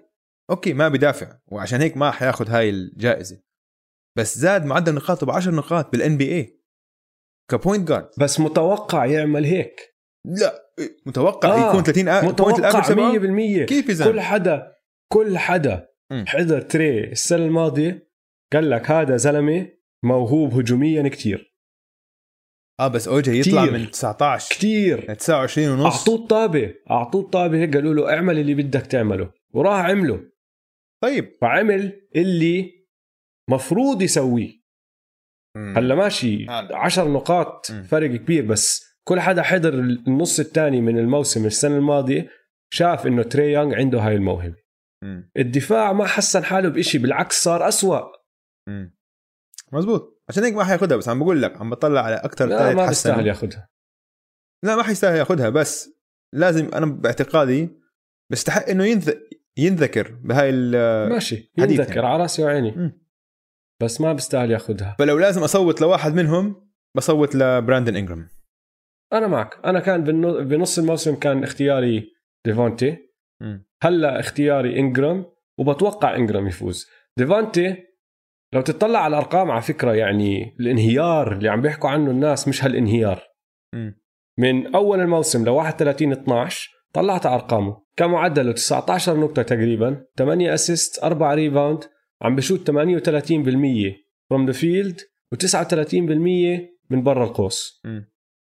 أوكي 0.51 0.72
ما 0.72 0.88
بدافع 0.88 1.38
وعشان 1.47 1.80
هيك 1.80 1.97
ما 1.97 2.11
حياخد 2.11 2.51
هاي 2.51 2.70
الجائزة. 2.70 3.42
بس 4.18 4.38
زاد 4.38 4.64
معدل 4.64 4.95
نقاطه 4.95 5.26
ب 5.26 5.30
10 5.30 5.53
نقاط 5.53 5.92
بال 5.92 6.16
NBA 6.16 6.32
ك 6.32 6.61
point 7.50 7.88
guard 7.88 8.11
بس 8.18 8.40
متوقع 8.40 9.07
يعمل 9.07 9.45
هيك. 9.45 9.95
لا 10.26 10.74
متوقع 11.07 11.49
آه، 11.49 11.68
يكون 11.68 11.82
30 11.82 12.09
آ... 12.09 12.20
point 12.20 12.40
متوقع 12.40 12.59
ال 12.59 12.62
average 12.62 12.84
تبعه 12.84 13.12
100% 13.62 13.66
كيف 13.66 14.01
يا 14.01 14.05
كل 14.05 14.20
حدا 14.20 14.72
كل 15.12 15.38
حدا. 15.38 15.88
مم. 16.12 16.24
حضر 16.26 16.61
تري 16.61 17.12
السنة 17.12 17.45
الماضية 17.47 18.11
قال 18.53 18.70
لك 18.70 18.90
هذا 18.90 19.16
زلمة 19.16 19.68
موهوب 20.05 20.55
هجوميا 20.55 21.09
كتير. 21.09 21.53
آه 22.80 22.88
بس 22.88 23.08
أوجي 23.08 23.38
يطلع 23.40 23.62
كتير. 23.66 23.78
من 23.78 23.90
19 23.90 24.54
كتير 24.54 25.10
ل 25.12 25.16
29 25.16 25.68
ونص 25.68 25.98
أعطوه 25.98 26.14
الطابة 26.14 26.74
أعطوه 26.90 27.20
الطابة 27.22 27.58
هيك 27.58 27.74
قالوا 27.76 27.94
له 27.94 28.14
اعمل 28.14 28.38
اللي 28.38 28.54
بدك 28.54 28.86
تعمله 28.86 29.32
وراح 29.54 29.84
عمله 29.84 30.20
طيب 31.02 31.32
فعمل 31.40 32.08
اللي 32.16 32.70
مفروض 33.50 34.02
يسويه. 34.02 34.64
هلا 35.56 35.94
ماشي 35.94 36.46
هذا. 36.46 36.76
عشر 36.76 37.08
نقاط 37.12 37.70
مم. 37.70 37.82
فرق 37.82 38.10
كبير 38.10 38.44
بس 38.46 38.84
كل 39.08 39.20
حدا 39.20 39.42
حضر 39.42 39.74
النص 39.74 40.40
الثاني 40.40 40.80
من 40.80 40.98
الموسم 40.98 41.46
السنة 41.46 41.76
الماضية 41.76 42.28
شاف 42.72 43.06
إنه 43.06 43.22
تري 43.22 43.52
يونغ 43.52 43.74
عنده 43.74 44.00
هاي 44.00 44.14
الموهبة. 44.14 44.64
الدفاع 45.36 45.92
ما 45.92 46.06
حسن 46.06 46.44
حاله 46.44 46.68
بإشي 46.68 46.98
بالعكس 46.98 47.42
صار 47.42 47.68
أسوأ 47.68 48.00
مم. 48.68 48.96
مزبوط 49.74 50.22
عشان 50.28 50.44
هيك 50.44 50.54
ما 50.54 50.64
حياخدها 50.64 50.96
بس 50.96 51.08
عم 51.08 51.18
بقول 51.18 51.42
لك 51.42 51.60
عم 51.60 51.70
بطلع 51.70 52.00
على 52.00 52.16
أكثر 52.16 52.46
لا 52.46 52.74
ما 52.74 52.86
بيستاهل 52.86 53.26
ياخذها 53.26 53.68
لا 54.64 54.76
ما 54.76 54.82
حيستاهل 54.82 55.16
ياخدها 55.18 55.48
بس 55.48 55.90
لازم 56.34 56.68
أنا 56.74 56.86
باعتقادي 56.86 57.68
بيستحق 58.30 58.68
إنه 58.68 58.84
ينذ... 58.84 59.12
ينذكر 59.56 60.10
بهاي 60.10 60.50
ال 60.50 60.72
ماشي. 61.08 61.52
حديث 61.58 61.78
ينذكر 61.78 61.96
يعني. 61.96 62.06
على 62.06 62.22
راسي 62.22 62.44
وعيني. 62.44 62.70
مم. 62.70 63.04
بس 63.82 64.00
ما 64.00 64.12
بيستاهل 64.12 64.50
ياخذها 64.50 64.96
فلو 64.98 65.18
لازم 65.18 65.42
أصوت 65.42 65.80
لواحد 65.80 66.14
منهم 66.14 66.70
بصوت 66.96 67.34
لبراندن 67.34 67.96
انجرام 67.96 68.28
أنا 69.12 69.26
معك. 69.26 69.60
أنا 69.64 69.80
كان 69.80 70.04
بنص 70.48 70.78
الموسم 70.78 71.14
كان 71.14 71.42
اختياري 71.42 72.12
ديفونتي. 72.46 72.98
هلأ 73.82 74.20
اختياري 74.20 74.80
انجرام 74.80 75.26
وبتوقع 75.58 76.16
انجرام 76.16 76.46
يفوز. 76.46 76.86
ديفونتي 77.18 77.76
لو 78.55 78.61
تطلع 78.61 78.98
على 78.98 79.16
الأرقام 79.16 79.50
على 79.50 79.62
فكرة 79.62 79.92
يعني 79.92 80.57
الانهيار 80.61 81.32
اللي 81.32 81.48
عم 81.48 81.61
بيحكوا 81.61 81.90
عنه 81.90 82.11
الناس 82.11 82.48
مش 82.48 82.64
هالانهيار 82.64 83.22
مم. 83.74 84.00
من 84.38 84.74
أول 84.74 85.00
الموسم 85.00 85.44
ل 85.44 85.48
31 85.48 86.12
12 86.12 86.70
طلعت 86.92 87.26
أرقامه 87.26 87.82
كان 87.96 88.11
معدله 88.11 88.52
19 88.52 89.16
نقطة 89.16 89.42
تقريبا 89.42 90.05
8 90.18 90.55
assist 90.55 91.05
4 91.05 91.34
rebound 91.34 91.84
عم 92.22 92.36
بشوت 92.36 92.70
38% 92.70 92.74
from 94.30 94.46
the 94.46 94.52
field 94.52 95.00
و39% 95.34 95.94
من 96.90 97.02
برا 97.02 97.24
القوس. 97.24 97.82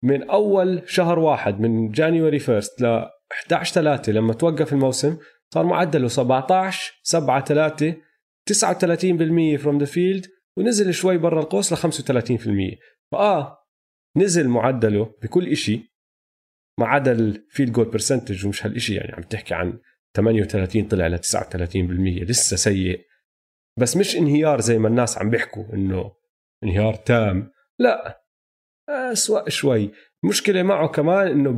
من 0.04 0.30
أول 0.30 0.82
شهر 0.86 1.20
واحد 1.20 1.60
من 1.60 1.92
January 1.92 2.40
1 2.50 2.62
ل 2.80 2.86
11 3.32 3.74
3 3.74 4.12
لما 4.12 4.34
توقف 4.34 4.74
الموسم 4.74 5.18
صار 5.54 5.66
معدله 5.66 6.08
17 6.08 6.94
7 7.04 7.44
3 7.46 7.96
39% 8.54 9.62
from 9.62 9.78
the 9.78 9.86
field 9.86 10.28
ونزل 10.58 10.94
شوي 10.94 11.18
برا 11.18 11.42
القوس 11.42 11.74
ل 11.74 11.78
35% 11.78 12.78
فآه 13.12 13.58
نزل 14.18 14.48
معدله 14.48 15.16
بكل 15.24 15.48
إشي 15.48 15.92
ما 16.80 16.88
عدا 16.88 17.12
ال 17.12 17.22
field 17.22 17.72
goal 17.72 17.86
percentage 17.86 18.46
ومش 18.46 18.66
هالإشي 18.66 18.96
يعني 18.96 19.12
عم 19.12 19.22
تحكي 19.22 19.54
عن 19.54 19.80
38 20.16 20.88
طلع 20.88 21.08
ل 21.08 21.18
39% 21.18 21.76
لسه 22.30 22.58
سيء. 22.58 23.06
بس 23.80 23.98
مش 23.98 24.16
انهيار 24.16 24.62
زي 24.62 24.78
ما 24.78 24.88
الناس 24.88 25.18
عم 25.18 25.30
بيحكوا 25.30 25.74
إنه 25.74 26.12
انهيار 26.64 26.94
تام. 26.94 27.52
لا 27.80 28.24
أسوأ 28.90 29.50
شوي. 29.50 29.92
مشكلة 30.24 30.64
معه 30.64 30.88
كمان 30.88 31.28
إنه 31.28 31.52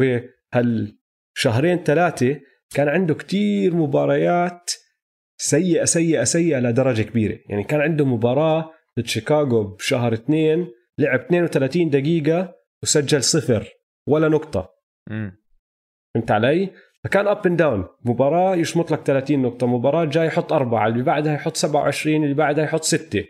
بهالشهرين 0.53 1.83
ثلاثة 1.83 2.39
كان 2.75 2.87
عنده 2.87 3.13
كتير 3.13 3.75
مباريات 3.75 4.71
سيئة 5.43 5.85
سيئة 5.85 6.23
سيئة 6.23 6.59
لدرجة 6.59 7.01
كبيرة. 7.01 7.39
يعني 7.49 7.63
كان 7.63 7.81
عنده 7.81 8.05
مباراة 8.05 8.71
ضد 8.99 9.05
شيكاغو 9.07 9.63
بشهر 9.63 10.13
اثنين 10.13 10.67
لعب 10.99 11.19
32 11.19 11.89
دقيقة 11.89 12.53
وسجل 12.83 13.23
صفر. 13.23 13.69
ولا 14.07 14.27
نقطة. 14.29 14.69
مم. 15.09 15.37
فهمت 16.15 16.31
علي؟ 16.31 16.69
فكان 17.03 17.27
up 17.27 17.47
and 17.47 17.57
down 17.57 17.87
مباراة 18.05 18.55
يشمط 18.55 18.91
لك 18.91 18.99
30 18.99 19.41
نقطة. 19.41 19.67
مباراة 19.67 20.05
جاي 20.05 20.25
يحط 20.27 20.53
أربعة. 20.53 20.87
اللي 20.87 21.03
بعدها 21.03 21.33
يحط 21.33 21.55
27 21.55 22.23
اللي 22.23 22.35
بعدها 22.35 22.63
يحط 22.63 22.83
ستة. 22.83 23.23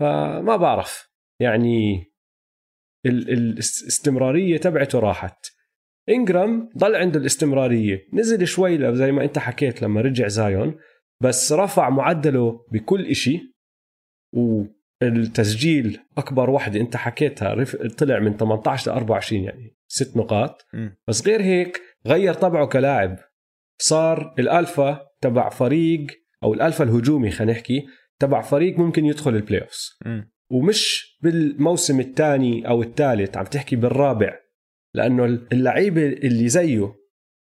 فما 0.00 0.56
بعرف. 0.56 1.08
يعني 1.40 2.04
ال- 3.06 3.30
ال- 3.32 3.52
الاستمرارية 3.52 4.56
تبعته 4.58 4.98
راحت. 4.98 5.46
Ingram 6.08 6.70
ضل 6.78 6.94
عنده 6.94 7.20
الاستمرارية. 7.20 7.98
نزل 8.12 8.46
شوي 8.46 8.94
زي 8.96 9.12
ما 9.12 9.24
أنت 9.24 9.38
حكيت 9.38 9.82
لما 9.82 10.00
رجع 10.00 10.28
Zion. 10.28 10.78
بس 11.24 11.52
رفع 11.52 11.90
معدله 11.90 12.66
بكل 12.72 13.06
إشي. 13.06 13.54
والتسجيل 15.02 16.00
أكبر 16.18 16.50
وحدة 16.50 16.80
أنت 16.80 16.96
حكيتها 16.96 17.64
طلع 17.98 18.18
من 18.18 18.36
18 18.36 18.90
ل 18.90 18.94
24 18.94 19.42
يعني 19.42 19.76
ست 19.88 20.16
نقاط. 20.16 20.66
بس 21.08 21.26
غير 21.26 21.42
هيك 21.42 21.80
غير 22.06 22.34
طبعه 22.34 22.66
كلاعب. 22.66 23.18
صار 23.80 24.34
الألفا 24.38 25.06
تبع 25.20 25.48
فريق 25.48 26.06
أو 26.42 26.54
الألفا 26.54 26.84
الهجومي 26.84 27.30
خلينا 27.30 27.52
نحكي 27.52 27.86
تبع 28.20 28.42
فريق 28.42 28.78
ممكن 28.78 29.04
يدخل 29.04 29.36
ال 29.36 29.60
playoffs 29.60 29.98
مم. 30.06 30.32
ومش 30.50 31.16
بالموسم 31.22 32.00
الثاني 32.00 32.68
أو 32.68 32.82
الثالث 32.82 33.36
عم 33.36 33.44
تحكي 33.44 33.76
بالرابع. 33.76 34.38
لأنه 34.94 35.24
اللعيبة 35.24 36.06
اللي 36.06 36.48
زيه 36.48 36.94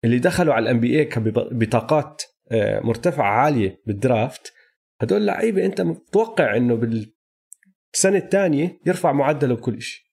اللي 0.05 0.18
دخلوا 0.18 0.55
على 0.55 0.62
ال 0.62 0.80
NBA 0.80 1.09
بطاقات 1.35 2.22
مرتفعة 2.53 3.30
عالية 3.30 3.82
بال 3.87 4.03
draft. 4.03 4.53
هدول 5.01 5.26
لعيبة 5.26 5.66
أنت 5.66 5.80
متوقع 5.80 6.57
إنه 6.57 6.74
بالسنة 6.74 8.16
الثانية 8.16 8.80
يرفع 8.86 9.12
معدله 9.12 9.55
بكل 9.55 9.82
شيء. 9.82 10.07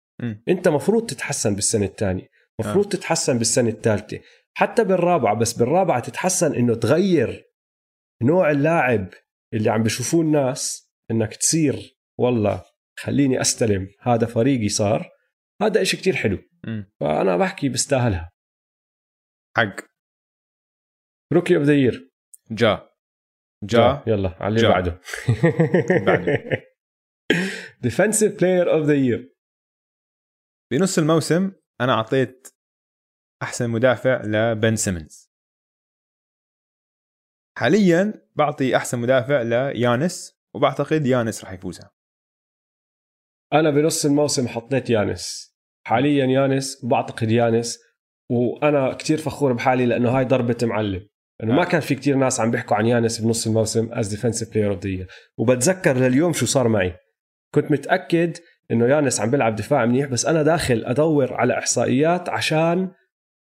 أنت 0.50 0.68
مفروض 0.68 1.06
تتحسن 1.06 1.56
بالسنة 1.56 1.86
الثانية 1.86 2.28
مفروض 2.60 2.86
آه. 2.86 2.90
تتحسن 2.90 3.38
بالسنة 3.38 3.70
الثالثه 3.70 4.20
حتى 4.54 4.84
بالرابعة 4.84 5.36
بس 5.36 5.54
بالرابعة 5.54 6.00
تتحسن 6.00 6.56
إنه 6.56 6.76
تغير 6.76 7.44
نوع 8.22 8.52
اللاعب 8.52 9.10
اللي 9.54 9.70
عم 9.70 9.84
بيشوفوه 9.84 10.22
الناس 10.22 10.92
إنك 11.12 11.36
تصير 11.36 11.98
والله 12.18 12.66
خليني 13.00 13.42
أستلم 13.42 13.90
هذا 14.00 14.26
فريقي 14.26 14.70
صار. 14.70 15.10
هذا 15.62 15.82
إشي 15.82 15.98
كتير 15.98 16.16
حلو. 16.16 16.38
مم. 16.64 16.92
فأنا 17.00 17.38
بحكي 17.38 17.70
بستاهلها. 17.70 18.32
حق. 19.58 19.76
rookie 21.34 21.56
of 21.56 21.64
the 21.64 21.74
year 21.74 22.13
جا. 22.52 22.90
جا. 23.64 24.04
يلا 24.08 24.30
على 24.40 24.48
اللي 24.48 24.62
جا. 24.62 24.70
بعده. 24.70 25.00
بعده. 26.08 26.38
defensive 27.82 28.40
player 28.40 28.74
of 28.74 28.86
the 28.86 28.94
year 28.94 29.36
بنص 30.72 30.98
الموسم 30.98 31.52
أنا 31.82 31.94
أعطيت 31.94 32.48
أحسن 33.42 33.70
مدافع 33.70 34.22
لبن 34.26 34.76
سيمنز. 34.76 35.34
حاليا 37.58 38.28
بعطي 38.36 38.76
أحسن 38.76 39.00
مدافع 39.00 39.42
ليانس 39.42 40.40
وبعتقد 40.56 41.06
يانس 41.06 41.44
راح 41.44 41.52
يفوزها. 41.54 41.92
أنا 43.54 43.70
بنص 43.70 44.06
الموسم 44.06 44.48
حطيت 44.48 44.90
يانس. 44.90 45.54
حاليا 45.88 46.26
يانس 46.26 46.84
وبعتقد 46.84 47.32
يانس 47.32 47.80
وأنا 48.30 48.94
كتير 48.94 49.18
فخور 49.18 49.54
بحالي 49.54 49.86
لأنه 49.86 50.18
هاي 50.18 50.26
ضربة 50.26 50.58
معلم. 50.64 51.10
لأنه 51.44 51.56
ما. 51.56 51.64
كان 51.64 51.82
في 51.82 51.96
كتير 51.96 52.16
ناس 52.16 52.40
عم 52.40 52.52
بيحكوا 52.52 52.78
عن 52.78 52.86
يانس 52.86 53.22
بنص 53.22 53.48
الموسم 53.48 53.90
as 53.92 54.08
defensive 54.08 54.54
player 54.54 54.72
of 54.72 54.86
the 54.86 55.06
وبتذكر 55.38 55.98
لليوم 55.98 56.34
شو 56.34 56.46
صار 56.46 56.68
معي 56.68 56.94
كنت 57.54 57.72
متأكد 57.72 58.38
إنه 58.72 58.88
يانس 58.88 59.22
عم 59.22 59.32
بيلعب 59.32 59.56
دفاع 59.56 59.86
منيح 59.86 60.08
بس 60.08 60.26
أنا 60.26 60.44
داخل 60.44 60.84
أدور 60.86 61.34
على 61.34 61.58
إحصائيات 61.58 62.30
عشان 62.30 62.92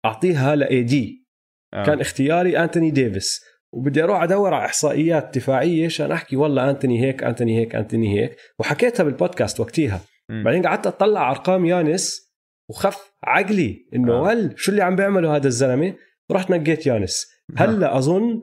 أعطيها 0.05 0.55
ل 0.55 0.83
AD 0.83 1.27
آه. 1.73 1.85
كان 1.85 1.99
اختياري 2.01 2.59
انتوني 2.59 2.91
ديفيس 2.91 3.41
وبدي 3.73 4.03
أروح 4.03 4.23
أدور 4.23 4.53
على 4.53 4.65
إحصائيات 4.65 5.37
دفاعية 5.37 5.85
عشان 5.85 6.11
أحكي 6.11 6.35
والله 6.35 6.69
انتوني 6.69 7.01
هيك 7.01 7.23
انتوني 7.23 7.59
هيك 7.59 7.75
انتوني 7.75 8.19
هيك 8.19 8.35
وحكيتها 8.59 9.03
بالبودكاست 9.03 9.59
وقتيها 9.59 10.01
مم. 10.29 10.43
بعدين 10.43 10.67
قعدت 10.67 10.87
أطلع 10.87 11.31
أرقام 11.31 11.65
يانس 11.65 12.33
وخف 12.69 13.11
عقلي 13.23 13.85
إنه 13.95 14.13
آه. 14.13 14.31
هل 14.31 14.53
شو 14.55 14.71
اللي 14.71 14.83
عم 14.83 14.95
بيعمله 14.95 15.35
هذا 15.35 15.47
الزلمة 15.47 15.93
رحت 16.31 16.51
نقيت 16.51 16.87
يانس 16.87 17.32
هلا 17.57 17.97
أظن 17.97 18.41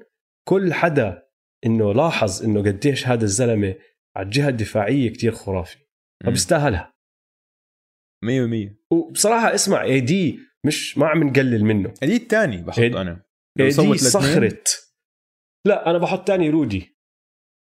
كل 0.48 0.74
حدا 0.74 1.28
إنه 1.66 1.94
لاحظ 1.94 2.42
إنه 2.44 2.62
قديش 2.62 3.06
هذا 3.06 3.24
الزلمة 3.24 3.74
على 4.16 4.24
الجهة 4.24 4.48
الدفاعية 4.48 5.10
كتير 5.10 5.32
خرافي 5.32 5.78
فبيستاهلها. 6.26 6.94
100% 8.24 8.76
وبصراحة 8.92 9.54
اسمع 9.54 9.82
اي 9.82 10.00
دي 10.00 10.38
مش 10.66 10.98
ما 10.98 11.06
عم 11.06 11.22
نقلل 11.22 11.64
منه. 11.64 11.94
دي 12.02 12.16
الثاني 12.16 12.62
بحط 12.62 12.78
أنا. 12.78 13.24
اي 13.60 13.68
دي 13.68 13.98
صخره 13.98 14.58
لا 15.66 15.90
أنا 15.90 15.98
بحط 15.98 16.26
تاني 16.26 16.50
رودي. 16.50 16.96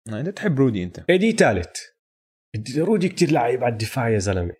آه، 0.09 0.19
انت 0.19 0.29
تحب 0.29 0.59
رودي 0.59 0.83
أنت. 0.83 1.09
اي 1.09 1.17
دي 1.17 1.31
ثالث 1.31 1.79
رودي 2.77 3.09
كتير 3.09 3.31
لعيب 3.31 3.63
على 3.63 3.73
الدفاع 3.73 4.09
يا 4.09 4.19
زلمة. 4.19 4.53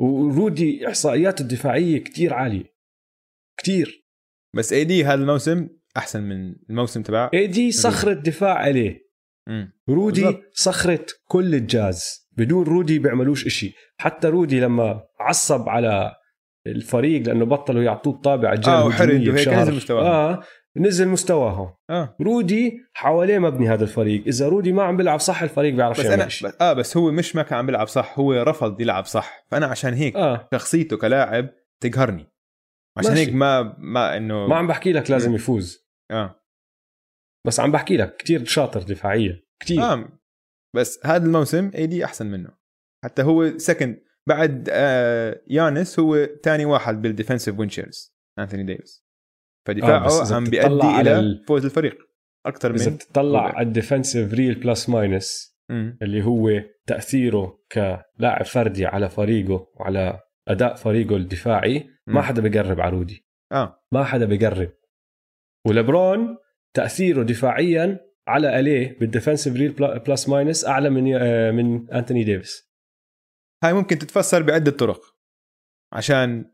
ورودي 0.00 0.88
إحصائياته 0.88 1.42
الدفاعية 1.42 1.98
كتير 1.98 2.34
عالية. 2.34 2.74
كتير. 3.60 4.08
بس 4.56 4.72
AD 4.72 5.04
هذا 5.04 5.14
الموسم 5.14 5.77
أحسن 5.98 6.22
من 6.22 6.54
الموسم 6.70 7.02
تبع 7.02 7.30
AD 7.34 7.72
صخرة 7.72 8.12
دفاع 8.12 8.54
عليه. 8.54 9.08
مم. 9.48 9.72
رودي 9.88 10.22
بالضبط. 10.24 10.42
صخرة 10.52 11.06
كل 11.28 11.54
الجاز. 11.54 12.28
بدون 12.36 12.64
رودي 12.64 12.98
بيعملوش 12.98 13.46
إشي. 13.46 13.74
حتى 14.00 14.28
رودي 14.28 14.60
لما 14.60 15.02
عصب 15.20 15.68
على 15.68 16.12
الفريق 16.66 17.26
لأنه 17.26 17.44
بطلوا 17.44 17.82
يعطوه 17.82 18.14
الطابع 18.14 18.54
آه، 18.66 18.86
وحرج 18.86 19.10
الهجومية 19.10 19.48
وهيك. 19.48 19.58
نزل 19.58 19.74
مستواهم. 19.74 20.06
آه 20.06 20.42
نزل 20.76 21.08
مستواهم. 21.08 21.74
آه. 21.90 22.16
رودي 22.20 22.78
حواليه 22.94 23.38
مبني 23.38 23.68
هذا 23.68 23.82
الفريق. 23.82 24.22
إذا 24.26 24.48
رودي 24.48 24.72
ما 24.72 24.82
عم 24.82 24.96
بيلعب 24.96 25.20
صح 25.20 25.42
الفريق 25.42 25.74
بيعرف 25.74 26.00
بس 26.00 26.06
يعمل 26.06 26.32
شيء 26.32 26.48
بس 26.48 26.54
آه 26.60 26.72
بس 26.72 26.96
هو 26.96 27.10
مش 27.10 27.36
ما 27.36 27.42
كان 27.42 27.58
عم 27.58 27.66
بيلعب 27.66 27.86
صح 27.86 28.18
هو 28.18 28.32
رفض 28.32 28.80
يلعب 28.80 29.04
صح. 29.04 29.44
فأنا 29.50 29.66
عشان 29.66 29.94
هيك 29.94 30.16
آه. 30.16 30.48
شخصيته 30.52 30.96
كلاعب 30.96 31.48
تقهرني. 31.80 32.26
عشان 32.96 33.10
ماشي. 33.10 33.22
هيك 33.22 33.34
ما 33.34 33.76
ما 33.78 34.16
إنه 34.16 34.46
ما 34.46 34.56
عم 34.56 34.66
بحكي 34.66 34.92
لك 34.92 35.10
لازم 35.10 35.34
يفوز. 35.34 35.87
آه. 36.10 36.40
بس 37.46 37.60
عم 37.60 37.72
بحكي 37.72 37.96
لك 37.96 38.16
كتير 38.16 38.44
شاطر 38.44 38.82
دفاعيا 38.82 39.42
كتير. 39.62 39.82
آه. 39.82 40.08
بس 40.76 41.06
هذا 41.06 41.26
الموسم 41.26 41.70
AD 41.74 42.04
أحسن 42.04 42.26
منه. 42.26 42.50
حتى 43.04 43.22
هو 43.22 43.58
second 43.58 44.00
بعد 44.28 44.68
آه 44.72 45.42
يانس 45.46 45.98
هو 45.98 46.26
ثاني 46.44 46.64
واحد 46.64 47.02
بال 47.02 47.12
defensive 47.12 47.58
win 47.58 47.77
shares 47.77 48.14
أنثوني 48.38 48.62
ديفيس. 48.62 49.04
آه، 49.68 49.72
فدفاعه 49.72 50.22
إذا 50.22 50.36
عم 50.36 50.44
بتطلع 50.44 50.68
بيؤدي 50.68 51.00
إلى 51.00 51.18
ال- 51.18 51.44
فوز 51.48 51.64
الفريق. 51.64 51.98
أكثر 52.46 52.74
إذا 52.74 52.90
من 52.90 52.96
بتطلع 52.96 53.40
ربع. 53.46 53.56
على 53.58 53.66
ال 53.66 53.73
defensive 53.73 54.34
real 54.34 54.54
plus 54.60 54.88
minus 54.88 55.56
مم. 55.70 55.98
اللي 56.02 56.24
هو 56.24 56.50
تأثيره 56.86 57.58
كلاعب 57.72 58.44
فردي 58.44 58.86
على 58.86 59.08
فريقه 59.08 59.66
وعلى 59.76 60.20
أداء 60.48 60.74
فريقه 60.74 61.16
الدفاعي 61.16 61.78
ما 62.06 62.14
مم. 62.14 62.20
حدا 62.20 62.42
بيقرب 62.42 62.80
على 62.80 62.90
رودي 62.92 63.26
آه. 63.52 63.82
ما 63.92 64.04
حدا 64.04 64.24
بيقرب. 64.26 64.70
ولبرون 65.66 66.36
تأثيره 66.74 67.22
دفاعيا 67.22 68.00
على 68.28 68.60
أليه 68.60 68.98
بال 68.98 69.09
defensive 69.09 69.56
real 69.56 69.72
plus 69.98 70.28
minus 70.28 70.64
أعلى 70.64 70.90
من 70.90 71.14
آه، 71.14 71.50
من 71.50 71.92
أنتوني 71.92 72.24
ديفيس. 72.24 72.68
هاي 73.64 73.72
ممكن 73.72 73.98
تتفسر 73.98 74.42
بعدة 74.42 74.70
طرق. 74.70 75.00
عشان 75.92 76.50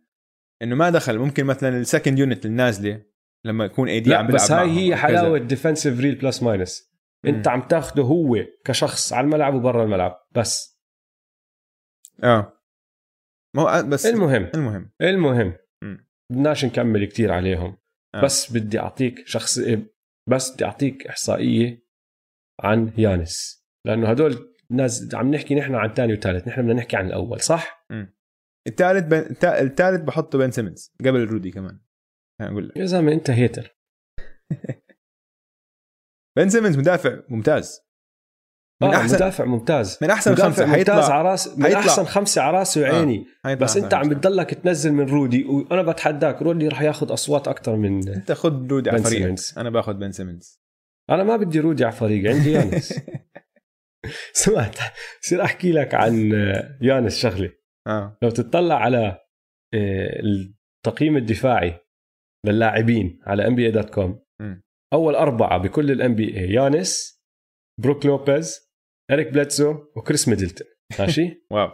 إنه 0.62 0.74
ما 0.74 0.90
دخل 0.90 1.18
ممكن 1.18 1.44
مثلا 1.44 1.78
ال 1.78 1.84
second 1.84 2.18
unit 2.18 2.46
النازله 2.46 3.02
لما 3.44 3.64
يكون 3.64 3.88
AD 3.88 4.14
عم 4.14 4.26
بس 4.26 4.52
هاي 4.52 4.70
هي. 4.70 4.96
حلاوة 4.96 5.38
defensive 5.38 6.00
real 6.00 6.14
plus 6.14 6.42
minus 6.42 6.94
أنت 7.26 7.48
عم 7.48 7.62
تاخده 7.62 8.02
هو 8.02 8.36
كشخص 8.64 9.12
على 9.12 9.24
الملعب 9.24 9.54
وبرا 9.54 9.84
الملعب 9.84 10.26
بس. 10.32 10.80
آه. 12.22 12.60
ما 13.56 13.62
هو 13.62 13.82
بس 13.88 14.06
المهم. 14.06 14.50
المهم. 14.54 14.90
المهم. 15.02 15.56
بدناش 16.30 16.64
نكمل 16.64 17.04
كتير 17.04 17.32
عليهم. 17.32 17.76
آه. 18.14 18.22
بس 18.24 18.52
بدي 18.52 18.78
أعطيك 18.78 19.26
شخص 19.26 19.58
بس 20.30 20.54
بدي 20.54 20.64
أعطيك 20.64 21.06
إحصائية 21.06 21.84
عن 22.60 22.92
يانس. 22.98 23.64
لأنه 23.86 24.10
هدول 24.10 24.54
ناس 24.70 25.14
عم 25.14 25.34
نحكي 25.34 25.54
نحن 25.54 25.74
عن 25.74 25.94
ثاني 25.94 26.12
وثالث 26.12 26.48
نحن 26.48 26.62
بدنا 26.62 26.74
نحكي 26.74 26.96
عن 26.96 27.06
الأول 27.06 27.40
صح؟ 27.40 27.86
الثالث 28.68 29.06
بن... 29.06 29.16
الثالث 29.44 30.00
بحطه 30.00 30.38
بن 30.38 30.50
سيمنز 30.50 30.94
قبل 31.00 31.24
رودي 31.24 31.50
كمان. 31.50 31.80
أقول 32.40 32.68
لك. 32.68 32.76
يا 32.76 32.84
زلمة 32.84 33.12
أنت 33.12 33.30
hater. 33.30 33.78
بن 36.36 36.48
سيمنز 36.48 36.78
مدافع 36.78 37.22
ممتاز. 37.28 37.83
من 38.82 38.88
آه 38.88 38.96
احسن 38.96 39.14
مدافع 39.14 39.44
ممتاز 39.44 39.98
من 40.02 40.10
أحسن 40.10 40.32
مدافع 40.32 40.48
خمسة 40.48 40.66
ممتاز 40.66 41.10
على 41.10 41.28
راس 41.30 41.58
من 41.58 41.64
حيطلع. 41.64 41.80
أحسن 41.80 42.04
خمسة 42.04 42.42
على 42.42 42.58
راسي 42.58 42.82
وعيني 42.82 43.26
حيطلع 43.44 43.64
بس 43.64 43.76
أنت 43.76 43.94
عم. 43.94 44.08
بتضلك 44.08 44.54
تنزل 44.54 44.92
من 44.92 45.08
رودي 45.08 45.44
وأنا 45.44 45.82
بتحداك 45.82 46.42
رودي 46.42 46.68
رح 46.68 46.82
ياخذ 46.82 47.12
أصوات 47.12 47.48
أكثر 47.48 47.76
من 47.76 48.08
أنت 48.08 48.32
خذ 48.32 48.66
رودي 48.70 48.90
على 48.90 49.02
فريقك. 49.02 49.38
أنا 49.58 49.70
باخذ 49.70 49.94
بن 49.94 50.12
سيمنز 50.12 50.60
أنا 51.10 51.24
ما 51.24 51.36
بدي 51.36 51.60
رودي 51.60 51.84
على 51.84 51.92
فريقي 51.92 52.34
عندي 52.34 52.52
يانس 52.52 53.00
سمعت 54.32 54.76
بصير 55.22 55.44
أحكي 55.44 55.72
لك 55.72 55.94
عن 55.94 56.30
يانس 56.82 57.18
شغله 57.18 57.52
آه 57.86 58.18
لو 58.22 58.30
تطلع 58.30 58.74
على 58.74 59.18
آه، 59.74 60.20
التقييم 60.86 61.16
الدفاعي 61.16 61.80
للاعبين 62.46 63.20
على 63.26 63.46
NBA 63.46 63.66
dot 63.66 63.90
com. 63.90 64.24
أول 64.92 65.14
أربعة 65.14 65.58
بكل 65.58 65.90
ال 65.90 66.14
NBA 66.14 66.52
يانس 66.52 67.23
بروك 67.80 68.06
لوبيز 68.06 68.60
إريك 69.10 69.28
بلادسو 69.28 69.84
وكريس 69.96 70.28
ميدلتون. 70.28 70.66
ماشي؟ 70.98 71.34
wow. 71.52 71.68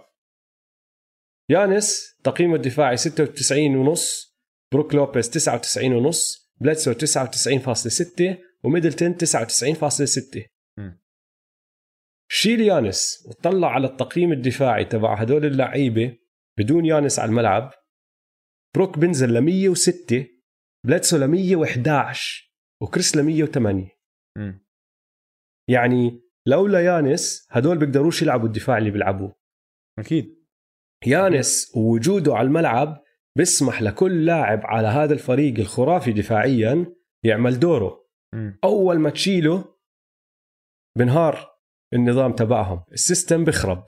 يانس 1.51 2.15
تقييمه 2.25 2.55
الدفاعي 2.55 2.97
96 2.97 3.77
ونص 3.77 4.37
بروك 4.73 4.95
لوبيز 4.95 5.31
99 5.31 5.93
ونص 5.93 6.51
بلادسو 6.61 6.93
99.6 6.93 8.37
وميدلتون 8.65 9.15
99.6 9.15 10.41
مم. 10.79 11.01
شيل 12.31 12.61
يانس 12.61 13.27
وطلع 13.29 13.69
على 13.69 13.87
التقييم 13.87 14.33
الدفاعي 14.33 14.85
تبع 14.85 15.15
هدول 15.15 15.45
اللعيبة 15.47 16.19
بدون 16.59 16.87
يانس 16.87 17.19
على 17.19 17.29
الملعب. 17.29 17.71
بروك 18.75 18.99
بنزل 18.99 19.35
ل 19.35 19.41
106 19.41 20.27
بلاتسو 20.87 21.17
ل 21.17 21.27
111 21.27 22.53
وكريس 22.83 23.17
ل 23.17 23.23
108 23.23 23.89
مم. 24.39 24.65
يعني 25.71 26.21
لولا 26.47 26.81
يانس 26.81 27.47
هدول 27.51 27.79
بيقدروش 27.79 28.23
يلعبوا 28.23 28.47
الدفاع 28.47 28.79
اللي 28.79 28.91
بيلعبوه. 28.91 29.37
أكيد. 29.99 30.41
يانس 31.07 31.73
ووجوده 31.77 32.35
على 32.35 32.47
الملعب 32.47 33.03
بيسمح 33.39 33.83
لكل 33.83 34.27
لاعب 34.27 34.61
على 34.65 34.89
هذا 34.89 35.13
الفريق 35.15 35.59
الخرافي 35.59 36.13
دفاعيا 36.13 36.97
يعمل 37.25 37.59
دوره. 37.59 38.09
مم. 38.35 38.59
أول 38.65 38.99
ما 38.99 39.11
تشيله 39.11 39.75
بنهار 40.99 41.51
النظام 41.95 42.33
تبعهم 42.33 42.85
ال 42.93 43.00
system 43.00 43.45
بخرب 43.45 43.87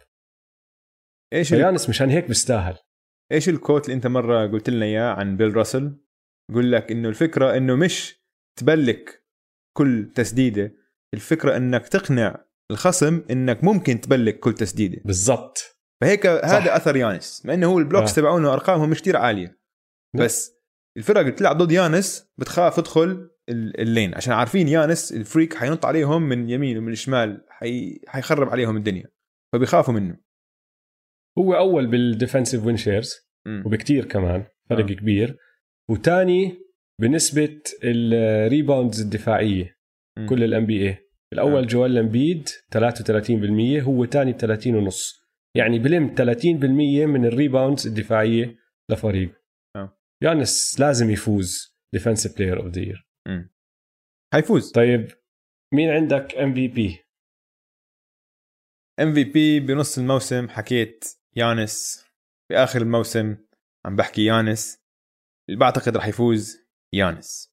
إيش 1.32 1.52
ال... 1.52 1.58
فيانس 1.58 1.88
مشان 1.88 2.10
هيك 2.10 2.28
بيستاهل. 2.28 2.76
إيش 3.32 3.48
ال 3.48 3.54
quote 3.54 3.84
اللي 3.84 3.94
أنت 3.96 4.06
مرة 4.06 4.46
قلت 4.46 4.70
لنا 4.70 4.84
إياه 4.84 5.12
عن 5.14 5.36
بيل 5.36 5.56
راسل؟ 5.56 6.00
يقول 6.50 6.72
لك 6.72 6.90
إنه 6.90 7.08
الفكرة 7.08 7.56
إنه 7.56 7.76
مش 7.76 8.22
ت 8.58 8.70
block 8.70 9.26
كل 9.76 10.12
تسديدة 10.14 10.81
الفكرة 11.14 11.56
إنك 11.56 11.88
تقنع 11.88 12.44
الخصم 12.70 13.22
إنك 13.30 13.64
ممكن 13.64 14.00
ت 14.00 14.07
block 14.07 14.38
كل 14.38 14.54
تسديدة 14.54 15.02
بالضبط 15.04 15.78
فهيك 16.02 16.26
هذا 16.26 16.76
أثر 16.76 16.96
يانس 16.96 17.46
مع 17.46 17.54
إنه 17.54 17.66
هو 17.66 17.78
ال 17.78 17.83
blocks 17.83 18.10
آه. 18.10 18.14
تبعونه 18.16 18.52
أرقامهم 18.52 18.90
مش 18.90 19.00
كثير 19.02 19.16
عالية. 19.16 19.58
بس 20.16 20.52
الفرق 20.96 21.18
اللي 21.20 21.32
بتلعب 21.32 21.58
ضد 21.58 21.72
يانس 21.72 22.26
بتخاف 22.38 22.76
تدخل 22.76 23.30
ال- 23.48 23.80
اللين 23.80 24.14
عشان 24.14 24.32
عارفين 24.32 24.68
يانس 24.68 25.12
ال 25.12 25.19
freak 25.19 25.54
حينط 25.54 25.86
عليهم 25.86 26.22
من 26.22 26.50
يمين 26.50 26.78
ومن 26.78 26.92
الشمال 26.92 27.44
حي... 27.50 28.00
حيخرب 28.06 28.48
عليهم 28.48 28.76
الدنيا 28.76 29.04
فبيخافوا 29.52 29.94
منه 29.94 30.16
هو 31.38 31.54
أول 31.54 31.86
بال 31.86 32.01
defensive 32.01 32.64
win 32.66 32.76
shares 32.76 33.14
مم. 33.46 33.62
وبكتير 33.66 34.04
كمان 34.04 34.44
فرق 34.70 34.90
آه. 34.90 34.94
كبير 34.94 35.38
وتاني 35.90 36.58
بنسبة 37.00 37.60
ال 37.84 37.97
rebounds 37.97 39.00
الدفاعية 39.00 39.76
كل 40.28 40.44
ال 40.44 40.66
NBA 40.66 41.08
الأول 41.32 41.62
آه. 41.62 41.66
جويل 41.66 41.98
امبيد 41.98 42.48
33% 42.48 43.82
هو 43.82 44.04
تاني 44.04 44.32
ب 44.32 44.36
30 44.36 44.74
ونص. 44.74 45.22
يعني 45.56 45.78
بلم 45.78 46.14
30% 46.14 47.06
من 47.06 47.26
ال 47.26 47.33
rebounds 47.33 47.86
الدفاعية 47.86 48.56
لفريق. 48.90 49.42
آه. 49.76 49.98
يانس 50.22 50.80
لازم 50.80 51.10
يفوز 51.10 51.76
defensive 51.94 52.36
player 52.38 52.60
of 52.62 52.66
the 52.66 52.80
year 52.80 53.08
حيفوز. 54.34 54.72
طيب 54.72 55.08
مين 55.74 55.90
عندك 55.90 56.34
ام 56.34 56.54
في 56.54 56.68
بي 56.68 56.98
ام 59.00 59.14
في 59.14 59.24
بي 59.24 59.60
بنص 59.60 59.98
الموسم 59.98 60.48
حكيت 60.48 61.04
يانس. 61.36 62.06
في 62.48 62.56
آخر 62.56 62.82
الموسم 62.82 63.36
عم 63.86 63.96
بحكي 63.96 64.24
يانس. 64.24 64.82
اللي 65.48 65.60
بعتقد 65.60 65.96
رح 65.96 66.06
يفوز 66.06 66.58
يانس. 66.94 67.52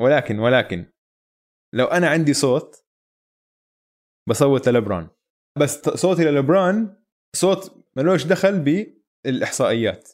ولكن 0.00 0.38
ولكن 0.38 0.93
لو 1.74 1.84
أنا 1.84 2.08
عندي 2.08 2.34
صوت 2.34 2.84
بصوت 4.28 4.68
للبران. 4.68 5.08
بس 5.58 5.88
صوتي 5.88 6.24
للبران 6.24 6.96
صوت 7.36 7.84
ملوش 7.96 8.24
دخل 8.24 8.60
بالإحصائيات. 9.24 10.12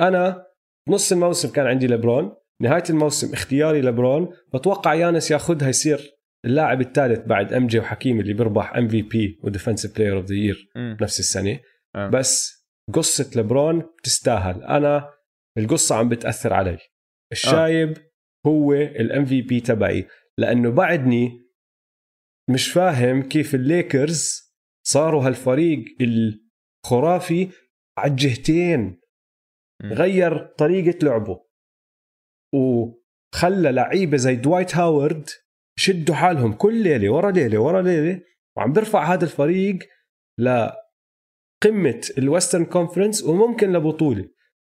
أنا 0.00 0.46
نص 0.88 1.12
الموسم 1.12 1.50
كان 1.50 1.66
عندي 1.66 1.86
لبرون 1.86 2.36
نهاية 2.62 2.82
الموسم 2.90 3.32
اختياري 3.32 3.80
لبرون 3.80 4.36
بتوقع 4.54 4.94
يانس 4.94 5.30
ياخذها 5.30 5.68
يصير 5.68 6.16
اللاعب 6.44 6.80
الثالث 6.80 7.26
بعد 7.26 7.52
MJ 7.52 7.78
وحكيم 7.78 8.20
اللي 8.20 8.32
بيربح 8.32 8.76
MVP 8.76 9.40
و 9.42 9.47
defensive 9.47 9.96
player 9.96 10.16
of 10.16 10.24
the 10.24 10.34
year 10.34 10.70
نفس 10.76 11.20
السنة. 11.20 11.60
آه. 11.96 12.08
بس 12.08 12.66
قصة 12.94 13.30
لبرون 13.40 13.78
بتستاهل. 13.98 14.62
أنا 14.62 15.14
القصة 15.58 15.94
عم 15.94 16.08
بتأثر 16.08 16.52
علي. 16.52 16.78
الشايب 17.32 17.96
هو 18.46 18.72
ال 18.72 19.24
MVP 19.24 19.60
تبعي. 19.60 20.06
لأنه 20.38 20.70
بعدني 20.70 21.46
مش 22.50 22.72
فاهم 22.72 23.22
كيف 23.22 23.54
الليكرز 23.54 24.46
صاروا 24.86 25.26
هالفريق 25.26 25.84
الخرافي 26.00 27.48
على 27.98 28.10
الجهتين. 28.10 29.00
غير 29.84 30.46
طريقة 30.46 30.98
لعبه. 31.02 31.46
وخلى 32.54 33.72
لعيبة 33.72 34.16
زي 34.16 34.36
دوايت 34.36 34.76
هاورد 34.76 35.28
شدوا 35.78 36.14
حالهم 36.14 36.52
كل 36.52 36.82
ليلة 36.82 37.10
ورا 37.12 37.30
ليلة 37.30 37.58
ورا 37.58 37.82
ليلة 37.82 38.22
وعم 38.56 38.72
بيرفع 38.72 39.14
هذا 39.14 39.24
الفريق 39.24 39.78
لقمة 40.38 42.00
ال 42.18 42.24
Western 42.24 42.64
Conference 42.64 43.24
وممكن 43.24 43.72
لبطولة. 43.72 44.28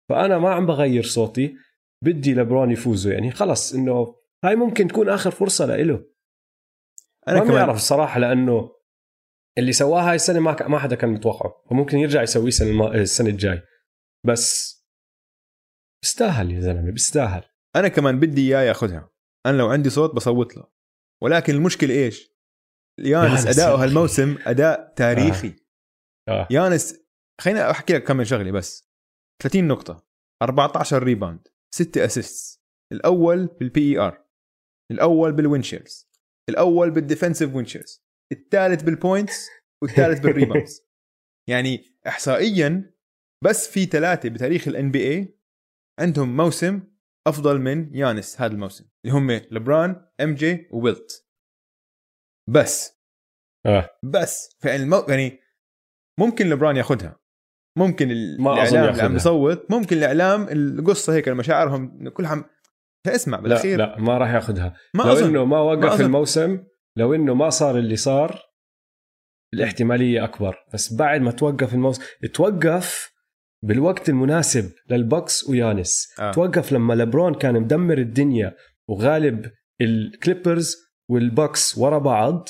فأنا 0.09 0.37
ما 0.37 0.49
عم 0.49 0.65
بغير 0.65 1.03
صوتي 1.03 1.55
بدي 2.03 2.33
لبرون 2.33 2.71
يفوزوا. 2.71 3.11
يعني 3.11 3.31
خلص 3.31 3.73
إنه 3.73 4.16
هاي 4.45 4.55
ممكن 4.55 4.87
تكون 4.87 5.09
آخر 5.09 5.31
فرصة 5.31 5.65
لإله. 5.65 6.05
أنا 7.27 7.43
ما 7.43 7.53
بعرف 7.53 7.75
الصراحة 7.75 8.19
لأنه 8.19 8.75
اللي 9.57 9.73
سواها 9.73 10.09
هاي 10.09 10.15
السنة 10.15 10.39
ما 10.39 10.53
ك- 10.53 10.61
ما 10.61 10.79
حدا 10.79 10.95
كان 10.95 11.09
متوقعه. 11.09 11.63
وممكن 11.71 11.97
يرجع 11.97 12.21
يسويه 12.21 12.47
السنة 12.47 12.69
الم- 12.69 12.93
السنة 13.01 13.29
الجاي. 13.29 13.61
بس 14.25 14.77
بيستاهل 16.03 16.51
يا 16.51 16.59
زلمة 16.61 16.91
بيستاهل. 16.91 17.43
أنا 17.75 17.87
كمان 17.87 18.19
بدي 18.19 18.41
إياه 18.57 18.61
ياخذها 18.67 19.09
أنا 19.45 19.57
لو 19.57 19.67
عندي 19.69 19.89
صوت 19.89 20.15
بصوت 20.15 20.57
له. 20.57 20.67
ولكن 21.23 21.53
المشكلة 21.53 21.93
إيش؟ 21.93 22.31
يانس 22.99 23.47
اداؤه. 23.47 23.83
هالموسم 23.83 24.37
أداء 24.45 24.93
تاريخي. 24.95 25.55
آه. 26.29 26.47
يانس 26.51 26.99
خليني 27.41 27.71
أحكي 27.71 27.93
لك 27.93 28.03
كم 28.03 28.23
شغلة 28.23 28.51
بس. 28.51 28.89
30 29.43 29.67
نقطة. 29.67 30.07
14 30.41 31.03
rebound 31.03 31.47
6 31.75 32.05
assist 32.05 32.61
الأول 32.91 33.45
بال 33.47 33.91
PER 33.93 34.26
الأول 34.91 35.31
بال 35.31 35.45
win 35.45 35.66
shares 35.66 36.07
الأول 36.49 36.91
بال 36.91 37.03
defensive 37.03 37.55
win 37.55 37.71
shares 37.71 38.03
الثالث 38.31 38.83
بال 38.83 39.00
points 39.00 39.49
والثالث 39.83 40.19
بال 40.19 40.32
rebounds 40.32 40.81
يعني 41.49 41.85
احصائيا 42.07 42.93
بس 43.43 43.67
في 43.69 43.85
ثلاثة 43.85 44.29
بتاريخ 44.29 44.67
ال 44.67 44.91
NBA 44.91 45.37
عندهم 45.99 46.37
موسم 46.37 46.81
أفضل 47.27 47.59
من 47.61 47.95
يانس 47.95 48.41
هذا 48.41 48.53
الموسم 48.53 48.85
اللي 49.05 49.17
هم 49.17 49.31
لبران 49.31 50.07
MJ 50.21 50.67
وويلت 50.71 51.27
بس. 52.49 52.97
آه. 53.65 53.89
بس. 54.03 54.49
فعلا 54.59 54.83
المو... 54.83 55.05
يعني 55.09 55.39
ممكن 56.19 56.49
لبران 56.49 56.77
ياخذها 56.77 57.19
ممكن 57.77 58.11
ال- 58.11 58.41
ما 58.41 58.53
الإعلام 58.53 58.89
اللي. 58.91 59.01
عم 59.03 59.13
بيصوت 59.13 59.71
ممكن 59.71 59.97
الإعلام 59.97 60.47
القصة 60.49 61.13
هيك 61.13 61.29
مشاعرهم 61.29 62.09
كلها 62.09 62.49
اسمع 63.15 63.37
لا 63.37 63.43
بالأخير 63.43 63.77
لا 63.77 63.99
ما 63.99 64.17
راح 64.17 64.33
ياخذها 64.33 64.73
ما 64.93 65.03
لو 65.03 65.11
أظن 65.11 65.27
إنه 65.27 65.45
ما 65.45 65.55
ما 65.55 65.59
وقف 65.59 65.91
أظن. 65.91 66.05
الموسم 66.05 66.63
لو 66.95 67.13
إنه 67.13 67.33
ما 67.33 67.49
صار 67.49 67.77
اللي 67.77 67.95
صار 67.95 68.41
الاحتمالية 69.53 70.23
أكبر 70.23 70.55
بس 70.73 70.93
بعد 70.93 71.21
ما 71.21 71.31
توقف 71.31 71.73
الموسم 71.73 72.03
توقف 72.33 73.11
بالوقت 73.63 74.09
المناسب 74.09 74.71
للبكس 74.89 75.49
ويانس 75.49 76.13
آه. 76.19 76.31
توقف 76.31 76.71
لما 76.71 76.93
لبرون 76.93 77.33
كان 77.33 77.53
مدمر 77.61 77.97
الدنيا 77.97 78.55
وغلب 78.87 79.51
الكليبرز 79.81 80.75
والبكس 81.09 81.77
ورا 81.77 81.97
بعض. 81.97 82.49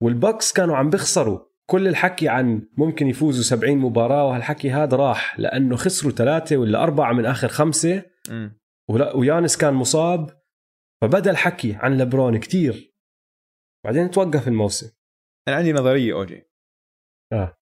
والبكس 0.00 0.52
كانوا 0.52 0.76
عم 0.76 0.90
بيخسروا 0.90 1.40
كل 1.66 1.88
الحكي 1.88 2.28
عن 2.28 2.62
ممكن 2.76 3.06
يفوزوا 3.08 3.42
70 3.42 3.78
مباراة 3.78 4.26
وهالحكي 4.26 4.70
هذا 4.70 4.96
راح 4.96 5.40
لأنه 5.40 5.76
خسروا 5.76 6.12
ثلاثة 6.12 6.56
ولا 6.56 6.82
أربعة 6.82 7.12
من 7.12 7.26
آخر 7.26 7.48
خمسة 7.48 8.02
مم. 8.30 8.58
ولا- 8.90 9.16
ويانس 9.16 9.56
كان 9.56 9.74
مصاب 9.74 10.42
فبدأ 11.02 11.30
الحكي 11.30 11.74
عن 11.74 11.98
لبرون 11.98 12.40
كتير. 12.40 12.94
بعدين 13.84 14.10
توقف 14.10 14.48
الموسم. 14.48 14.96
أنا 15.48 15.56
عندي 15.56 15.72
نظرية 15.72 16.12
أوكي. 16.12 16.50
آه. 17.32 17.58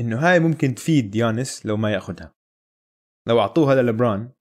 إنه 0.00 0.18
هاي 0.18 0.40
ممكن 0.40 0.74
تفيد 0.74 1.14
يانس 1.14 1.66
لو 1.66 1.76
ما 1.76 1.92
يأخذها. 1.92 2.34
لو 3.28 3.40
أعطوها 3.40 3.74
للبران 3.74 4.32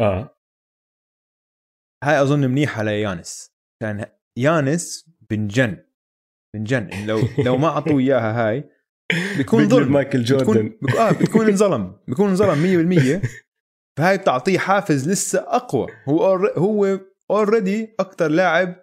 آه. 0.00 0.36
هاي 2.04 2.22
أظن 2.22 2.40
منيحة 2.40 2.82
ليانس. 2.82 3.54
كان 3.82 4.06
يانس 4.38 5.10
بنجن 5.30 5.84
بنجن 6.56 7.06
لو 7.06 7.18
لو 7.46 7.56
ما 7.56 7.68
أعطوه 7.68 7.98
إياها 7.98 8.48
هاي 8.48 8.70
بيكون 9.38 9.68
ظلم. 9.68 9.92
مايكل 9.92 10.22
بتكون 10.22 10.38
جوردن. 10.44 10.68
بك... 10.68 10.96
آه 10.96 11.10
بتكون 11.12 11.46
انظلم. 11.48 12.00
بيكون 12.08 12.28
انظلم 12.28 12.62
100% 12.62 13.22
فهاي 13.98 14.18
بتعطيه 14.18 14.58
حافز 14.58 15.08
لسه 15.08 15.38
أقوى. 15.38 15.86
هو 16.08 16.24
هو 16.56 17.00
already 17.30 17.94
أكثر 18.00 18.28
لاعب 18.28 18.76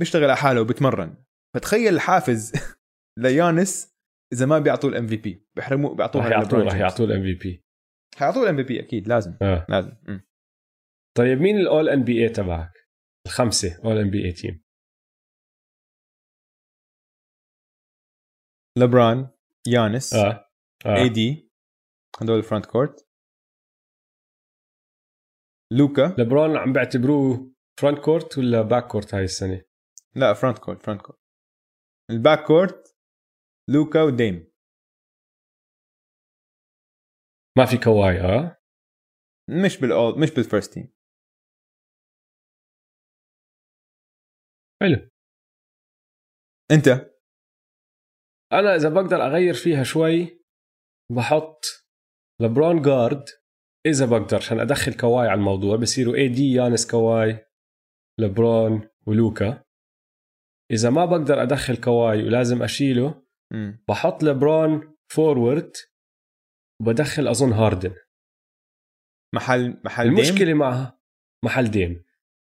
بيشتغل 0.00 0.24
على 0.24 0.36
حاله 0.36 0.60
وبتمرن 0.60 1.24
فتخيل 1.54 1.94
الحافز 1.94 2.52
ليانس 3.22 3.98
إذا 4.32 4.46
ما 4.46 4.58
بيعطوه 4.58 4.90
الام 4.90 5.06
في 5.06 5.16
بي 5.16 5.46
بيحرموه 5.56 5.94
بيعطوه 5.94 6.28
يعطوه 6.30 6.62
راح 6.62 6.74
يعطوه 6.74 7.06
الام 7.06 7.22
في 7.22 7.34
بي 7.34 7.64
حيعطوه 8.16 8.42
ال 8.42 8.56
MVP 8.56 8.80
أكيد 8.80 9.08
لازم. 9.08 9.36
آه. 9.42 9.66
لازم. 9.68 9.92
مم. 10.08 10.28
طيب 11.16 11.40
مين 11.40 11.56
الأول 11.56 11.88
NBA 11.88 12.28
تبعك؟ 12.28 12.72
الخمسة 13.26 13.80
All 13.84 13.98
NBA 13.98 14.24
team 14.24 14.62
لبران 18.78 19.28
يانس 19.66 20.14
آه. 20.14 20.50
آه. 20.86 20.96
AD 20.96 21.50
هدول 22.20 22.38
ال 22.38 22.43
front 22.43 22.66
court 22.66 23.07
لوكا. 25.72 26.14
لبرون 26.18 26.56
عم 26.56 26.72
بيعتبروه 26.72 27.52
front 27.80 27.98
court 27.98 28.38
ولا 28.38 28.62
back 28.62 28.86
court 28.86 29.14
هاي 29.14 29.24
السنة؟ 29.24 29.64
لا 30.16 30.34
front 30.34 30.58
court 30.58 30.82
front 30.82 31.02
court. 31.02 31.18
ال 32.10 32.17
back 32.17 32.46
court 32.46 32.96
لوكا 33.68 34.02
وديم 34.02 34.52
ما 37.58 37.64
في 37.66 37.76
كواي 37.84 38.20
آه؟ 38.20 38.58
مش 39.64 39.80
بالأول 39.80 40.20
مش 40.20 40.30
بال 40.34 40.45
first 40.45 40.72
team. 40.74 40.94
حلو. 44.82 45.10
أنت؟ 46.70 46.88
أنا 48.52 48.74
إذا 48.74 48.88
بقدر 48.88 49.16
أغير 49.26 49.54
فيها 49.54 49.84
شوي 49.84 50.44
بحط 51.16 51.60
لبرون 52.40 52.82
guard 52.82 53.24
إذا 53.88 54.06
بقدر 54.06 54.36
عشان 54.36 54.60
أدخل 54.60 54.94
كواي 54.94 55.28
على 55.28 55.38
الموضوع 55.38 55.76
بصيروا 55.76 56.14
AD 56.14 56.52
يانس 56.52 56.90
كواي 56.90 57.46
لبرون 58.20 58.88
ولوكا. 59.06 59.64
إذا 60.70 60.90
ما 60.90 61.04
بقدر 61.04 61.42
أدخل 61.42 61.76
كواي 61.76 62.22
ولازم 62.22 62.62
أشيله. 62.62 63.22
بحط 63.88 64.22
لبرون 64.22 64.96
forward 65.12 65.72
وبدخل 66.80 67.28
أظن 67.28 67.52
هاردن. 67.52 67.94
محل 69.34 69.80
محل 69.84 70.04
ديم؟ 70.04 70.18
المشكلة 70.18 70.54
مع 70.54 70.98
محل 71.44 71.70
ديم. 71.70 72.04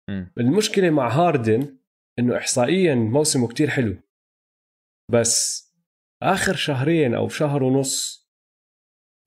مم. 0.10 0.34
المشكلة 0.38 0.89
مع 0.89 1.10
هاردن 1.10 1.80
إنه 2.20 2.38
احصائيا 2.38 2.96
موسمه 2.96 3.48
كتير 3.48 3.70
حلو. 3.70 4.02
بس 5.12 5.64
آخر 6.24 6.56
شهرين 6.56 7.16
أو 7.16 7.30
شهر 7.30 7.64
ونص 7.64 8.28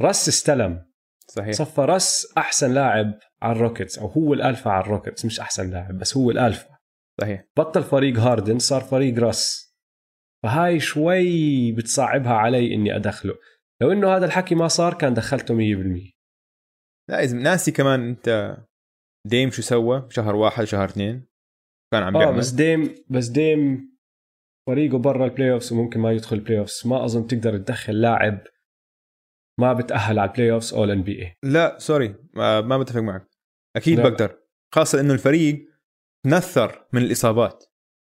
رس 0.03 0.29
استلم. 0.29 0.94
صحيح. 1.37 1.53
صفى 1.53 1.81
رس 1.81 2.33
أحسن 2.39 2.75
لاعب 2.75 3.19
على 3.43 3.57
الروكيتس 3.57 3.99
أو 3.99 4.07
هو 4.07 4.35
الالفا 4.35 4.71
على 4.71 4.85
الروكيتس 4.85 5.25
مش 5.25 5.41
أحسن 5.41 5.71
لاعب 5.71 5.99
بس 5.99 6.17
هو 6.17 6.31
الالفا 6.31 6.79
صحيح. 7.21 7.45
بطل 7.59 7.83
فريق 7.83 8.19
هاردن 8.19 8.59
صار 8.59 8.81
فريق 8.81 9.19
رس 9.19 9.75
فهاي 10.45 10.81
شوي 10.81 11.73
بتصعبها 11.73 12.33
علي 12.33 12.75
إني 12.75 12.97
أدخله. 12.97 13.35
لو 13.83 13.93
إنه 13.93 14.17
هذا 14.17 14.27
الحكي 14.27 14.55
ما 14.55 14.69
صار 14.69 14.95
كان 14.95 15.15
دخلته 15.15 15.55
100% 15.55 16.15
لا 17.11 17.23
إذا 17.23 17.37
ناسي 17.37 17.73
كمان 17.73 18.09
أنت 18.09 18.57
ديم 19.27 19.51
شو 19.51 19.63
سوى؟ 19.63 20.09
شهر 20.11 20.37
واحد 20.37 20.65
شهر 20.65 20.85
اثنين. 20.85 21.27
كان 21.93 22.03
عم 22.03 22.17
آه 22.17 22.19
بيعمل. 22.19 22.39
بس 22.39 22.51
ديم 22.51 22.95
بس 23.11 23.29
ديم 23.29 23.95
فريقه 24.69 24.99
برا 24.99 25.25
ال 25.25 25.53
playoffs 25.53 25.73
وممكن 25.73 26.01
ما 26.01 26.13
يدخل 26.13 26.37
ال 26.37 26.59
playoffs 26.59 26.87
ما 26.87 27.05
أظن 27.05 27.27
تقدر 27.27 27.59
تدخل 27.59 28.01
لاعب 28.01 28.47
ما 29.61 29.73
بتأهل 29.73 30.19
على 30.19 30.31
ال 30.31 30.53
playoffs 30.53 30.75
All 30.75 30.91
NBA 30.91 31.37
لا 31.45 31.79
sorry 31.79 32.15
ما, 32.35 32.79
بتفق 32.79 33.01
معك 33.01 33.29
أكيد 33.77 33.99
لا. 33.99 34.09
بقدر 34.09 34.39
خاصة 34.75 35.01
إنه 35.01 35.13
الفريق 35.13 35.69
تنثر 36.25 36.87
من 36.93 37.03
الإصابات 37.03 37.65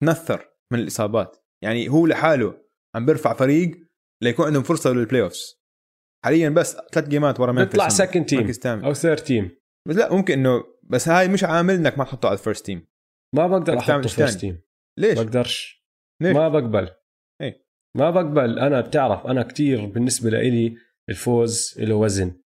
تنثر 0.04 0.50
من 0.74 0.80
الإصابات 0.80 1.38
يعني 1.64 1.90
هو 1.90 2.08
لحاله 2.08 2.62
عم 2.96 3.06
بيرفع 3.06 3.34
فريق 3.34 3.72
ليكون 4.24 4.46
عندهم 4.46 4.64
فرصة 4.64 4.90
لل 4.90 5.22
playoffs 5.22 5.62
حاليا 6.26 6.50
بس 6.50 6.78
ثلاث 6.94 7.08
جيمات 7.08 7.40
ورا 7.40 7.52
ممفيس 7.52 7.66
بيطلع. 7.68 7.88
مركز 8.42 8.60
تام. 8.60 8.86
أو 8.86 8.94
third 8.94 9.18
team 9.18 9.52
بس 9.88 9.96
لا 9.96 10.14
ممكن 10.14 10.34
انه 10.34 10.64
بس 10.84 11.10
هاي 11.10 11.28
مش 11.28 11.44
عامل 11.44 11.74
إنك 11.74 11.98
ما 11.98 12.04
تحطه 12.04 12.28
على 12.28 12.38
ال 12.38 12.42
first 12.42 12.66
team 12.66 12.88
ما 13.36 13.48
بقدر 13.48 13.78
أحطه 13.78 14.02
first؟ 14.02 14.40
team 14.40 14.62
ليش؟ 15.00 15.20
بقدرش 15.20 15.86
ليش؟ 16.22 16.36
ما 16.36 16.50
بقبل 16.50 16.90
إيه. 17.42 17.66
ما 17.98 18.10
بقبل 18.12 18.60
أنا 18.60 18.82
بتعرف 18.82 19.28
أنا 19.28 19.44
كتير 19.44 19.86
بالنسبة 19.86 20.30
لإلي 20.30 20.78
الفوز 21.10 21.76
له 21.80 21.96
وزن 21.96 22.42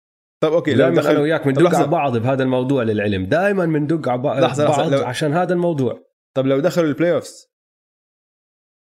طب 0.42 0.52
okay 0.52 0.74
لو 0.74 0.78
دائما 0.78 1.10
أنا 1.10 1.20
وياك 1.20 1.46
بندق. 1.48 1.74
على 1.74 1.86
بعض 1.86 2.16
بهذا 2.16 2.42
الموضوع 2.42 2.82
للعلم. 2.82 3.26
دائما 3.26 3.64
بندق 3.66 4.08
على 4.08 4.22
بعض 4.22 4.42
لحظة، 4.42 4.64
لحظة، 4.68 4.88
لو- 4.90 5.04
عشان 5.06 5.32
هذا 5.32 5.52
الموضوع. 5.54 6.04
طب 6.36 6.46
لو 6.46 6.60
دخلوا 6.60 6.88
ال 6.88 7.12
playoffs 7.12 7.46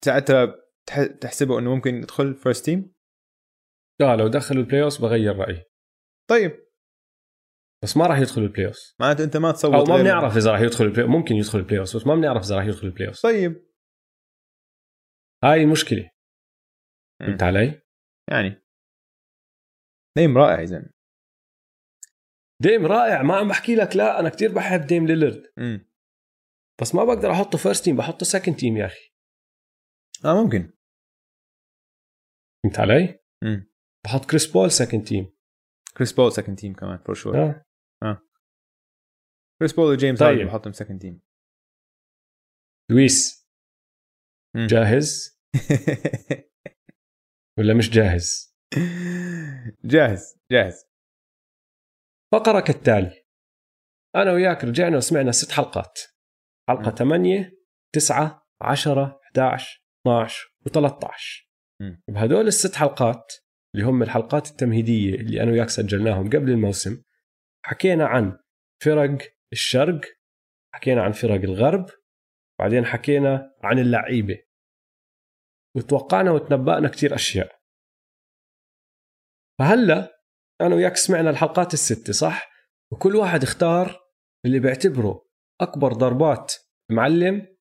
ساعتها 0.06 0.56
تح- 0.88 1.06
تحسبه 1.22 1.60
إنه 1.60 1.76
ممكن 1.76 1.96
يدخل 1.96 2.36
first 2.36 2.66
team 2.66 2.94
آه 4.02 4.16
لو 4.16 4.28
دخلوا 4.28 4.62
ال 4.64 4.84
playoff 4.84 5.02
بغير 5.02 5.36
رأيي. 5.38 5.64
طيب. 6.30 6.52
بس 7.84 7.98
ما 7.98 8.08
راح 8.08 8.20
يدخلوا 8.20 8.48
ال 8.48 8.52
play 8.52 8.68
off 8.68 8.78
معناته 9.00 9.24
أنت 9.24 9.38
ما 9.38 9.52
تصوت 9.52 9.74
أو 9.74 9.84
ما 9.84 10.02
بنعرف 10.04 10.38
إذا 10.38 10.52
راح 10.52 10.60
يدخل 10.62 10.86
ال 10.86 10.90
play 10.90 11.08
ممكن 11.08 11.36
يدخل 11.36 11.60
ال 11.60 11.80
playoff 11.80 11.96
بس 11.96 12.08
ما 12.08 12.16
بنعرف 12.16 12.44
إذا 12.44 12.56
راح 12.56 12.66
يدخل 12.66 12.88
ال 12.88 13.08
playoff 13.08 13.22
طيب. 13.22 13.66
هاي 15.44 15.62
المشكلة. 15.64 16.10
فهمت 17.20 17.44
علي؟ 17.44 17.82
يعني 18.32 18.62
ديم 20.18 20.38
رائع 20.38 20.60
يا 20.60 20.66
زلمة. 20.66 20.90
ديم 22.62 22.86
رائع. 22.86 23.22
ما 23.24 23.36
عم 23.36 23.48
بحكي 23.48 23.76
لك 23.76 23.96
لا 23.96 24.20
أنا 24.20 24.30
كتير 24.30 24.54
بحب 24.54 24.82
ديم 24.88 25.08
ليلرد. 25.08 25.44
بس 26.82 26.96
ما 26.96 27.04
بقدر 27.04 27.32
أحطه 27.32 27.58
first 27.58 27.86
team 27.86 27.98
بحطه 27.98 28.26
second 28.26 28.56
team 28.56 28.78
يا 28.78 28.86
أخي. 28.86 29.10
آه 30.26 30.44
ممكن. 30.44 30.74
فهمت 32.64 32.80
علي؟ 32.80 33.20
امم 33.44 33.70
بحط 34.06 34.26
كريس 34.30 34.52
بول 34.52 34.72
second 34.72 35.04
team 35.08 35.34
كريس 35.98 36.14
بول 36.14 36.32
second 36.32 36.58
team 36.58 36.74
كمان 36.74 36.98
for 36.98 37.16
sure 37.16 37.38
آه. 38.04 38.22
كريس 39.60 39.74
بول 39.74 39.94
وجيمس 39.94 40.20
طيب. 40.20 40.28
هاردن 40.30 40.46
بحطهم 40.46 40.74
second 40.74 41.02
team 41.02 41.22
لويس. 42.92 43.48
مم. 44.56 44.68
جاهز؟ 44.68 45.40
ولا 47.60 47.74
مش 47.74 47.90
جاهز؟ 47.90 48.49
جاهز 49.86 50.38
جاهز. 50.52 50.86
فقرة 52.32 52.60
كالتالي. 52.60 53.26
أنا 54.16 54.32
وياك 54.32 54.64
رجعنا 54.64 54.98
وسمعنا 54.98 55.32
ست 55.32 55.52
حلقات. 55.52 56.00
حلقة 56.70 56.90
مم. 56.90 56.96
8 56.96 57.52
9 57.94 58.48
10 58.62 59.20
11 59.26 59.84
12 60.08 60.56
و13 60.70 61.50
مم. 61.82 62.02
بهدول 62.08 62.48
الست 62.48 62.76
حلقات 62.76 63.34
اللي 63.76 63.86
هم 63.86 64.04
الحلقات 64.04 64.48
التمهيدية 64.48 65.16
اللي 65.16 65.44
أنا 65.44 65.52
وياك 65.52 65.70
سجلناهم 65.70 66.30
قبل 66.30 66.52
الموسم 66.52 67.04
حكينا 67.66 68.06
عن 68.08 68.40
فرق 68.84 69.18
الشرق 69.54 70.02
حكينا 70.74 71.04
عن 71.04 71.12
فرق 71.12 71.42
الغرب 71.42 71.90
بعدين 72.60 72.86
حكينا 72.86 73.56
عن 73.64 73.80
اللعيبة. 73.80 74.44
وتوقعنا 75.76 76.32
وتنبأنا 76.32 76.90
كتير 76.90 77.16
أشياء. 77.16 77.59
فهلا 79.60 80.22
أنا 80.62 80.76
وياك 80.76 80.96
سمعنا 80.96 81.30
الحلقات 81.30 81.74
الستة 81.74 82.14
صح؟ 82.14 82.50
وكل 82.94 83.16
واحد 83.16 83.44
اختار 83.44 84.00
اللي 84.46 84.60
بيعتبره 84.60 85.30
أكبر 85.62 85.94
ضربات 85.94 86.54
معلم 86.92 87.58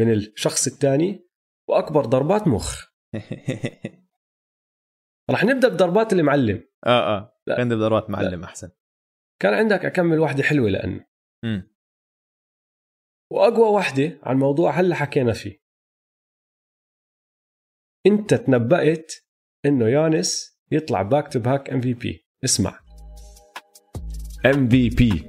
من 0.00 0.12
الشخص 0.12 0.66
الثاني 0.66 1.28
وأكبر 1.68 2.04
ضربات 2.04 2.48
مخ. 2.48 2.86
رح 5.30 5.44
نبدأ 5.44 5.68
بضربات 5.68 6.12
المعلم. 6.12 6.68
آه 6.86 7.16
آه. 7.16 7.40
لا. 7.46 7.60
عندي 7.60 7.74
ضربات 7.74 8.10
معلم 8.10 8.44
أحسن. 8.44 8.70
كان 9.42 9.54
عندك 9.54 9.84
أكمل 9.84 10.18
واحدة 10.18 10.42
حلوة 10.42 10.70
لأنه. 10.70 11.06
امم 11.44 11.76
وأقوى 13.32 13.68
واحدة 13.68 14.20
عن 14.22 14.36
موضوع 14.36 14.70
هلا 14.70 14.94
حكينا 14.94 15.32
فيه. 15.32 15.58
أنت 18.06 18.34
تنبأت 18.34 19.12
إنه 19.66 19.88
يانس 19.88 20.55
يطلع 20.72 21.02
back 21.02 21.28
to 21.32 21.38
back 21.38 21.70
MVP 21.70 22.24
اسمع. 22.44 22.78
MVP 24.46 25.28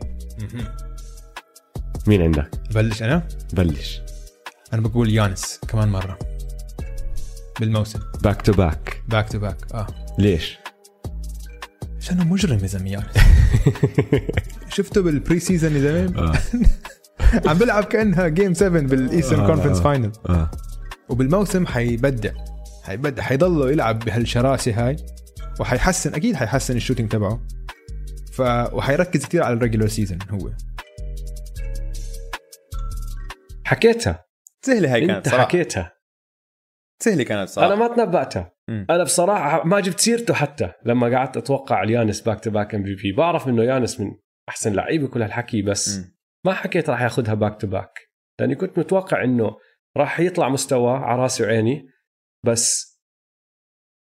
مين 2.07 2.21
عندك؟ 2.21 2.49
بلش 2.75 3.03
أنا؟ 3.03 3.27
بلش. 3.53 4.01
أنا 4.73 4.81
بقول 4.81 5.13
يانس 5.13 5.59
كمان 5.67 5.89
مرة. 5.89 6.19
بالموسم. 7.59 7.99
back 8.23 8.41
to 8.41 8.53
back 8.53 9.03
back 9.07 9.29
to 9.29 9.39
back 9.39 9.57
آه. 9.73 9.87
ليش؟ 10.19 10.57
عشانه 11.97 12.23
مجرم 12.23 12.59
يا 12.59 12.67
زلمة 12.67 12.89
يانس؟ 12.91 13.05
شفته 14.75 15.01
بال 15.01 15.39
pre-season 15.39 15.75
يا 15.75 15.79
زلمة؟ 15.79 16.19
آه. 16.21 16.37
عم 17.49 17.57
بلعب 17.57 17.83
كأنها 17.83 18.27
game 18.27 18.53
7 18.53 18.81
بال 18.81 18.94
Eastern 18.94 19.39
آه. 19.39 19.47
conference 19.47 19.79
final 19.79 20.11
آه. 20.29 20.51
وبالموسم 21.09 21.65
حيبدع. 21.65 22.31
حيبدع. 22.83 23.23
حيضله 23.23 23.71
يلعب 23.71 23.99
بهالشراسة 23.99 24.87
هاي. 24.87 24.95
وحيحسن 25.59 26.13
أكيد 26.13 26.35
حيحسن 26.35 26.75
ال 26.75 26.79
shooting 26.79 27.09
تبعه. 27.09 27.47
ف 28.31 28.41
وحيركز 28.73 29.25
كثير 29.25 29.43
على 29.43 29.53
ال 29.53 29.57
regular 29.57 29.87
season 29.87 30.19
هو. 30.29 30.51
حكيتها. 33.65 34.25
سهلة 34.65 34.93
هاي 34.93 34.99
كانت 34.99 35.11
انت 35.11 35.29
صراحة. 35.29 35.43
حكيتها. 35.43 35.93
سهلة 37.03 37.23
كانت 37.23 37.49
صراحة. 37.49 37.73
أنا 37.73 37.75
ما 37.75 37.95
تنبأتها 37.95 38.51
مم. 38.69 38.85
أنا 38.89 39.03
بصراحة 39.03 39.63
ما 39.63 39.79
جبت 39.79 39.99
سيرته 39.99 40.33
حتى. 40.33 40.71
لما 40.85 41.17
قعدت 41.17 41.37
أتوقع 41.37 41.83
اليانس 41.83 42.21
back 42.21 42.39
to 42.39 42.51
back 42.51 42.75
MVP 42.75 43.11
بعرف 43.11 43.47
إنه 43.47 43.63
يانس 43.63 43.99
من 43.99 44.11
أحسن 44.49 44.73
لعيبة 44.73 45.07
كل 45.07 45.21
هالحكي 45.21 45.61
بس 45.61 45.97
مم. 45.97 46.17
ما 46.45 46.53
حكيت 46.53 46.89
راح 46.89 47.01
ياخذها 47.01 47.33
back 47.33 47.61
to 47.61 47.67
back 47.67 47.99
لأني 48.39 48.55
كنت 48.55 48.79
متوقع 48.79 49.23
إنه 49.23 49.57
راح 49.97 50.19
يطلع 50.19 50.49
مستواه 50.49 50.97
على 50.97 51.21
راسي 51.21 51.43
وعيني 51.43 51.87
بس 52.45 52.96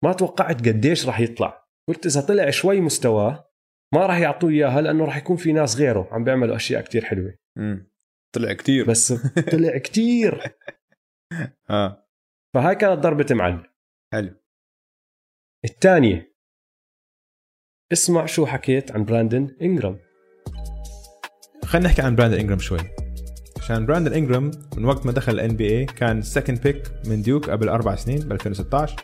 ما 0.05 0.13
توقعت 0.13 0.67
قديش 0.67 1.05
راح 1.05 1.19
يطلع. 1.19 1.65
قلت 1.89 2.05
إذا 2.05 2.21
طلع 2.21 2.49
شوي 2.49 2.81
مستواه 2.81 3.49
ما 3.93 4.05
راح 4.05 4.17
يعطوه 4.17 4.49
إياها 4.49 4.81
لأنه 4.81 5.05
راح 5.05 5.17
يكون 5.17 5.37
في 5.37 5.53
ناس 5.53 5.77
غيره 5.77 6.09
عم 6.11 6.23
بيعملوا 6.23 6.55
أشياء 6.55 6.81
كتير 6.81 7.05
حلوة. 7.05 7.35
مم. 7.57 7.91
طلع 8.35 8.53
كثير 8.53 8.85
بس 8.89 9.13
طلع 9.51 9.77
كتير. 9.85 10.57
آه. 11.69 12.07
فهاي 12.55 12.75
كانت 12.75 12.99
ضربة 12.99 13.25
معلم. 13.31 13.63
حلو. 14.13 14.35
الثانية. 15.65 16.35
اسمع 17.93 18.25
شو 18.25 18.45
حكيت 18.45 18.91
عن 18.91 19.05
براندن 19.05 19.57
انجرام 19.61 19.99
خلينا 21.65 21.87
نحكي 21.87 22.01
عن 22.01 22.15
براندن 22.15 22.39
انجرام 22.39 22.59
شوي. 22.59 22.79
عشان 23.57 23.85
براندن 23.85 24.13
انجرام 24.13 24.51
من 24.77 24.85
وقت 24.85 25.05
ما 25.05 25.11
دخل 25.11 25.33
ال 25.33 25.55
NBA 25.55 25.85
كان 25.85 26.21
second 26.21 26.61
pick 26.61 26.91
من 27.07 27.21
ديوك 27.21 27.49
قبل 27.49 27.69
أربع 27.69 27.95
سنين 27.95 28.19
ب 28.19 28.31
2016 28.31 29.03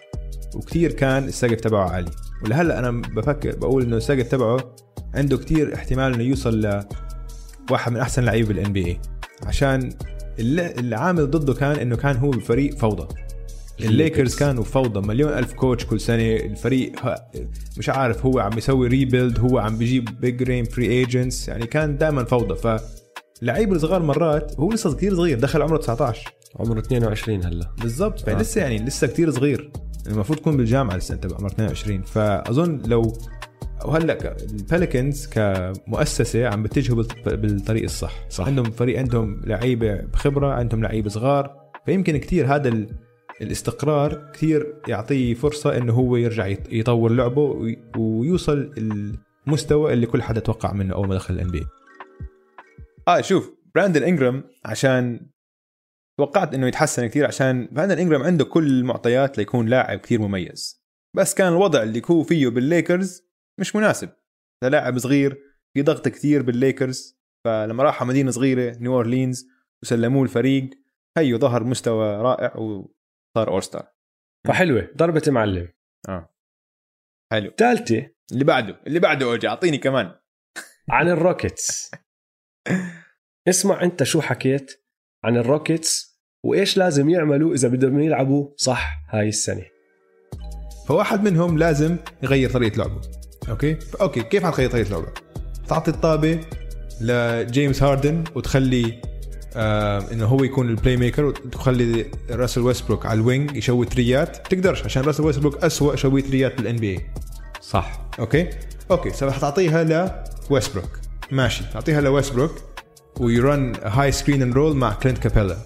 وكثير 0.55 0.91
كان 0.91 1.23
السقف 1.23 1.59
تبعه 1.61 1.89
عالي. 1.89 2.11
ولهلا 2.43 2.79
أنا 2.79 2.91
بفكر 2.91 3.55
بقول 3.55 3.83
إنه 3.83 3.97
السقف 3.97 4.27
تبعه 4.27 4.75
عنده 5.15 5.37
كثير 5.37 5.73
احتمال 5.75 6.13
إنه 6.13 6.23
يوصل 6.23 6.81
لواحد 7.69 7.91
من 7.91 7.97
أحسن 7.97 8.23
لعيبة 8.23 8.47
بال 8.47 8.73
NBA 8.73 8.99
عشان 9.43 9.89
اللي- 10.39 10.73
العامل 10.79 11.31
ضده 11.31 11.53
كان 11.53 11.75
إنه 11.75 11.95
كان 11.95 12.17
هو 12.17 12.29
بفريق 12.29 12.77
فوضى. 12.77 13.07
الليكرز 13.79 14.35
كانوا 14.35 14.63
فوضى. 14.63 15.07
مليون 15.07 15.33
ألف 15.33 15.53
coach 15.53 15.85
كل 15.85 15.99
سنة. 15.99 16.35
الفريق 16.35 16.91
مش 17.77 17.89
عارف 17.89 18.25
هو 18.25 18.39
عم 18.39 18.57
يسوي 18.57 18.87
rebuild 18.87 19.39
هو 19.39 19.57
عم 19.57 19.77
بيجيب 19.77 20.09
big 20.21 20.43
name 20.43 20.65
free 20.65 20.85
agents 20.87 21.47
يعني 21.47 21.67
كان 21.67 21.97
دائما 21.97 22.23
فوضى. 22.23 22.55
فاللعيب 22.55 23.73
الصغار 23.73 24.01
مرات 24.03 24.59
هو 24.59 24.71
لسه 24.71 24.95
كثير 24.95 25.15
صغير 25.15 25.39
دخل 25.39 25.61
عمره 25.61 25.77
19 25.77 26.33
عمره 26.59 26.79
22 26.79 27.43
هلا. 27.45 27.67
بالضبط. 27.81 28.19
فلسه 28.19 28.61
يعني 28.61 28.77
لسه 28.85 29.07
كثير 29.07 29.31
صغير. 29.31 29.71
المفروض 30.07 30.37
تكون 30.39 30.57
بالجامعة 30.57 30.95
لسه 30.97 31.15
انت 31.15 31.27
بعمر 31.27 31.47
22 31.47 32.01
فأظن 32.01 32.81
لو 32.85 33.13
وهلا 33.85 34.35
البيليكنز 34.43 35.27
كمؤسسة 35.27 36.47
عم 36.47 36.63
بتجهوا 36.63 37.03
بالط- 37.03 37.29
بالطريق 37.29 37.83
الصح. 37.83 38.29
صح. 38.29 38.47
عندهم 38.47 38.71
فريق 38.71 38.99
عندهم 38.99 39.41
لعيبة 39.45 39.95
بخبرة 40.01 40.53
عندهم 40.53 40.83
لعيبة 40.83 41.09
صغار. 41.09 41.55
فيمكن 41.85 42.17
كثير 42.17 42.55
هذا 42.55 42.67
ال... 42.69 42.87
الاستقرار 43.41 44.31
كثير 44.33 44.73
يعطيه 44.87 45.33
فرصة 45.33 45.77
إنه 45.77 45.93
هو 45.93 46.15
يرجع 46.15 46.55
يط- 46.55 46.73
يطور 46.73 47.11
لعبه 47.11 47.41
وي- 47.41 47.79
ويوصل 47.97 48.73
المستوى 49.47 49.93
اللي 49.93 50.05
كل 50.05 50.21
حدا 50.21 50.39
توقع 50.39 50.73
منه 50.73 50.93
اول 50.93 51.07
ما 51.07 51.15
دخل 51.15 51.33
الان 51.33 51.47
بي 51.51 51.65
آه 53.07 53.21
شوف 53.21 53.51
براندن 53.75 54.03
انجرام 54.03 54.43
عشان 54.65 55.19
توقعت 56.19 56.53
إنه 56.53 56.67
يتحسن 56.67 57.07
كثير 57.07 57.25
عشان 57.25 57.69
براندن 57.71 57.99
انجرام 57.99 58.23
عنده 58.23 58.45
كل 58.45 58.67
المعطيات 58.67 59.37
ليكون 59.37 59.67
لاعب 59.67 59.99
كثير 59.99 60.21
مميز. 60.21 60.81
بس 61.17 61.33
كان 61.33 61.47
الوضع 61.47 61.83
اللي 61.83 62.01
هو 62.11 62.23
فيه 62.23 62.47
بالليكرز 62.47 63.23
مش 63.59 63.75
مناسب. 63.75 64.09
لاعب 64.63 64.97
صغير 64.97 65.43
في 65.73 65.81
ضغط 65.81 66.07
كثير 66.07 66.41
بالليكرز 66.41 67.21
فلما 67.45 67.83
راح 67.83 68.03
مدينة 68.03 68.31
صغيرة 68.31 68.77
نيو 68.77 68.93
أورلينز 68.93 69.47
وسلموه 69.83 70.23
الفريق 70.23 70.69
هيو 71.17 71.37
ظهر 71.37 71.63
مستوى 71.63 72.15
رائع 72.15 72.55
وصار 72.55 73.47
all-star 73.47 73.87
فحلوة 74.47 74.89
ضربة 74.97 75.23
معلم. 75.27 75.73
آه. 76.09 76.35
حلو. 77.31 77.49
الثالثه 77.49 78.11
اللي 78.31 78.43
بعده 78.43 78.81
اللي 78.87 78.99
بعده 78.99 79.25
اوجي 79.25 79.47
أعطيني 79.47 79.77
كمان. 79.77 80.15
عن 80.89 81.09
الروكيتس. 81.09 81.91
اسمع 83.49 83.83
أنت 83.83 84.03
شو 84.03 84.21
حكيت. 84.21 84.80
عن 85.23 85.37
الروكيتس 85.37 86.19
وإيش 86.43 86.77
لازم 86.77 87.09
يعملوا 87.09 87.53
إذا 87.53 87.67
بدهم 87.67 87.99
يلعبوا 87.99 88.47
صح 88.57 89.03
هاي 89.09 89.27
السنة. 89.27 89.63
فواحد 90.87 91.23
منهم 91.23 91.57
لازم 91.57 91.97
يغير 92.23 92.51
طريقة 92.51 92.77
لعبه. 92.77 93.01
okay؟ 93.49 93.77
okay 94.01 94.23
كيف 94.23 94.45
حتغير 94.45 94.69
طريقة 94.69 94.89
لعبه؟ 94.89 95.07
تعطي 95.67 95.91
الطابة 95.91 96.39
لجيمس 97.01 97.83
هاردن 97.83 98.23
وتخلي 98.35 99.01
آه 99.55 100.11
إنه 100.11 100.25
هو 100.25 100.43
يكون 100.43 100.69
ال 100.69 100.97
playmaker 100.97 101.25
وتخلي 101.25 102.05
راسل 102.29 102.61
ويستبروك 102.61 103.05
على 103.05 103.19
ال 103.19 103.26
wing 103.26 103.55
يشوت 103.55 103.85
ثريات. 103.85 104.47
تقدرش 104.47 104.83
عشان 104.83 105.01
راسل 105.01 105.23
ويستبروك 105.23 105.63
اسوء 105.63 105.95
شويت 105.95 106.21
ثريات 106.21 106.57
بال 106.57 106.75
NBA 106.75 107.05
صح. 107.61 108.09
okay؟ 108.19 108.49
okay 108.91 109.09
so 109.09 109.31
حتعطيها 109.31 109.83
لويستبروك 110.49 110.99
ماشي 111.31 111.63
تعطيها 111.73 112.01
لويستبروك 112.01 112.70
و 113.19 113.33
run 113.33 113.73
high 113.83 114.11
screen 114.11 114.41
and 114.41 114.53
roll 114.53 114.75
مع 114.75 114.93
كلينت 114.93 115.17
كابيلا 115.17 115.57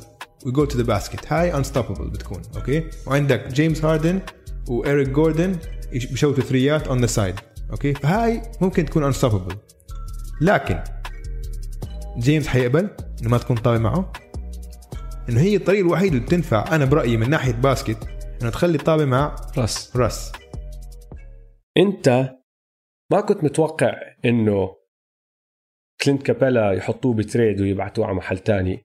و 0.46 0.52
go 0.52 0.66
to 0.66 0.78
the 0.78 0.84
basket 0.84 1.34
هاي 1.34 1.58
unstoppable 1.58 2.10
بتكون. 2.10 2.41
okay 2.56 2.89
وعندك 3.08 3.48
جيمس 3.48 3.86
هاردن 3.86 4.20
وإيريك 4.70 5.10
جوردن 5.10 5.56
بيشوتوا 5.91 6.43
ثريات 6.43 6.88
on 6.88 7.02
the 7.02 7.06
side 7.06 7.36
okay 7.72 7.93
فهاي 7.93 8.41
ممكن 8.62 8.86
تكون 8.86 9.04
unstoppable 9.04 9.56
لكن 10.41 10.80
جيمس 12.18 12.48
حيقبل 12.48 12.89
إنه 13.22 13.30
ما 13.30 13.38
تكون 13.38 13.58
طابة 13.58 13.80
معه. 13.80 14.14
إنه 15.30 15.41
هي 15.41 15.56
الطريقة 15.56 15.82
الوحيده 15.82 16.16
اللي 16.16 16.26
بتنفع. 16.26 16.76
أنا 16.76 16.86
برأيي 16.86 17.18
من 17.18 17.30
ناحية 17.30 17.54
basket 17.54 17.98
إنه 18.41 18.50
تخلي 18.50 18.78
طابه 18.78 19.06
مع 19.06 19.36
راس 19.58 19.98
راس 19.98 20.32
أنت 21.78 22.30
ما 23.12 23.22
كنت 23.22 23.43
متوقع 23.43 23.93
إنه 24.26 24.76
كلينت 26.02 26.24
كابيلا 26.24 26.72
يحطوه 26.72 27.16
ب 27.16 27.23
trade 27.23 27.62
ويبعتوه 27.62 28.06
على 28.06 28.16
محل 28.16 28.39
تاني. 28.39 28.84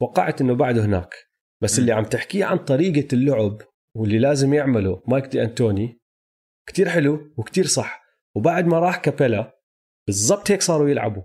توقعت 0.00 0.40
إنه 0.40 0.54
بعده 0.54 0.84
هناك. 0.84 1.14
بس 1.62 1.78
م. 1.78 1.80
اللي 1.80 1.92
عم 1.92 2.04
تحكيه 2.04 2.44
عن 2.44 2.58
طريقة 2.58 3.08
اللعب 3.12 3.62
واللي 3.96 4.18
لازم 4.18 4.54
يعمله 4.54 5.02
مايك 5.06 5.24
دي 5.24 5.42
أنتوني 5.42 6.00
كتير 6.68 6.88
حلو 6.88 7.34
وكتير 7.36 7.66
صح. 7.66 8.02
وبعد 8.36 8.66
ما 8.66 8.78
راح 8.78 8.96
كابيلا 8.96 9.60
بالضبط 10.06 10.50
هيك 10.50 10.62
صاروا 10.62 10.88
يلعبوا. 10.88 11.22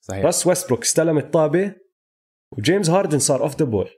صحيح. 0.00 0.24
راس 0.24 0.46
ويستبروك 0.46 0.82
استلم 0.82 1.18
الطابة 1.18 1.74
وجيمس 2.58 2.90
هاردن 2.90 3.18
صار 3.18 3.42
off 3.42 3.56
the 3.56 3.64
ball. 3.64 3.90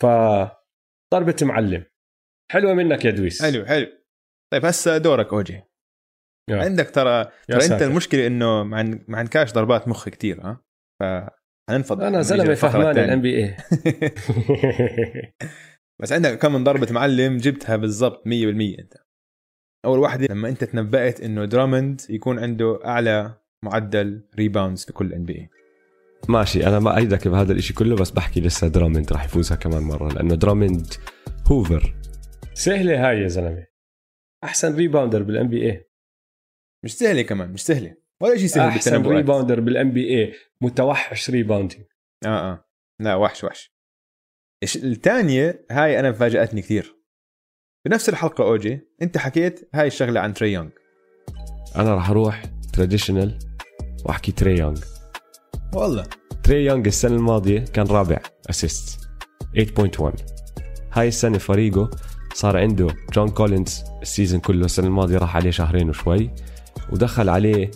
ف 0.00 0.06
ضربة 1.14 1.36
معلم. 1.42 1.84
حلوة 2.50 2.74
منك 2.74 3.04
يا 3.04 3.10
دويس. 3.10 3.42
حلو 3.42 3.66
حلو. 3.66 3.86
طيب 4.52 4.64
هسه 4.64 4.98
دورك 4.98 5.32
أوجي. 5.32 5.62
يا. 6.50 6.56
عندك 6.62 6.90
ترى 6.90 7.10
يا 7.48 7.58
ترى 7.58 7.64
أنت. 7.74 7.82
المشكلة 7.82 8.26
إنه 8.26 8.62
ما 8.62 8.82
ما 9.08 9.18
عندكاش 9.18 9.52
ضربات 9.52 9.88
مخ 9.88 10.08
كتير 10.08 10.40
ها؟ 10.40 10.60
فحننفض 11.00 12.02
أنا 12.02 12.22
زلمه 12.22 12.54
فهمان. 12.54 12.98
ال 12.98 13.20
NBA 13.22 13.56
بس 16.02 16.12
عندك 16.12 16.38
كم 16.38 16.52
من 16.52 16.64
ضربة 16.64 16.92
معلم 16.92 17.36
جبتها 17.36 17.76
بالضبط 17.76 18.22
100% 18.28 18.28
أنت. 18.28 18.94
أول 19.84 19.98
واحدة 19.98 20.26
لما 20.34 20.48
أنت 20.48 20.64
تنبأت 20.64 21.20
إنه 21.20 21.44
درامند 21.44 22.00
يكون 22.10 22.38
عنده 22.38 22.80
أعلى 22.84 23.34
معدل 23.64 24.22
rebounds 24.38 24.84
في 24.84 24.92
كل 24.92 25.12
NBA 25.12 25.48
ماشي 26.28 26.66
أنا 26.66 26.78
ما 26.78 26.96
أيدك 26.96 27.28
بهذا 27.28 27.52
الإشي 27.52 27.74
كله 27.74 27.96
بس 27.96 28.10
بحكي 28.10 28.40
لسه 28.40 28.68
درامند 28.68 29.12
راح 29.12 29.24
يفوزها 29.24 29.56
كمان 29.56 29.82
مرة 29.82 30.12
لأنه 30.12 30.34
درامند 30.34 30.86
هوفر. 31.46 31.94
سهلة 32.54 33.08
هاي 33.08 33.20
يا 33.22 33.28
زلمة. 33.28 33.66
أحسن 34.44 34.76
rebounder 34.76 35.22
بال 35.22 35.48
NBA 35.48 35.88
مش 36.84 36.94
سهلة 36.98 37.22
كمان 37.22 37.50
مش 37.52 37.64
سهلة. 37.64 37.96
ولا 38.20 38.36
شيء 38.36 38.46
سهل 38.46 38.68
أحسن 38.68 39.06
rebounder 39.06 39.60
بال 39.60 39.92
NBA 39.92 40.34
متوحش 40.60 41.30
rebounding 41.30 41.84
آه 42.24 42.52
آه. 42.52 42.64
لا 43.00 43.14
وحش 43.14 43.44
وحش. 43.44 43.72
الثانية 44.76 45.66
هاي 45.70 46.00
أنا 46.00 46.12
فاجأتني 46.12 46.62
كثير. 46.62 46.96
بنفس 47.86 48.08
الحلقة 48.08 48.44
أوجي 48.44 48.80
أنت 49.02 49.18
حكيت 49.18 49.68
هاي 49.74 49.86
الشغلة 49.86 50.20
عن 50.20 50.34
تري 50.34 50.52
يونغ. 50.52 50.70
أنا 51.76 51.94
راح 51.94 52.10
أروح 52.10 52.42
traditional 52.72 53.38
وأحكي 54.04 54.32
تري 54.32 54.58
يونغ. 54.58 54.80
والله. 55.74 56.06
تري 56.44 56.64
يونغ 56.64 56.86
السنة 56.86 57.16
الماضية 57.16 57.58
كان 57.58 57.86
رابع 57.86 58.18
assist 58.50 59.00
8.1 59.56 60.12
هاي 60.92 61.08
السنة 61.08 61.38
فريقه 61.38 61.90
صار 62.34 62.56
عنده 62.56 62.88
جون 63.12 63.28
كولينز 63.28 63.84
ال 64.02 64.07
season 64.07 64.40
كله 64.40 64.64
السنة 64.64 64.86
الماضية 64.86 65.18
راح 65.18 65.36
عليه 65.36 65.50
شهرين 65.50 65.88
وشوي. 65.88 66.30
ودخل 66.92 67.28
عليه 67.28 67.70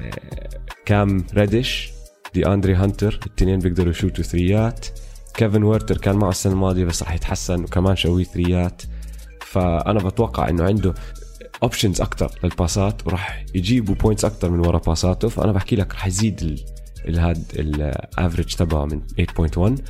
آه، 0.00 0.48
كام 0.84 1.26
ريديش 1.34 1.90
دي 2.34 2.46
أندري 2.46 2.74
هانتر 2.74 3.20
الاثنين 3.26 3.58
بيقدروا 3.58 3.90
يشوتوا 3.90 4.24
ثريات. 4.24 4.86
كيفن 5.34 5.62
ويرتر 5.62 5.96
كان 5.98 6.16
معه 6.16 6.30
السنة 6.30 6.52
الماضية 6.52 6.84
بس 6.84 7.02
راح 7.02 7.14
يتحسن 7.14 7.64
وكمان 7.64 7.96
شوي 7.96 8.24
ثريات. 8.24 8.82
فأنا 9.40 9.98
بتوقع 9.98 10.48
إنه 10.48 10.64
عنده 10.64 10.94
options 11.62 12.00
أكثر 12.00 12.30
للباسات 12.44 13.06
وراح 13.06 13.46
يجيبوا 13.54 13.94
points 13.94 14.24
أكثر 14.24 14.50
من 14.50 14.66
ورا 14.66 14.78
باساته 14.78 15.28
فأنا 15.28 15.52
بحكي 15.52 15.76
لك 15.76 15.92
راح 15.94 16.06
يزيد 16.06 16.42
ال- 16.42 16.64
الهاد 17.08 17.44
ال 17.58 17.70
average 17.70 18.54
تبعه 18.54 18.84
من 18.84 19.02
8.1 19.06 19.82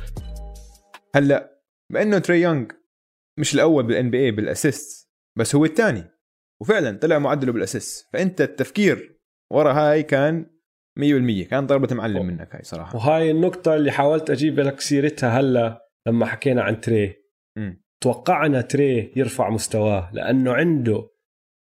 هلأ 1.15 1.51
بأنه 1.93 2.17
تري 2.17 2.41
يونغ 2.41 2.65
مش 3.39 3.53
الأول 3.55 3.83
بال 3.87 4.09
NBA 4.09 4.25
بال 4.25 4.31
assist 4.31 5.09
بس 5.37 5.55
هو 5.55 5.65
الثاني. 5.65 6.03
وفعلا 6.61 6.97
طلع 6.97 7.19
معدله 7.19 7.53
بال 7.53 7.67
assist 7.67 8.09
فأنت 8.13 8.41
التفكير 8.41 9.19
ورا 9.53 9.73
هاي 9.73 10.03
كان 10.03 10.45
100% 10.99 11.47
كان 11.49 11.67
ضربة 11.67 11.95
معلم 11.95 12.25
منك 12.25 12.55
هاي 12.55 12.63
صراحة. 12.63 12.95
وهاي 12.95 13.31
النقطة 13.31 13.75
اللي 13.75 13.91
حاولت 13.91 14.29
أجيب 14.29 14.59
لك 14.59 14.79
سيرتها 14.79 15.39
هلا 15.39 15.87
لما 16.07 16.25
حكينا 16.25 16.61
عن 16.63 16.81
تري. 16.81 17.15
مم. 17.57 17.83
توقعنا 18.03 18.61
تري 18.61 19.13
يرفع 19.15 19.49
مستواه 19.49 20.11
لأنه 20.13 20.53
عنده 20.53 21.09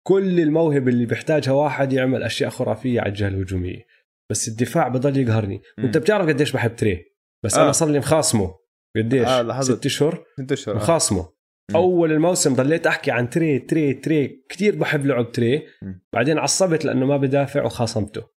كل 0.07 0.39
الموهبة 0.39 0.91
اللي 0.91 1.05
بيحتاجها 1.05 1.51
واحد 1.51 1.93
يعمل 1.93 2.23
أشياء 2.23 2.49
خرافية 2.49 3.01
على 3.01 3.09
الجهة 3.09 3.27
الهجومية. 3.27 3.85
بس 4.31 4.47
الدفاع 4.47 4.87
بضل 4.87 5.17
يقهرني. 5.17 5.61
مم. 5.77 5.83
وانت 5.83 5.97
بتعرف 5.97 6.27
قديش 6.27 6.51
بحب 6.51 6.75
تري. 6.75 7.05
بس 7.45 7.57
آه. 7.57 7.63
أنا 7.63 7.71
صار 7.71 7.89
لي 7.89 7.99
مخاصمه. 7.99 8.55
قديش؟ 8.95 9.27
آه،. 9.27 9.61
ست 9.61 9.85
أشهر؟ 9.85 10.23
ست 10.41 10.51
أشهر 10.51 10.75
آه. 10.75 10.77
مخاصمه. 10.77 11.34
أول 11.75 12.11
الموسم 12.11 12.53
ضليت 12.53 12.87
أحكي 12.87 13.11
عن 13.11 13.29
تري 13.29 13.59
تري 13.59 13.93
تري. 13.93 14.45
كثير 14.49 14.75
بحب 14.79 15.05
لعب 15.05 15.31
تري. 15.31 15.67
بعدين 16.13 16.37
عصبت 16.37 16.85
لأنه 16.85 17.05
ما 17.05 17.17
بدافع 17.17 17.63
وخاصمته. 17.63 18.29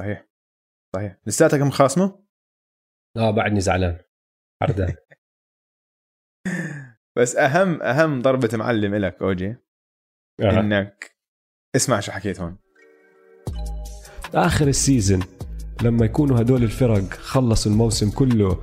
صحيح. 0.00 0.28
صحيح. 0.96 1.18
لساتك 1.26 1.60
مخاصمه؟ 1.60 2.24
آه 3.16 3.30
بعدني 3.30 3.60
زعلان. 3.60 3.98
عردان 4.62 4.94
بس 7.18 7.36
أهم 7.36 7.82
أهم 7.82 8.22
ضربة 8.22 8.48
معلم 8.54 8.94
لك 8.94 9.22
أوجي 9.22 9.56
آه. 10.40 10.60
إنك 10.60 11.16
اسمع 11.76 12.00
شو 12.00 12.12
حكيت 12.12 12.40
هون. 12.40 12.58
آخر 14.34 14.68
السيزون 14.68 15.20
لما 15.82 16.04
يكونوا 16.04 16.40
هدول 16.40 16.62
الفرق 16.62 17.10
خلصوا 17.10 17.72
الموسم 17.72 18.10
كله 18.10 18.62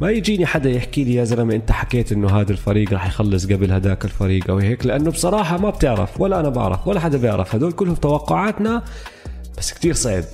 ما 0.00 0.10
يجيني 0.10 0.46
حدا 0.46 0.70
يحكي 0.70 1.04
لي 1.04 1.14
يا 1.14 1.24
زلمة 1.24 1.54
أنت 1.54 1.72
حكيت 1.72 2.12
إنه 2.12 2.28
هذا 2.28 2.52
الفريق 2.52 2.92
راح 2.92 3.06
يخلص 3.06 3.46
قبل 3.46 3.72
هداك 3.72 4.04
الفريق 4.04 4.50
أو 4.50 4.58
هيك؟ 4.58 4.86
لأنه 4.86 5.10
بصراحة 5.10 5.58
ما 5.58 5.70
بتعرف 5.70 6.20
ولا 6.20 6.40
أنا 6.40 6.48
بعرف 6.48 6.88
ولا 6.88 7.00
حدا 7.00 7.18
بيعرف. 7.18 7.54
هدول 7.54 7.72
كلهم 7.72 7.94
توقعاتنا 7.94 8.82
بس 9.58 9.72
كتير 9.72 9.94
صعب. 9.94 10.24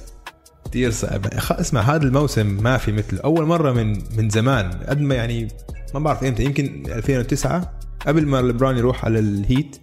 كثير 0.70 0.90
صعب. 0.90 1.26
اسمع 1.50 1.80
هذا 1.80 2.02
الموسم 2.04 2.46
ما 2.62 2.78
في 2.78 2.92
مثله 2.92 3.20
أول 3.20 3.46
مرة 3.46 3.72
من 3.72 3.98
من 4.16 4.28
زمان 4.28 4.70
قد 4.70 5.00
ما 5.00 5.14
يعني 5.14 5.48
ما 5.94 6.00
بعرف 6.00 6.24
إمتى 6.24 6.44
يمكن 6.44 6.82
2009 6.88 7.72
قبل 8.06 8.26
ما 8.26 8.42
لبران 8.42 8.78
يروح 8.78 9.04
على 9.04 9.18
الهيت 9.18 9.76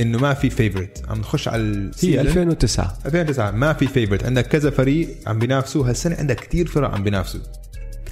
إنه 0.00 0.18
ما 0.18 0.34
في 0.34 0.50
favorite 0.50 1.04
عم 1.08 1.18
نخش 1.18 1.48
على 1.48 1.62
هي 1.62 1.66
ال 1.66 1.74
season 1.74 2.20
2009 2.20 2.98
2009 3.06 3.50
ما 3.50 3.72
في 3.72 3.86
favorite 3.86 4.24
عندك 4.24 4.46
كذا 4.46 4.70
فريق 4.70 5.08
عم 5.26 5.38
بينافسوا. 5.38 5.88
هالسنة 5.88 6.16
عندك 6.16 6.40
كثير 6.40 6.66
فرق 6.66 6.94
عم 6.94 7.02
بينافسوا. 7.02 7.40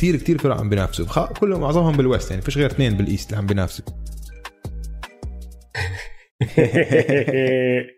كثير 0.04 0.16
كثير 0.16 0.38
فرق 0.38 0.56
عم 0.56 0.68
بينافسوا. 0.68 1.26
كلهم 1.26 1.60
معظمهم 1.60 1.96
بال 1.96 2.07
west 2.07 2.30
يعني 2.30 2.42
فيش 2.42 2.58
غير 2.58 2.70
اثنين 2.70 2.96
بال 2.96 3.07
east 3.07 3.28
اللي 3.30 3.38
عم 3.38 3.46
بينافسوا. 3.46 3.84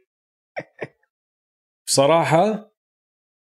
بصراحة 1.87 2.75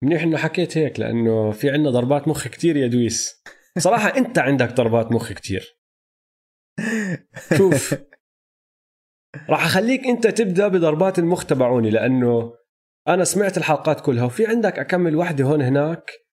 منيح 0.04 0.24
إنه 0.24 0.38
حكيت 0.38 0.78
هيك 0.78 1.00
لأنه 1.00 1.52
في 1.52 1.70
عندنا 1.70 1.90
ضربات 1.90 2.28
مخ 2.28 2.48
كتير 2.48 2.78
يا 2.78 2.88
دويس. 2.88 3.44
صراحة 3.78 4.08
أنت 4.18 4.40
عندك 4.40 4.74
ضربات 4.74 5.12
مخ 5.12 5.32
كتير 5.32 5.80
شوف. 7.58 7.96
راح 9.50 9.66
أخليك 9.66 10.06
أنت 10.06 10.28
تبدأ 10.28 10.68
بضربات 10.68 11.20
المخ 11.20 11.46
تبعوني 11.46 11.90
لأنه 11.90 12.54
أنا 13.08 13.24
سمعت 13.24 13.58
الحلقات 13.58 14.02
كلها 14.02 14.26
وفي 14.26 14.48
عندك 14.48 14.80
أكمل 14.80 15.16
وحدة 15.16 15.46
هون 15.46 15.62
هناك. 15.62 16.25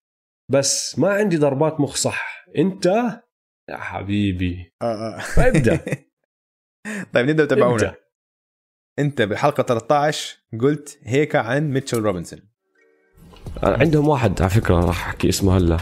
بس 0.49 0.99
ما 0.99 1.09
عندي 1.09 1.37
ضربات 1.37 1.79
مخ 1.79 1.95
صح. 1.95 2.45
انت؟ 2.57 2.85
يا 3.69 3.77
حبيبي. 3.77 4.73
فابدا 5.35 5.79
طيب 7.13 7.29
نبدأ 7.29 7.45
تبعونا 7.45 7.75
ابدأ. 7.75 7.95
انت 8.99 9.21
بالحلقة 9.21 9.63
13 9.63 10.37
قلت 10.61 10.99
هيك 11.03 11.35
عن 11.35 11.71
ميتشل 11.71 11.99
روبنسون. 11.99 12.39
عندهم 13.63 14.07
واحد 14.07 14.41
على 14.41 14.49
فكرة 14.49 14.85
راح 14.85 15.07
أحكي 15.07 15.29
اسمه 15.29 15.57
هلا. 15.57 15.77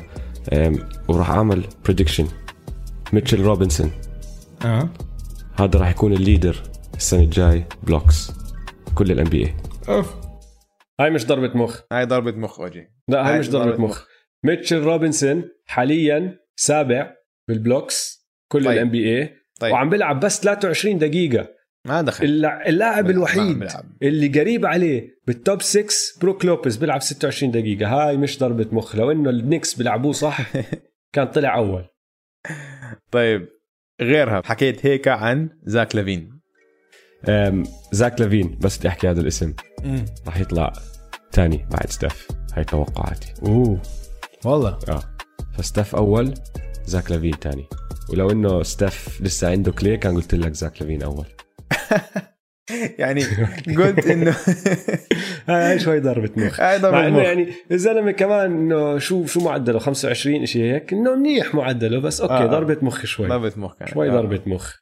أم، 0.53 0.89
وراح 1.07 1.29
أعمل 1.29 1.67
prediction 1.85 2.27
ميتشل 3.13 3.41
روبنسون. 3.41 3.91
آه. 4.65 4.89
هذا 5.59 5.79
راح 5.79 5.89
يكون 5.89 6.13
ال 6.13 6.20
leader 6.20 6.63
السنة 6.95 7.23
الجاي 7.23 7.65
blocks. 7.83 8.31
كل 8.95 9.11
ال 9.11 9.29
NBA 9.29 9.55
أوف. 9.89 10.15
هاي 10.99 11.09
مش 11.09 11.25
ضربة 11.25 11.57
مخ. 11.57 11.81
هاي 11.91 12.05
ضربة 12.05 12.31
مخ 12.31 12.59
وجهي 12.59 12.87
لا 13.07 13.27
هاي 13.27 13.33
هاي 13.33 13.39
مش 13.39 13.49
ضربة 13.49 13.65
ضربة 13.65 13.83
مخ. 13.83 14.10
ميتشل 14.45 14.77
روبنسون 14.79 15.43
حاليا 15.65 16.37
سابع 16.55 17.13
بال 17.47 17.67
blocks 17.67 18.27
كل 18.51 18.63
طيب. 18.65 18.71
ال 18.73 18.89
NBA 18.89 19.33
طيب. 19.59 19.73
وعم 19.73 19.89
بيلعب 19.89 20.19
بس 20.19 20.39
23 20.41 20.97
دقيقة. 20.97 21.47
ما 21.87 22.01
دخل. 22.01 22.25
اللاع- 22.25 22.65
اللاعب 22.67 23.09
الوحيد. 23.09 23.67
اللي 24.01 24.27
قريب 24.39 24.65
عليه 24.65 25.07
بال 25.27 25.41
top 25.41 25.61
6 25.61 25.85
بروك 26.21 26.45
لوبيز 26.45 26.77
بيلعب 26.77 27.01
26 27.01 27.51
دقيقة. 27.51 27.87
هاي 27.87 28.17
مش 28.17 28.39
ضربة 28.39 28.67
مخ. 28.71 28.95
لو 28.95 29.11
إنه 29.11 29.29
النكس 29.29 29.73
بيلعبوه 29.75 30.11
صح 30.11 30.37
كان 31.13 31.27
طلع 31.27 31.55
أول. 31.57 31.85
طيب 33.11 33.47
غيرها. 34.01 34.41
حكيت 34.45 34.85
هيك 34.85 35.07
عن 35.07 35.49
زاك 35.63 35.95
لافين. 35.95 36.41
زاك 37.91 38.21
لافين. 38.21 38.57
بس 38.61 38.77
بدي 38.77 38.87
أحكي 38.87 39.09
هذا 39.09 39.21
الاسم. 39.21 39.53
راح 40.27 40.37
يطلع 40.39 40.73
تاني 41.31 41.67
بعد 41.71 41.89
ستيف 41.89 42.27
هاي 42.53 42.63
توقعاتي. 42.63 43.33
أوه. 43.45 43.81
والله. 44.45 44.79
آه. 44.89 45.03
فستيف 45.57 45.95
أول 45.95 46.33
زاك 46.85 47.11
لافين 47.11 47.39
تاني. 47.39 47.65
ولو 48.09 48.31
إنه 48.31 48.63
ستيف 48.63 49.21
لسه 49.21 49.49
عنده 49.51 49.71
كلاي 49.71 49.97
كان 49.97 50.15
قلت 50.15 50.35
لك 50.35 50.53
زاك 50.53 50.81
لافين 50.81 51.03
أول. 51.03 51.25
يعني 52.99 53.21
قلت 53.77 54.07
إنه 54.07 54.35
هاي 55.49 55.79
شوي 55.79 55.99
ضربة 55.99 56.31
مخ. 56.37 56.59
هاي 56.61 56.79
مع 56.79 57.07
إنه 57.07 57.17
مخ. 57.19 57.23
يعني 57.23 57.53
الزلمة 57.71 58.11
كمان 58.11 58.51
إنه 58.51 58.97
شو 58.97 59.25
شو 59.25 59.39
معدله؟ 59.39 59.79
25 59.79 60.45
شيء 60.45 60.73
هيك؟ 60.73 60.93
إنه 60.93 61.15
منيح 61.15 61.55
معدله 61.55 61.99
بس 61.99 62.21
أوكي 62.21 62.33
آه. 62.33 62.45
ضربة 62.45 62.77
مخ 62.81 63.05
شوي. 63.05 63.27
ضربة 63.27 63.53
مخ 63.57 63.75
كانت. 63.75 63.91
شوي 63.93 64.09
آه. 64.09 64.11
ضربة 64.13 64.41
مخ. 64.45 64.79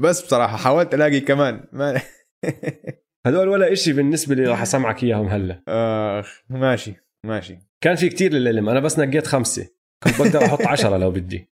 بس 0.00 0.22
بصراحة 0.22 0.56
حاولت 0.56 0.94
ألاقي 0.94 1.20
كمان. 1.20 1.64
ما 1.72 2.00
هدول 3.26 3.48
ولا 3.48 3.72
إشي 3.72 3.92
بالنسبة 3.92 4.34
لي 4.34 4.44
راح 4.46 4.62
أسمعك 4.62 5.04
إياهم 5.04 5.26
هلا. 5.28 5.62
آخ 5.68 6.42
ماشي 6.50 6.94
ماشي. 7.26 7.67
كان 7.80 7.96
في 7.96 8.08
كتير 8.08 8.32
للعلم 8.32 8.68
أنا 8.68 8.80
بس 8.80 8.98
نقيت 8.98 9.26
خمسة. 9.26 9.68
كنت 10.04 10.18
بقدر 10.20 10.44
أحط 10.44 10.66
عشرة 10.72 10.96
لو 10.96 11.10
بدي. 11.10 11.50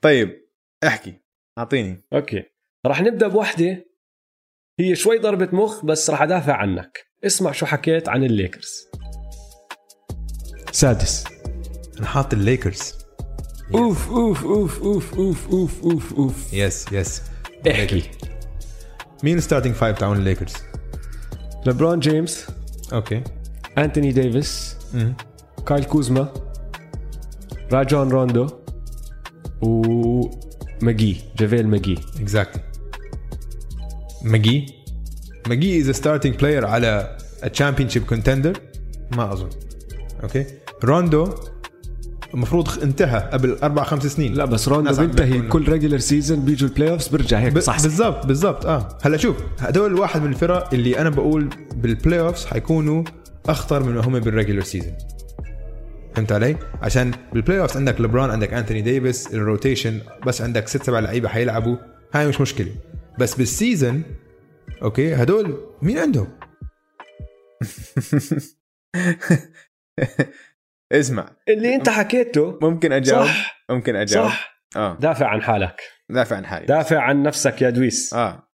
طيب 0.00 0.48
احكي. 0.84 1.20
أعطيني. 1.58 2.04
okay. 2.12 2.42
راح 2.86 3.00
نبدأ 3.00 3.28
بوحدة. 3.28 3.86
هي 4.80 4.96
شوي 4.96 5.18
ضربة 5.18 5.48
مخ 5.56 5.84
بس 5.84 6.10
راح 6.10 6.22
أدافع 6.22 6.56
عنك. 6.56 7.06
اسمع 7.24 7.52
شو 7.52 7.66
حكيت 7.66 8.08
عن 8.08 8.24
الليكرز. 8.24 8.88
سادس. 10.72 11.24
أنا 11.98 12.06
حاط 12.06 12.32
الليكرز. 12.32 13.02
أوف 13.74 14.10
أوف 14.10 14.44
أوف 14.44 14.82
أوف 14.82 15.14
أوف 15.14 15.50
أوف 15.50 15.84
أوف 15.84 16.14
أوف. 16.14 16.52
yes 16.52 16.92
yes 16.92 17.22
احكي. 17.70 18.10
مين 19.24 19.38
ال 19.38 19.42
starting 19.42 19.74
five 19.74 19.98
تاعون 19.98 20.16
الليكرز؟ 20.16 20.54
لبرون 21.66 22.00
جيمس. 22.00 22.46
okay 22.92 23.24
انتوني 23.78 24.12
ديفيس. 24.12 24.76
كايل 25.66 25.84
كوزما 25.84 26.32
راجون 27.72 28.08
روندو 28.08 28.46
وماجي 29.62 31.16
جافيل 31.38 31.68
ماجي 31.68 31.98
exactly 32.20 32.62
ماجي 34.22 34.66
ماجي 35.48 35.80
is 35.80 35.90
starting 35.90 36.34
player 36.34 36.66
على 36.66 37.18
championship 37.52 38.04
contender 38.04 38.52
ما 39.16 39.32
أظن. 39.32 39.48
okay 40.22 40.46
روندو 40.84 41.34
المفروض 42.34 42.82
انتهى 42.82 43.28
قبل 43.32 43.58
أربع 43.62 43.84
خمس 43.84 44.06
سنين. 44.06 44.34
لا 44.34 44.44
بس 44.44 44.68
روندو 44.68 44.96
بينتهي 44.96 45.40
كل 45.40 45.68
regular 45.68 45.98
season 45.98 46.40
بيجوا 46.40 46.68
ال 46.68 46.90
playoffs 46.90 47.08
بيرجع 47.08 47.38
هيك 47.38 47.58
صح. 47.58 47.82
بالضبط 47.82 48.26
بالضبط. 48.26 48.66
آه. 48.66 48.98
هلا 49.02 49.16
شوف 49.16 49.36
هدول 49.58 49.94
واحد 49.94 50.22
من 50.22 50.28
الفرق 50.28 50.74
اللي 50.74 50.98
أنا 50.98 51.10
بقول 51.10 51.48
بال 51.74 52.20
playoffs 52.20 52.46
حيكونوا 52.46 53.04
أخطر 53.48 53.82
من 53.82 53.94
ما 53.94 54.00
هم 54.00 54.18
بال 54.18 54.28
regular 54.28 54.62
season 54.62 54.94
فهمت 56.14 56.32
علي؟ 56.32 56.56
عشان 56.82 57.10
بال 57.32 57.60
playoffs 57.60 57.76
عندك 57.76 58.00
لبران 58.00 58.30
عندك 58.30 58.52
أنتوني 58.54 58.80
ديفيس 58.82 59.34
ال 59.34 59.41
rotation 59.41 60.00
بس 60.26 60.42
عندك 60.42 60.68
ست 60.68 60.82
سبع 60.82 60.98
لعيبة 60.98 61.28
حيلعبوا. 61.28 61.76
هاي 62.14 62.26
مش 62.26 62.40
مشكلة. 62.40 62.74
بس 63.18 63.34
بال 63.34 63.51
season 63.51 64.02
okay 64.82 65.14
هدول 65.14 65.74
مين 65.82 65.98
عندهم؟ 65.98 66.28
اسمع. 70.92 71.36
اللي 71.48 71.74
أنت 71.74 71.88
حكيته. 71.88 72.58
ممكن 72.62 72.92
أجاوب؟ 72.92 73.26
صح. 73.26 73.64
ممكن 73.70 73.96
أجاوب. 73.96 74.28
صح. 74.28 74.64
آه. 74.76 74.98
دافع 75.00 75.26
عن 75.26 75.42
حالك. 75.42 75.80
دافع 76.10 76.36
عن 76.36 76.46
حالي. 76.46 76.66
دافع 76.66 77.00
عن 77.00 77.22
نفسك 77.22 77.62
يا 77.62 77.70
دويس. 77.70 78.14
آه. 78.14 78.48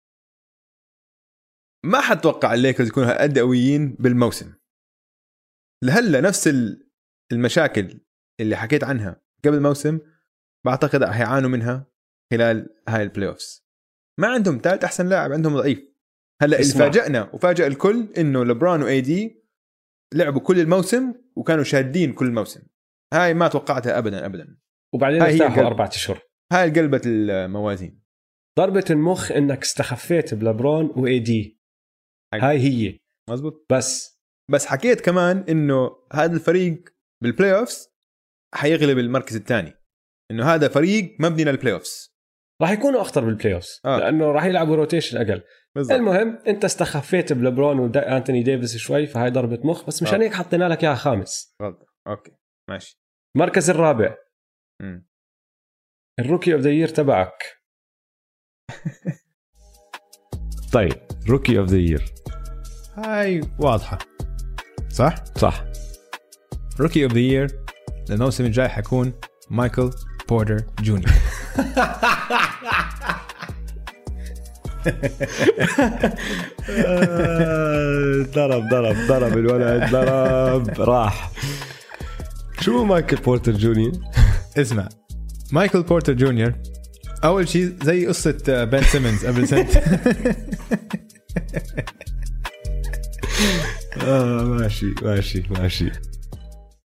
ما 1.85 2.01
حتوقع 2.01 2.53
الليكرز 2.53 2.87
يكونوا 2.87 3.09
هالقد 3.09 3.39
قويين 3.39 3.95
بالموسم. 3.99 4.56
لهلا 5.83 6.21
نفس 6.21 6.47
ال- 6.47 6.89
المشاكل 7.31 7.99
اللي 8.39 8.55
حكيت 8.55 8.83
عنها 8.83 9.21
قبل 9.45 9.55
الموسم 9.57 9.99
بعتقد 10.65 11.03
رح 11.03 11.19
يعانوا 11.19 11.49
منها 11.49 11.91
خلال 12.33 12.69
هاي 12.89 13.03
ال 13.03 13.27
playoffs 13.29 13.67
ما 14.19 14.27
عندهم 14.27 14.59
ثالث 14.63 14.83
أحسن 14.83 15.09
لاعب 15.09 15.31
عندهم 15.31 15.57
ضعيف. 15.57 15.79
هلا 16.41 16.59
اللي. 16.59 16.73
فاجئنا 16.73 17.29
وفاجئ 17.33 17.67
الكل 17.67 18.07
إنه 18.17 18.43
لبران 18.45 18.83
و 18.83 19.01
AD 19.01 19.43
لعبوا 20.13 20.41
كل 20.41 20.59
الموسم 20.59 21.13
وكانوا 21.35 21.63
شادين 21.63 22.13
كل 22.13 22.25
الموسم. 22.25 22.61
هاي 23.13 23.33
ما 23.33 23.47
توقعتها 23.47 23.97
ابدا 23.97 24.25
ابدا. 24.25 24.57
وبعدين 24.93 25.21
ارتاحوا 25.21 25.47
القلب. 25.47 25.65
أربع 25.65 25.85
أشهر. 25.87 26.21
هاي 26.53 26.69
قلبت 26.69 27.01
الموازين. 27.05 28.03
ضربة 28.59 28.85
المخ 28.89 29.31
إنك 29.31 29.61
استخفيت 29.61 30.33
بلبرون 30.33 30.85
و 30.95 31.19
AD. 31.19 31.61
هاي 32.33 32.57
هي. 32.59 32.99
مزبوط. 33.29 33.65
بس 33.71 34.16
بس 34.51 34.65
حكيت 34.65 35.01
كمان 35.01 35.45
إنه 35.49 35.91
هذا 36.13 36.35
الفريق 36.35 36.83
بال 37.23 37.59
playoffs 37.59 37.87
حيغلب 38.55 38.97
المركز 38.97 39.35
الثاني. 39.35 39.73
إنه 40.31 40.45
هذا 40.45 40.67
فريق 40.67 41.15
مبني 41.19 41.43
لل 41.43 41.73
playoffs 41.73 42.17
راح 42.61 42.71
يكونوا 42.71 43.01
أخطر 43.01 43.25
بالبلاي 43.25 43.53
اوفز 43.53 43.81
آه. 43.85 43.97
لأنه 43.97 44.31
راح 44.31 44.45
يلعبوا 44.45 44.75
rotation 44.75 45.17
أقل. 45.17 45.43
بالضبط. 45.75 45.97
المهم 45.97 46.37
أنت 46.47 46.65
استخفيت 46.65 47.33
بلبرون 47.33 47.79
وانتوني 47.79 48.43
ديفيس 48.43 48.77
شوي 48.77 49.07
فهاي 49.07 49.29
ضربة 49.29 49.59
مخ 49.63 49.87
بس 49.87 50.03
مشان 50.03 50.21
آه. 50.21 50.25
هيك 50.25 50.33
حطينا 50.33 50.69
لك 50.69 50.83
إياها 50.83 50.95
خامس. 50.95 51.55
غلط 51.61 51.85
okay. 52.07 52.31
ماشي. 52.69 53.01
المركز 53.35 53.69
الرابع. 53.69 54.17
مم. 54.81 55.07
ال 56.19 56.24
rookie 56.24 56.53
of 56.53 56.61
the 56.61 56.69
year 56.69 56.87
تبعك. 56.87 57.43
طيب 60.73 61.07
rookie 61.29 61.59
of 61.59 61.69
the 61.69 61.77
year 61.77 62.05
هاي 62.95 63.41
واضحة. 63.59 63.97
صح؟ 64.97 65.15
صح. 65.35 65.63
rookie 66.79 67.03
of 67.03 67.13
the 67.13 67.19
year 67.19 67.59
الموسم 68.09 68.45
الجاي 68.45 68.69
حيكون 68.69 69.13
مايكل 69.49 69.91
بورتر 70.29 70.57
جونيور 70.81 71.11
ضرب 78.35 78.69
ضرب 78.69 78.95
ضرب 79.07 79.37
الولد 79.37 79.91
ضرب. 79.91 80.81
راح. 80.81 81.31
شو 82.61 82.83
مايكل 82.83 83.17
بورتر 83.17 83.51
جونيور 83.51 83.91
اسمع. 84.57 84.89
مايكل 85.51 85.83
بورتر 85.83 86.13
جونيور 86.13 86.53
أول 87.23 87.49
شيء 87.49 87.73
زي 87.83 88.07
قصة 88.07 88.63
بن 88.63 88.81
سيمونز 88.81 89.25
قبل 89.25 89.47
سنة. 89.47 89.67
آه 94.07 94.43
ماشي 94.43 94.93
ماشي 95.01 95.43
ماشي. 95.49 95.91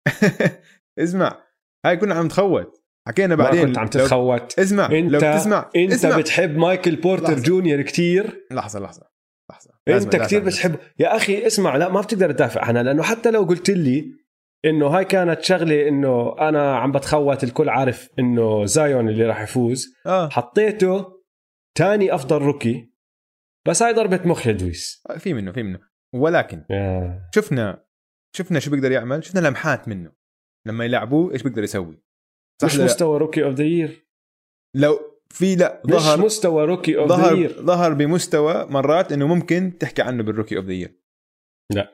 اسمع 0.99 1.37
هاي 1.85 1.97
كنا 1.97 2.15
عم 2.15 2.25
نتخوت 2.25 2.81
حكينا 3.07 3.35
بعدين 3.35 3.65
كنت 3.67 3.77
عم 3.77 3.83
لو- 3.83 3.89
تتخوت. 3.89 4.59
اسمع 4.59 4.85
انت 4.85 5.11
لو 5.11 5.19
بتسمع 5.19 5.69
أنت 5.75 5.93
اسمع. 5.93 6.17
بتحب 6.17 6.57
مايكل 6.57 6.95
بورتر 6.95 7.23
لحظة. 7.23 7.43
جونيور 7.43 7.81
كتير؟ 7.81 8.45
لحظة 8.51 8.79
لحظة 8.79 9.01
لحظة. 9.51 9.71
أنت 9.87 10.15
عن 10.15 10.39
بتحب. 10.39 10.75
يا 10.99 11.15
أخي 11.15 11.47
اسمع 11.47 11.75
لا 11.77 11.89
ما 11.89 12.01
بتقدر 12.01 12.31
تدافع 12.31 12.61
عنها 12.65 12.83
لأنه 12.83 13.03
حتى 13.03 13.31
لو 13.31 13.43
قلت 13.43 13.69
لي 13.69 14.05
إنه 14.65 14.87
هاي 14.87 15.05
كانت 15.05 15.43
شغلة 15.43 15.87
إنه 15.87 16.35
أنا 16.39 16.77
عم 16.77 16.91
بتخوت 16.91 17.43
الكل 17.43 17.69
عارف 17.69 18.09
إنه 18.19 18.65
زايون 18.65 19.09
اللي 19.09 19.25
راح 19.25 19.41
يفوز. 19.41 19.93
آه. 20.05 20.29
حطيته 20.29 21.05
تاني 21.75 22.15
أفضل 22.15 22.37
rookie 22.37 22.91
بس 23.67 23.83
هاي 23.83 23.93
ضربة 23.93 24.19
مخ 24.25 24.47
يا 24.47 24.51
دويس. 24.51 25.03
في 25.17 25.33
منه 25.33 25.51
في 25.51 25.63
منه. 25.63 25.79
ولكن 26.15 26.65
يا. 26.69 27.29
شفنا 27.35 27.85
شفنا 28.35 28.59
شو 28.59 28.71
بيقدر 28.71 28.91
يعمل 28.91 29.23
شفنا 29.23 29.47
لمحات 29.47 29.87
منه. 29.87 30.11
لما 30.67 30.85
يلعبوه 30.85 31.33
إيش 31.33 31.43
بيقدر 31.43 31.63
يسوي؟ 31.63 32.03
صح 32.61 32.67
مش؟ 32.67 32.79
مستوى 32.79 33.17
rookie 33.19 33.43
of 33.43 33.53
the 33.53 33.89
لو 34.75 34.99
في 35.29 35.55
لا 35.55 35.81
مش 35.85 35.93
ظهر 35.93 36.25
مستوى 36.25 36.65
rookie 36.65 36.97
of 36.97 37.09
ظهر 37.09 37.47
ظهر 37.47 37.93
بمستوى 37.93 38.65
مرات 38.65 39.11
إنه 39.11 39.27
ممكن 39.27 39.77
تحكي 39.79 40.01
عنه 40.01 40.23
بال 40.23 40.32
rookie 40.32 40.57
of 40.57 40.65
the 40.65 40.89
لا. 41.73 41.93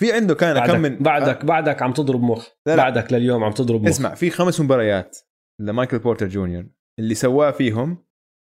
في 0.00 0.12
عنده 0.12 0.34
كان 0.34 0.66
كم 0.66 0.80
من 0.80 0.98
بعدك 0.98 1.44
بعدك 1.44 1.82
عم 1.82 1.92
تضرب 1.92 2.22
مخ. 2.22 2.48
لا 2.66 2.76
لا. 2.76 2.82
بعدك 2.82 3.12
لليوم 3.12 3.44
عم 3.44 3.52
تضرب 3.52 3.82
مخ. 3.82 3.88
اسمع 3.88 4.14
في 4.14 4.30
خمس 4.30 4.60
مباريات 4.60 5.18
لمايكل 5.60 5.98
بورتر 5.98 6.28
جونيور 6.28 6.66
اللي 6.98 7.14
سواه 7.14 7.50
فيهم 7.50 8.06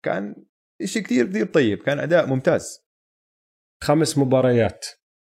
كان 0.05 0.47
شيء 0.85 1.03
كثير 1.03 1.27
كثير 1.27 1.47
طيب 1.47 1.83
كان 1.83 1.99
أداء 1.99 2.27
ممتاز. 2.27 2.87
خمس 3.85 4.19
مباريات. 4.19 4.87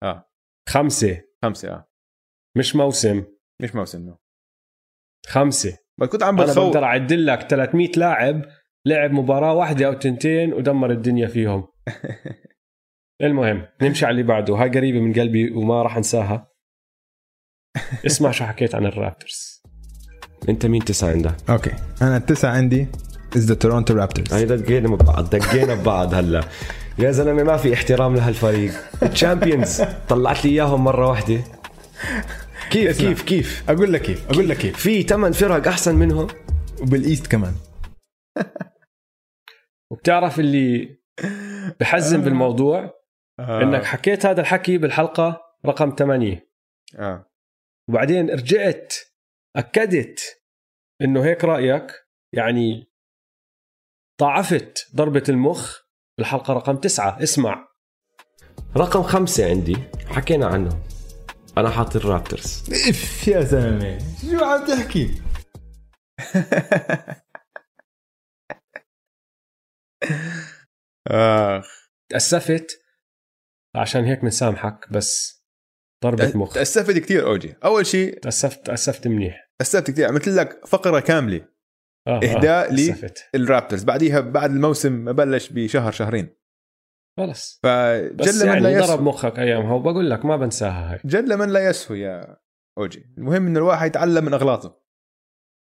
آه. 0.04 0.30
خمسة. 0.70 1.22
خمسة 1.43 1.70
آه. 1.70 1.88
مش 2.58 2.76
موسم. 2.76 3.24
مش 3.62 3.76
موسم 3.76 4.06
no. 4.05 4.17
خمسة. 5.26 5.78
بس 5.99 6.08
كنت 6.08 6.24
عم 6.24 6.36
أنا 6.36 6.45
بتصور 6.45 6.68
بقدر 6.68 6.84
أعدل 6.84 7.26
لك 7.26 7.49
300 7.49 7.91
لاعب 7.97 8.45
لعب 8.88 9.12
مباراة 9.12 9.54
واحدة 9.54 9.86
أو 9.86 9.93
تنتين 9.93 10.54
ودمر 10.54 10.91
الدنيا 10.91 11.28
فيهم. 11.28 11.68
المهم 13.24 13.68
نمشي 13.82 14.06
على 14.06 14.12
اللي 14.12 14.24
بعده. 14.24 14.56
هاي 14.56 14.70
قريبة 14.70 14.99
من 14.99 15.14
قلبي 15.14 15.51
وما 15.51 15.82
راح 15.82 15.97
أنساها. 15.97 16.51
اسمع 18.06 18.32
شو 18.32 18.43
حكيت 18.45 18.76
عن 18.76 18.86
الرابترز. 18.86 19.64
أنت 20.49 20.66
مين 20.66 20.86
تسعة 20.86 21.10
عندك؟ 21.12 21.36
okay. 21.49 21.71
أنا 22.01 22.18
التسعة 22.18 22.51
عندي 22.51 22.88
is 23.36 23.45
the 23.45 23.55
تورونتو 23.56 23.93
رابترز 23.93 24.34
هاي 24.34 24.45
دقينا 24.45 24.88
ببعض 24.88 25.30
دقينا 25.30 25.76
ببعض 25.76 26.14
هلا. 26.14 26.43
يا 26.99 27.11
زلمة 27.11 27.43
ما 27.43 27.57
في 27.57 27.73
احترام 27.73 28.15
لهالفريق. 28.15 28.71
ال 29.03 29.11
champions 29.11 29.82
طلعت 30.09 30.45
لي 30.45 30.51
إياهم 30.51 30.83
مرة 30.83 31.09
واحدة. 31.09 31.43
كيف؟ 32.71 32.89
اسمع. 32.89 33.09
كيف؟ 33.09 33.23
كيف؟ 33.23 33.69
أقول 33.69 33.93
لك 33.93 34.01
كيف 34.01 34.29
أقول 34.31 34.49
لك 34.49 34.57
كيف. 34.57 34.77
في 34.77 35.03
ثمان 35.03 35.31
فرق 35.31 35.67
أحسن 35.67 35.95
منهم؟ 35.95 36.27
وبالإيست 36.81 37.27
كمان. 37.27 37.55
وبتعرف 39.91 40.39
اللي 40.39 40.99
بحزن 41.79 42.21
بالموضوع؟ 42.21 42.93
آه. 43.39 43.61
إنك 43.61 43.83
حكيت 43.83 44.25
هذا 44.25 44.41
الحكي 44.41 44.77
بالحلقة 44.77 45.41
رقم 45.65 45.95
8 45.99 46.49
آه. 46.99 47.31
وبعدين 47.89 48.29
رجعت 48.29 48.93
أكدت 49.55 50.19
إنه 51.01 51.25
هيك 51.25 51.43
رأيك. 51.43 51.91
يعني 52.33 52.91
ضاعفت 54.21 54.95
ضربة 54.95 55.23
المخ. 55.29 55.82
بالحلقة 56.18 56.53
رقم 56.53 56.78
تسعة. 56.78 57.24
اسمع. 57.24 57.68
رقم 58.78 59.03
خمسة 59.03 59.49
عندي. 59.49 59.78
حكينا 60.05 60.47
عنه. 60.47 60.84
أنا 61.57 61.70
حاطط 61.70 61.95
الرابترز. 61.95 62.64
إف 62.89 63.28
يا 63.28 63.41
زلمة. 63.41 63.99
شو 64.22 64.45
عم 64.45 64.66
تحكي؟ 64.68 65.22
آخ. 71.07 71.66
تأسفت؟ 72.11 72.80
عشان 73.76 74.05
هيك 74.05 74.22
بنسامحك 74.22 74.91
بس 74.91 75.43
ضربه 76.03 76.38
مخ 76.38 76.53
تأسفت 76.53 76.97
كثير 76.97 77.28
أوجي. 77.28 77.55
أول 77.64 77.86
شيء 77.86 78.20
تاسفت 78.20 78.66
تأسفت 78.66 79.07
منيح. 79.07 79.49
تأسفت 79.59 79.91
كثير 79.91 80.07
عملت 80.07 80.28
لك 80.28 80.68
فقرة 80.68 80.99
كاملة. 80.99 81.53
آه 82.08 82.18
إهداء 82.24 82.74
لي- 82.74 82.88
تأسفت. 82.88 83.30
الرابترز. 83.36 83.84
بعديها 83.84 84.20
بعد 84.20 84.49
الموسم 84.51 85.12
بلش 85.14 85.49
بشهر 85.49 85.91
شهرين. 85.91 86.36
خلص 87.20 87.60
فجل 87.64 88.14
بس 88.16 88.41
من 88.41 88.47
يعني 88.47 88.60
لا 88.60 88.70
ضرب 88.80 88.84
يسهو. 88.84 89.01
مخك 89.01 89.39
أيامها. 89.39 89.74
وبقول 89.74 90.10
لك 90.10 90.26
ما 90.26 90.38
بنساها 90.38 90.93
هاي. 90.93 90.99
جل 91.06 91.38
من 91.38 91.49
لا 91.49 91.70
يسهو 91.70 91.95
يا 91.95 92.38
أوجي. 92.78 93.06
المهم 93.18 93.47
إنه 93.47 93.60
الواحد 93.60 93.88
يتعلم 93.88 94.26
من 94.26 94.34
أغلاطه. 94.34 94.84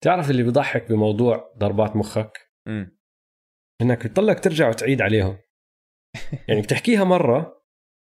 تعرف 0.04 0.30
اللي 0.30 0.42
بيضحك 0.42 0.88
بموضوع 0.92 1.54
ضربات 1.58 1.96
مخك؟ 1.96 2.38
امم 2.68 2.98
إنك 3.82 4.06
بتضلك 4.06 4.40
ترجع 4.40 4.68
وتعيد 4.68 5.02
عليهم. 5.02 5.38
يعني 6.48 6.60
بتحكيها 6.62 7.04
مرة 7.04 7.64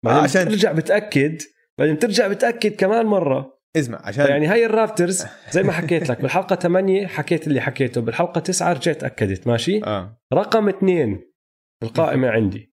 بعدين 0.06 0.20
آه، 0.20 0.24
عشان- 0.24 0.46
ترجع 0.46 0.72
بتأكد 0.72 1.42
بعدين 1.80 2.00
ترجع 2.00 2.28
بتأكد 2.28 2.72
كمان 2.76 3.06
مرة. 3.06 3.57
اسمع 3.80 4.02
عشان 4.04 4.26
يعني 4.26 4.48
هاي 4.48 4.66
الرابترز 4.66 5.26
زي 5.52 5.64
ما 5.64 5.72
حكيت 5.72 6.10
لك 6.10 6.22
بالحلقة 6.22 6.56
8 6.56 7.08
حكيت 7.08 7.48
اللي 7.48 7.62
حكيته 7.62 8.02
بالحلقة 8.02 8.40
9 8.42 8.74
رجعت 8.74 9.04
أكدت 9.04 9.48
ماشي؟ 9.48 9.84
آه. 9.84 10.22
رقم 10.34 10.70
اثنين 10.70 11.34
القائمة 11.84 12.30
عندي. 12.30 12.74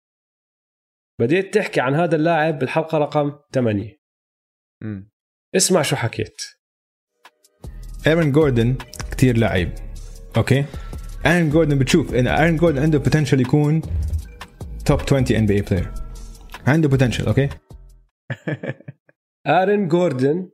بديت 1.20 1.55
تحكي 1.55 1.80
عن 1.80 1.94
هذا 1.94 2.16
اللاعب 2.16 2.59
بالحلقة 2.59 2.98
رقم 2.98 3.32
8 3.55 4.01
امم 4.82 5.11
اسمع 5.57 5.82
شو 5.82 5.96
حكيت. 5.96 6.42
ايرن 8.07 8.32
جوردن 8.32 8.76
كتير 9.11 9.36
لعيب 9.36 9.72
okay؟ 10.36 10.64
ايرن 11.26 11.51
جوردن 11.51 11.78
بتشوف 11.78 12.14
إن 12.14 12.26
ايرن 12.26 12.57
جوردن 12.57 12.82
عنده 12.82 12.98
potential 12.98 13.40
يكون 13.40 13.82
top 14.86 15.00
20 15.01 15.24
NBA 15.30 15.54
player 15.54 15.90
عنده 16.66 16.88
potential 16.88 17.26
okay؟ 17.26 17.48
ارن 19.46 19.88
جوردن 19.88 20.51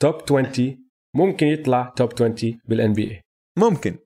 top 0.00 0.14
20 0.32 0.90
ممكن 1.16 1.46
يطلع 1.46 1.92
top 1.96 2.12
20 2.14 2.34
بال 2.68 2.92
NBA 2.92 3.22
ممكن. 3.58 3.98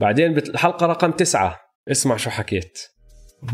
بعدين 0.00 0.34
بالحلقة 0.34 0.86
رقم 0.86 1.10
تسعة. 1.10 1.60
اسمع 1.90 2.16
شو 2.16 2.30
حكيت. 2.30 2.78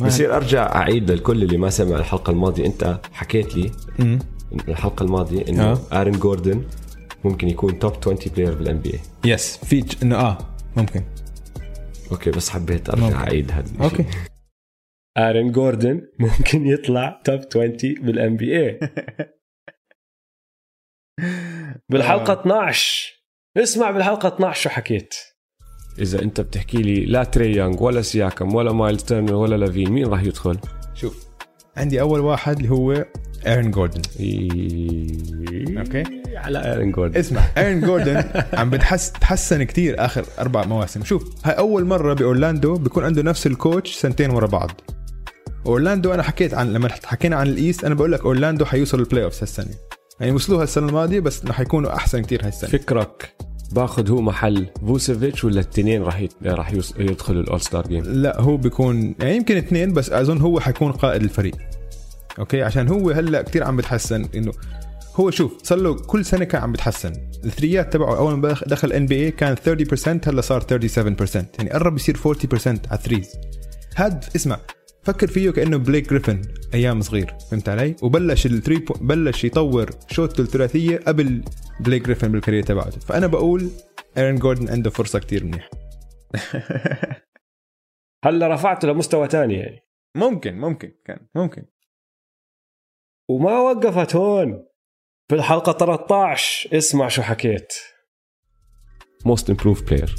بصير 0.01 0.37
أرجع 0.37 0.77
أعيد 0.77 1.11
للكل 1.11 1.43
اللي 1.43 1.57
ما 1.57 1.71
سمع 1.71 1.97
الحلقة 1.97 2.31
الماضية. 2.31 2.67
أنت 2.67 3.01
حكيت 3.13 3.55
لي. 3.57 3.71
الحلقة 4.69 5.03
الماضية 5.03 5.49
إنه 5.49 5.73
آه. 5.73 6.01
آرن 6.01 6.13
جوردن 6.13 6.65
ممكن 7.25 7.49
يكون 7.49 7.79
top 7.79 7.93
20 8.01 8.19
player 8.37 8.55
بال 8.55 8.79
NBA 8.79 9.01
yes 9.31 9.57
في 9.65 9.85
إنه 10.03 10.17
آه 10.17 10.39
ممكن. 10.77 11.05
okay 12.13 12.31
بس 12.31 12.51
حبيت 12.51 12.91
أرجع 12.91 13.05
ممكن. 13.05 13.17
أعيد 13.17 13.53
هذا. 13.53 13.85
okay. 13.85 14.05
آرن 15.19 15.53
جوردن 15.53 16.03
ممكن 16.19 16.67
يطلع 16.67 17.23
top 17.25 17.41
20 17.51 17.77
بال 18.03 18.37
NBA 18.37 18.81
بالحلقة 21.89 22.41
12 22.41 23.13
اسمع 23.57 23.91
بالحلقة 23.91 24.29
12 24.29 24.63
شو 24.63 24.69
حكيت. 24.69 25.15
إذا 25.99 26.23
أنت 26.23 26.41
بتحكي 26.41 26.79
لي 26.79 27.05
لا 27.05 27.25
تري 27.25 27.57
يونغ 27.57 27.83
ولا 27.83 28.03
سياكم 28.03 28.55
ولا 28.55 28.73
مايلز 28.73 29.03
تيرنر 29.03 29.35
ولا 29.35 29.57
لافين 29.57 29.91
مين 29.91 30.07
راح 30.07 30.23
يدخل؟ 30.23 30.59
شوف 30.95 31.27
عندي 31.77 32.01
أول 32.01 32.21
واحد 32.21 32.57
اللي 32.57 32.71
هو 32.71 33.05
إيرن 33.47 33.71
جوردن. 33.71 34.03
okay؟ 35.79 36.05
على 36.37 36.75
ارن 36.75 36.91
جوردن. 36.91 37.19
اسمع 37.19 37.43
إيرن 37.59 37.81
جوردن 37.81 38.25
عم 38.53 38.71
بتحس 38.71 39.13
تحسن 39.13 39.63
كتير 39.63 40.05
آخر 40.05 40.25
أربع 40.39 40.65
مواسم. 40.65 41.05
شوف 41.05 41.47
هاي 41.47 41.59
أول 41.59 41.85
مرة 41.85 42.15
بأورلاندو 42.15 42.75
بيكون 42.75 43.05
عنده 43.05 43.23
نفس 43.23 43.47
ال 43.47 43.55
coach 43.55 43.97
سنتين 43.97 44.31
ورا 44.31 44.47
بعض. 44.47 44.71
أورلاندو 45.67 46.15
أنا 46.15 46.23
حكيت 46.23 46.55
عن 46.55 46.73
لما 46.73 46.89
حكينا 47.05 47.37
عن 47.37 47.47
ال 47.47 47.55
East 47.55 47.85
أنا 47.85 47.95
بقول 47.95 48.13
لك 48.13 48.21
أورلاندو 48.25 48.65
حيوصل 48.65 49.01
ال 49.01 49.25
playoffs 49.25 49.41
هالسنة. 49.41 49.75
يعني 50.21 50.33
وصلوها 50.33 50.65
السنة 50.65 50.89
الماضية 50.89 51.21
بس 51.21 51.45
رح 51.47 51.61
يكونوا 51.61 51.95
أحسن 51.95 52.23
كتير 52.23 52.47
هالسنه 52.47 52.71
فكرك 52.71 53.33
باخذ 53.73 54.11
هو 54.11 54.21
محل 54.21 54.67
فوسيفيتش 54.87 55.45
ولا 55.45 55.61
التنين 55.61 56.03
راح. 56.03 56.25
راح. 56.45 56.73
يدخلوا 56.99 57.43
ال 57.43 57.61
all-star 57.61 57.87
game 57.87 58.05
لا 58.05 58.41
هو 58.41 58.57
بيكون 58.57 59.15
يعني 59.21 59.37
يمكن 59.37 59.57
اثنين 59.57 59.93
بس 59.93 60.11
أظن 60.11 60.41
هو 60.41 60.61
حيكون 60.61 60.93
قائد 60.93 61.23
الفريق. 61.23 61.55
okay؟ 62.39 62.63
عشان 62.63 62.89
هو 62.89 63.11
هلأ 63.11 63.43
كتير 63.43 63.65
عم 63.65 63.77
بتحسن 63.77 64.29
انه 64.35 64.53
هو 65.17 65.31
شوف 65.31 65.53
صار 65.63 65.79
له 65.79 65.95
كل 65.95 66.25
سنة 66.25 66.45
كان 66.45 66.63
عم 66.63 66.73
بتحسن. 66.73 67.13
ال 67.45 67.52
three 67.52 67.86
ات 67.86 67.93
تبعه 67.93 68.17
أول 68.19 68.35
ما 68.35 68.49
دخ- 68.49 68.65
دخل 68.69 68.93
NBA 68.93 69.31
كان 69.31 69.57
30% 69.57 70.29
هلأ 70.29 70.41
صار 70.41 70.61
37% 70.61 71.47
يعني 71.59 71.71
قرب 71.71 71.97
يصير 71.97 72.17
40% 72.17 72.67
على 72.67 72.79
ال 72.93 72.97
threes. 72.97 73.29
هاد 73.97 74.25
اسمع 74.37 74.59
فكر 75.09 75.27
فيه 75.27 75.51
كأنه 75.51 75.77
بليك 75.77 76.11
جريفن 76.11 76.43
أيام 76.75 77.01
صغير 77.01 77.35
فهمت 77.51 77.69
علي؟ 77.69 77.97
وبلش 78.03 78.47
ال 78.47 78.52
three 78.52 78.77
po- 78.77 78.95
بلش 79.01 79.45
يطور 79.45 79.91
شوته 80.11 80.41
الثلاثية 80.41 80.97
قبل 80.99 81.45
بليك 81.81 82.03
جريفن 82.03 82.33
بال 82.33 82.40
career 82.40 82.63
تبعته. 82.63 83.01
فأنا 83.01 83.27
بقول 83.27 83.71
ايرن 84.17 84.37
جوردن 84.37 84.69
عنده 84.69 84.91
فرصة 84.91 85.19
كتير 85.19 85.45
منيح. 85.45 85.71
هلا 88.25 88.49
رفعته 88.55 88.89
لمستوى 88.89 89.29
تاني 89.29 89.55
يعني. 89.55 89.81
ممكن 90.17 90.55
ممكن 90.59 90.93
كان 91.05 91.27
ممكن. 91.35 91.67
وما 93.31 93.59
وقفت 93.61 94.17
هون. 94.17 94.67
في 95.29 95.35
الحلقة 95.35 95.73
13 95.73 96.77
اسمع 96.79 97.09
شو 97.09 97.23
حكيت. 97.23 97.73
most 99.27 99.51
improved 99.51 99.83
player 99.83 100.15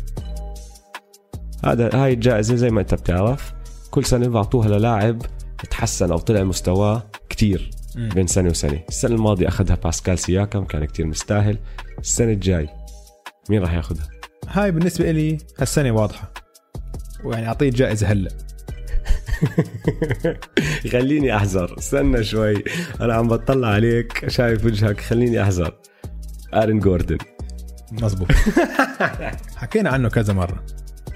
هذا 1.66 1.90
هاي 2.04 2.14
الجائزة 2.14 2.56
زي 2.56 2.70
ما 2.70 2.82
انت 2.82 2.94
بتعرف. 2.94 3.59
كل 3.92 4.06
سنة 4.06 4.28
بعطوها 4.28 4.68
للاعب 4.68 5.22
تحسن 5.70 6.12
أو 6.12 6.18
طلع 6.18 6.44
مستواه 6.44 7.04
كتير 7.30 7.72
بين 7.96 8.28
سنة 8.28 8.50
وسنة. 8.50 8.84
السنة 8.90 9.16
الماضية 9.16 9.48
أخذها 9.48 9.76
باسكال 9.76 10.20
سياكم 10.20 10.66
كان 10.66 10.86
كتير 10.86 11.08
مستاهل. 11.08 11.58
السنة 12.00 12.32
الجاي 12.32 12.70
مين 13.50 13.62
راح 13.62 13.74
ياخذها؟ 13.74 14.08
هاي 14.48 14.72
بالنسبة 14.72 15.12
لي 15.12 15.38
هالسنة 15.60 15.92
واضحة. 15.92 16.34
ويعني 17.24 17.48
أعطيه 17.48 17.70
جائزة 17.70 18.08
هلأ. 18.08 18.30
خليني 20.92 21.36
أحذر. 21.36 21.76
استنى 21.78 22.24
شوي. 22.24 22.64
أنا 23.02 23.14
عم 23.14 23.28
بطلع 23.28 23.68
عليك 23.68 24.30
شايف 24.30 24.66
وجهك. 24.66 25.00
خليني 25.00 25.42
أحذر. 25.44 25.78
أرن 26.54 26.80
جوردن. 26.80 27.18
مزبوط 27.92 28.28
حكينا 29.58 29.90
عنه 29.90 30.10
كذا 30.10 30.34
مرة. 30.34 30.64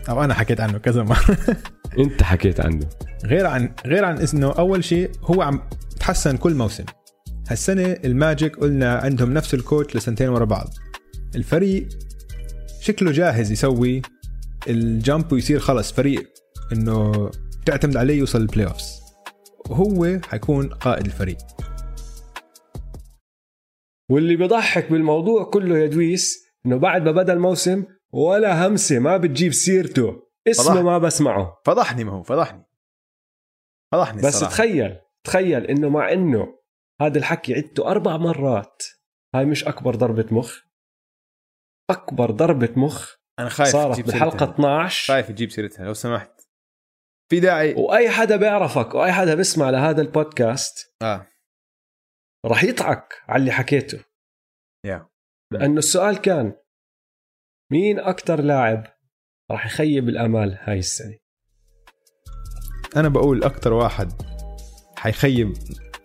أو 0.09 0.23
أنا 0.23 0.33
حكيت 0.33 0.61
عنه 0.61 0.77
كذا 0.77 1.03
مرة. 1.03 1.37
أنت 1.99 2.23
حكيت 2.23 2.59
عنه. 2.59 2.89
غير 3.25 3.45
عن 3.45 3.73
غير 3.85 4.05
عن 4.05 4.27
إنه 4.33 4.51
أول 4.51 4.83
شيء 4.83 5.11
هو 5.23 5.41
عم 5.41 5.61
تحسن 5.99 6.37
كل 6.37 6.53
موسم. 6.53 6.85
هالسنة 7.49 7.97
الماجيك 8.05 8.55
قلنا 8.55 8.95
عندهم 8.95 9.33
نفس 9.33 9.53
ال 9.53 9.60
coach 9.60 9.95
لسنتين 9.95 10.29
ورا 10.29 10.45
بعض. 10.45 10.69
الفريق 11.35 11.87
شكله 12.81 13.11
جاهز 13.11 13.51
يسوي 13.51 14.01
ال 14.67 14.81
jump 14.81 15.33
ويصير 15.33 15.59
خلص 15.59 15.91
فريق 15.91 16.33
إنه 16.73 17.31
تعتمد 17.65 17.97
عليه 17.97 18.19
يوصل 18.19 18.41
ال 18.41 18.65
playoffs 18.65 19.01
وهو 19.69 20.19
حيكون 20.29 20.69
قائد 20.69 21.05
الفريق. 21.05 21.37
واللي 24.09 24.35
بيضحك 24.35 24.91
بالموضوع 24.91 25.43
كله 25.43 25.77
يا 25.77 25.87
دويس 25.87 26.43
إنه 26.65 26.77
بعد 26.77 27.01
ما 27.01 27.11
بدأ 27.11 27.33
الموسم 27.33 27.83
ولا 28.13 28.67
همسة 28.67 28.99
ما 28.99 29.17
بتجيب 29.17 29.53
سيرته. 29.53 30.29
اسمه 30.47 30.65
فضحك. 30.65 30.83
ما 30.83 30.97
بسمعه. 30.97 31.61
فضحني 31.65 32.03
ما 32.03 32.11
هو 32.11 32.23
فضحني. 32.23 32.65
فضحني 33.93 34.17
بس 34.21 34.25
الصراحة. 34.25 34.53
تخيل 34.53 34.99
تخيل 35.25 35.65
إنه 35.65 35.89
مع 35.89 36.11
إنه 36.11 36.59
هذا 37.01 37.17
الحكي 37.17 37.53
عدته 37.53 37.91
أربع 37.91 38.17
مرات 38.17 38.83
هاي 39.35 39.45
مش 39.45 39.63
أكبر 39.63 39.95
ضربة 39.95 40.25
مخ. 40.31 40.61
أكبر 41.89 42.31
ضربة 42.31 42.73
مخ 42.77 43.15
أنا 43.39 43.49
خايف 43.49 43.69
صارت 43.69 43.93
تجيب 43.93 44.05
بالحلقة 44.05 44.37
سيرتها. 44.37 44.53
12 44.53 45.13
خايف 45.13 45.27
تجيب 45.27 45.51
سيرتها 45.51 45.85
لو 45.85 45.93
سمحت. 45.93 46.41
في 47.31 47.39
داعي. 47.39 47.73
وأي 47.73 48.09
حدا 48.09 48.35
بيعرفك 48.35 48.95
وأي 48.95 49.11
حدا 49.11 49.35
بيسمع 49.35 49.69
لهذا 49.69 50.01
البودكاست 50.01 50.95
آه. 51.01 51.27
رح 52.45 52.63
يضحك 52.63 53.23
على 53.27 53.39
اللي 53.41 53.51
حكيته. 53.51 54.05
يا 54.85 55.09
لأنه 55.53 55.77
السؤال 55.79 56.17
كان 56.21 56.62
مين 57.71 57.99
أكثر 57.99 58.41
لاعب 58.41 58.83
رح 59.51 59.65
يخيب 59.65 60.09
الأمال 60.09 60.57
هاي 60.61 60.79
السنة؟ 60.79 61.15
أنا 62.95 63.09
بقول 63.09 63.43
أكثر 63.43 63.73
واحد 63.73 64.11
حيخيب 64.97 65.53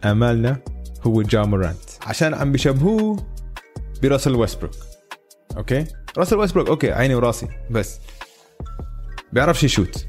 أمالنا 0.04 0.62
هو 1.02 1.22
جا 1.22 1.42
مورانت. 1.42 1.90
عشان 2.06 2.34
عم 2.34 2.52
بيشبهوه 2.52 3.26
براسل 4.02 4.34
ويستبروك. 4.34 4.74
okay؟ 5.56 5.84
راسل 6.18 6.36
ويستبروك 6.36 6.68
okay 6.68 6.92
عيني 6.92 7.14
وراسي 7.14 7.48
بس. 7.70 8.00
بيعرفش 9.32 9.64
يشوت. 9.64 10.06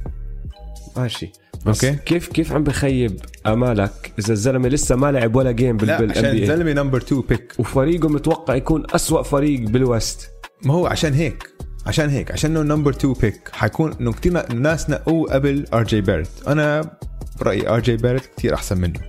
ماشي. 0.97 1.31
بس 1.65 1.85
okay؟ 1.85 1.99
كيف 2.05 2.27
كيف 2.27 2.53
عم 2.53 2.63
بخيب 2.63 3.19
أمالك 3.45 4.13
إذا 4.19 4.33
الزلمة 4.33 4.69
لسه 4.69 4.95
ما 4.95 5.11
لعب 5.11 5.35
ولا 5.35 5.51
game 5.51 5.77
لا 5.77 5.99
بالان 5.99 6.11
عشان 6.11 6.25
الزلمة 6.25 6.73
number 6.73 6.97
2 6.97 7.21
pick 7.21 7.53
وفريقه 7.59 8.09
متوقع 8.09 8.55
يكون 8.55 8.85
أسوأ 8.95 9.23
فريق 9.23 9.69
بال 9.69 9.89
West. 9.89 10.38
ما 10.63 10.73
هو 10.73 10.87
عشان 10.87 11.13
هيك 11.13 11.49
عشان 11.85 12.09
هيك 12.09 12.31
عشان 12.31 12.57
إنه 12.57 12.75
number 12.75 12.91
2 12.91 13.13
pick 13.13 13.49
حيكون 13.51 13.93
إنه 14.01 14.13
كثير 14.13 14.53
ناس 14.53 14.89
نقوه 14.89 15.33
قبل 15.33 15.65
آر 15.73 15.83
جي 15.83 16.01
باريت 16.01 16.47
أنا 16.47 16.97
برأيي 17.39 17.69
آر 17.69 17.79
جي 17.79 17.97
باريت 17.97 18.29
كثير 18.37 18.53
أحسن 18.53 18.81
منه. 18.81 18.99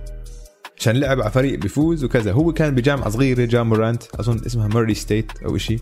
عشان 0.77 0.95
لعب 0.95 1.21
على 1.21 1.31
فريق 1.31 1.59
بيفوز 1.59 2.03
وكذا. 2.03 2.31
هو 2.31 2.53
كان 2.53 2.75
بجامعة 2.75 3.09
صغيرة 3.09 3.45
جا 3.45 3.69
مورانت. 3.69 4.03
أظن 4.15 4.41
اسمها 4.45 4.67
موري 4.67 4.93
ستيت 4.93 5.31
أو 5.45 5.57
شيء 5.57 5.79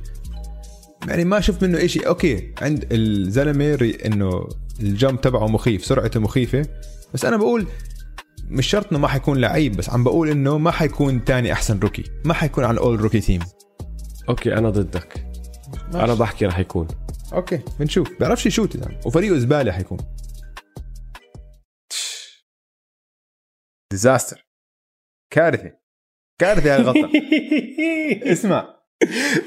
يعني 1.07 1.25
ما 1.25 1.39
شفت 1.39 1.63
منه 1.63 1.87
شيء 1.87 2.07
okay 2.07 2.53
عند 2.61 2.87
الزلمة 2.91 3.93
إنه 4.05 4.47
ال 4.79 4.88
jump 4.88 5.21
تبعه 5.21 5.47
مخيف 5.47 5.85
سرعته 5.85 6.19
مخيفة. 6.19 6.65
بس 7.13 7.25
أنا 7.25 7.37
بقول 7.37 7.67
مش 8.47 8.67
شرط 8.67 8.87
إنه 8.91 8.99
ما 8.99 9.07
حيكون 9.07 9.37
لعيب 9.37 9.77
بس 9.77 9.89
عم 9.89 10.03
بقول 10.03 10.29
إنه 10.29 10.57
ما 10.57 10.71
حيكون 10.71 11.25
تاني 11.25 11.53
أحسن 11.53 11.79
rookie 11.79 12.03
ما 12.25 12.33
حيكون 12.33 12.63
على 12.63 12.73
الأول 12.73 13.01
rookie 13.01 13.19
team 13.19 13.41
okay 14.29 14.57
أنا 14.57 14.69
ضدك. 14.69 15.28
ماشي. 15.93 16.05
أنا 16.05 16.13
بحكي 16.13 16.45
رح 16.45 16.59
يكون. 16.59 16.87
okay 17.33 17.59
بنشوف. 17.79 18.19
بيعرفش 18.19 18.45
يشوت 18.45 18.75
يعني. 18.75 18.99
وفريقه 19.05 19.37
زبالة 19.37 19.71
حيكون. 19.71 19.97
disaster 23.91 24.45
كارثة. 25.33 25.71
كارثة 26.41 26.75
هالغلطه 26.75 27.09
اسمع. 28.33 28.79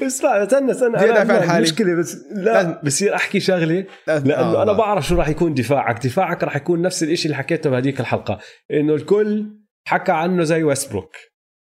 اسمع 0.01 0.43
استنى 0.43 0.71
استنى. 0.71 0.97
أنا. 0.97 1.59
مشكلة 1.59 1.95
بس 1.95 2.15
لا 2.31 2.53
لازم. 2.53 2.75
بصير 2.83 3.15
أحكي 3.15 3.39
شغلة. 3.39 3.85
لأنه 4.07 4.35
آه. 4.35 4.63
أنا 4.63 4.73
بعرف 4.73 5.07
شو 5.07 5.15
راح 5.15 5.27
يكون 5.27 5.53
دفاعك. 5.53 6.05
دفاعك 6.05 6.43
راح 6.43 6.55
يكون 6.55 6.81
نفس 6.81 7.03
الشيء 7.03 7.25
اللي 7.25 7.37
حكيته 7.37 7.69
بهديك 7.69 7.99
الحلقة. 7.99 8.39
إنه 8.71 8.95
الكل 8.95 9.59
حكى 9.87 10.11
عنه 10.11 10.43
زي 10.43 10.63
ويستبروك 10.63 11.15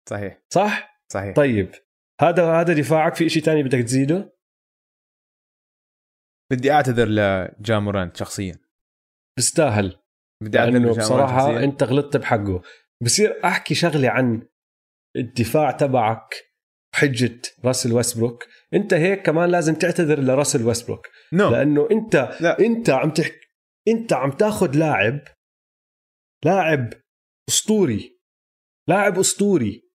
صحيح. 0.08 0.42
صح؟ 0.52 1.02
صحيح. 1.12 1.34
طيب. 1.34 1.70
هذا 2.20 2.44
هذا 2.44 2.72
دفاعك. 2.72 3.14
في 3.14 3.28
شيء 3.28 3.42
تاني 3.42 3.62
بدك 3.62 3.78
تزيده؟ 3.78 4.39
بدي 6.52 6.72
أعتذر 6.72 7.08
لجامورانت 7.08 8.16
شخصيا. 8.16 8.56
بيستاهل 9.36 9.96
بدي 10.42 10.58
أعتذر 10.58 10.72
لأنه 10.72 10.90
بصراحة 10.90 11.38
شخصياً. 11.38 11.64
أنت 11.64 11.82
غلطت 11.82 12.16
بحقه. 12.16 12.62
بصير 13.02 13.40
أحكي 13.44 13.74
شغلة 13.74 14.08
عن 14.08 14.48
الدفاع 15.16 15.70
تبعك 15.70 16.34
بحجه 16.94 17.40
راسل 17.64 17.92
ويستبروك. 17.92 18.46
أنت 18.74 18.94
هيك 18.94 19.26
كمان 19.26 19.50
لازم 19.50 19.74
تعتذر 19.74 20.20
لراسل 20.20 20.66
ويستبروك. 20.66 21.08
no 21.32 21.50
لأنه 21.50 21.88
أنت 21.90 22.36
لا. 22.40 22.58
أنت 22.60 22.90
عم 22.90 23.10
تحكي 23.10 23.40
أنت 23.88 24.12
عم 24.12 24.30
تاخذ 24.30 24.76
لاعب 24.76 25.20
لاعب 26.44 26.92
أسطوري. 27.48 28.20
لاعب 28.88 29.18
أسطوري. 29.18 29.90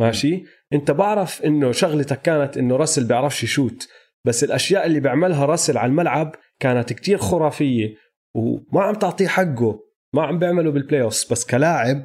ماشي؟ 0.00 0.44
أنت 0.72 0.90
بعرف 0.90 1.42
إنه 1.42 1.72
شغلتك 1.72 2.22
كانت 2.22 2.56
إنه 2.56 2.76
راسل 2.76 3.08
بيعرفش 3.08 3.44
يشوت. 3.44 3.88
بس 4.26 4.44
الأشياء 4.44 4.86
اللي 4.86 5.00
بيعملها 5.00 5.46
راسل 5.46 5.78
على 5.78 5.90
الملعب 5.90 6.34
كانت 6.60 6.92
كتير 6.92 7.18
خرافية 7.18 7.94
وما 8.36 8.82
عم 8.82 8.94
تعطيه 8.94 9.26
حقه 9.26 9.80
ما 10.14 10.22
عم 10.22 10.38
بيعمله 10.38 10.70
بال 10.70 11.02
playoff 11.02 11.32
بس 11.32 11.46
كلاعب 11.46 12.04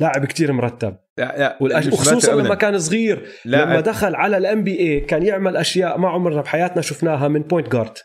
لاعب 0.00 0.24
كتير 0.24 0.52
مرتب. 0.52 0.96
لا 1.18 1.38
لا 1.38 1.58
والأش... 1.60 1.86
وخصوصا 1.86 2.34
لما. 2.34 2.54
كان 2.54 2.78
صغير 2.78 3.28
لا 3.44 3.64
لما 3.64 3.80
دخل 3.80 4.14
على 4.14 4.36
ال 4.36 4.64
NBA 4.64 5.00
كان 5.00 5.22
يعمل 5.22 5.56
أشياء 5.56 5.98
ما 5.98 6.08
عمرنا 6.08 6.40
بحياتنا 6.40 6.82
شفناها 6.82 7.28
من 7.28 7.42
point 7.42 7.72
guard 7.72 7.98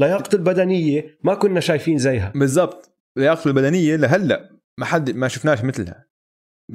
لياقته 0.00 0.36
البدنية 0.36 1.18
ما 1.24 1.34
كنا 1.34 1.60
شايفين 1.60 1.98
زيها. 1.98 2.32
بالضبط. 2.34 2.98
لياقته 3.18 3.48
البدنية 3.48 3.96
لهلأ 3.96 4.50
ما 4.78 4.84
حد 4.84 5.10
ما 5.10 5.28
شفناش 5.28 5.64
مثلها. 5.64 6.06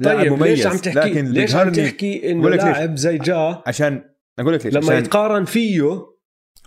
طيب 0.04 0.32
مميز 0.32 0.42
ليش 0.42 0.66
عم 0.66 0.76
تحكي 0.76 1.10
لكن 1.10 1.24
ليش 1.24 1.54
عم 1.54 1.72
تحكي 1.72 2.30
إنه. 2.30 2.48
لاعب 2.48 2.96
زي 2.96 3.18
جا 3.18 3.62
عشان 3.66 4.09
أقول 4.38 4.54
لك 4.54 4.66
ليش 4.66 4.74
لما 4.74 4.84
عشان 4.86 4.98
يتقارن 4.98 5.44
فيه 5.44 5.82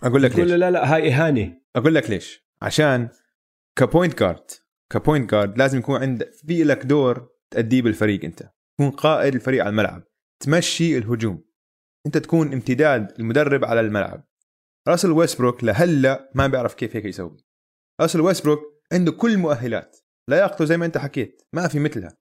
أقول 0.03 0.23
لك 0.23 0.35
ليش. 0.35 0.51
لا 0.51 0.71
لا 0.71 0.95
هاي 0.95 1.13
إهانة. 1.13 1.61
أقول 1.75 1.95
لك 1.95 2.09
ليش. 2.09 2.47
عشان 2.61 3.09
ك 3.77 3.84
point 3.84 4.19
guard 4.19 4.51
ك 4.91 4.98
point 4.98 5.31
guard 5.31 5.57
لازم 5.57 5.79
يكون 5.79 6.01
عند 6.01 6.23
في 6.33 6.63
لك 6.63 6.85
دور 6.85 7.29
تأديه 7.51 7.81
بالفريق 7.81 8.25
أنت. 8.25 8.51
تكون 8.77 8.91
قائد 8.91 9.35
الفريق 9.35 9.61
على 9.61 9.69
الملعب. 9.69 10.03
تمشي 10.39 10.97
الهجوم. 10.97 11.43
أنت 12.05 12.17
تكون 12.17 12.53
امتداد 12.53 13.19
المدرب 13.19 13.65
على 13.65 13.79
الملعب. 13.79 14.27
راسل 14.87 15.11
ويستبروك 15.11 15.63
لهلأ 15.63 16.31
ما 16.35 16.47
بيعرف 16.47 16.73
كيف 16.73 16.95
هيك 16.95 17.05
يسوي. 17.05 17.37
راسل 18.01 18.21
ويستبروك 18.21 18.59
عنده 18.93 19.11
كل 19.11 19.31
المؤهلات 19.31 19.97
لياقته 20.29 20.65
زي 20.65 20.77
ما 20.77 20.85
أنت 20.85 20.97
حكيت. 20.97 21.41
ما 21.53 21.67
في 21.67 21.79
مثلها. 21.79 22.17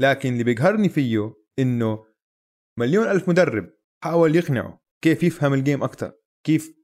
لكن 0.00 0.32
اللي 0.32 0.44
بيقهرني 0.44 0.88
فيه 0.88 1.34
إنه 1.58 2.06
مليون 2.78 3.08
ألف 3.08 3.28
مدرب 3.28 3.75
حاول 4.06 4.36
يقنعه 4.36 4.82
كيف 5.02 5.22
يفهم 5.22 5.54
ال 5.54 5.60
game 5.60 5.82
أكثر 5.82 6.12
كيف 6.44 6.76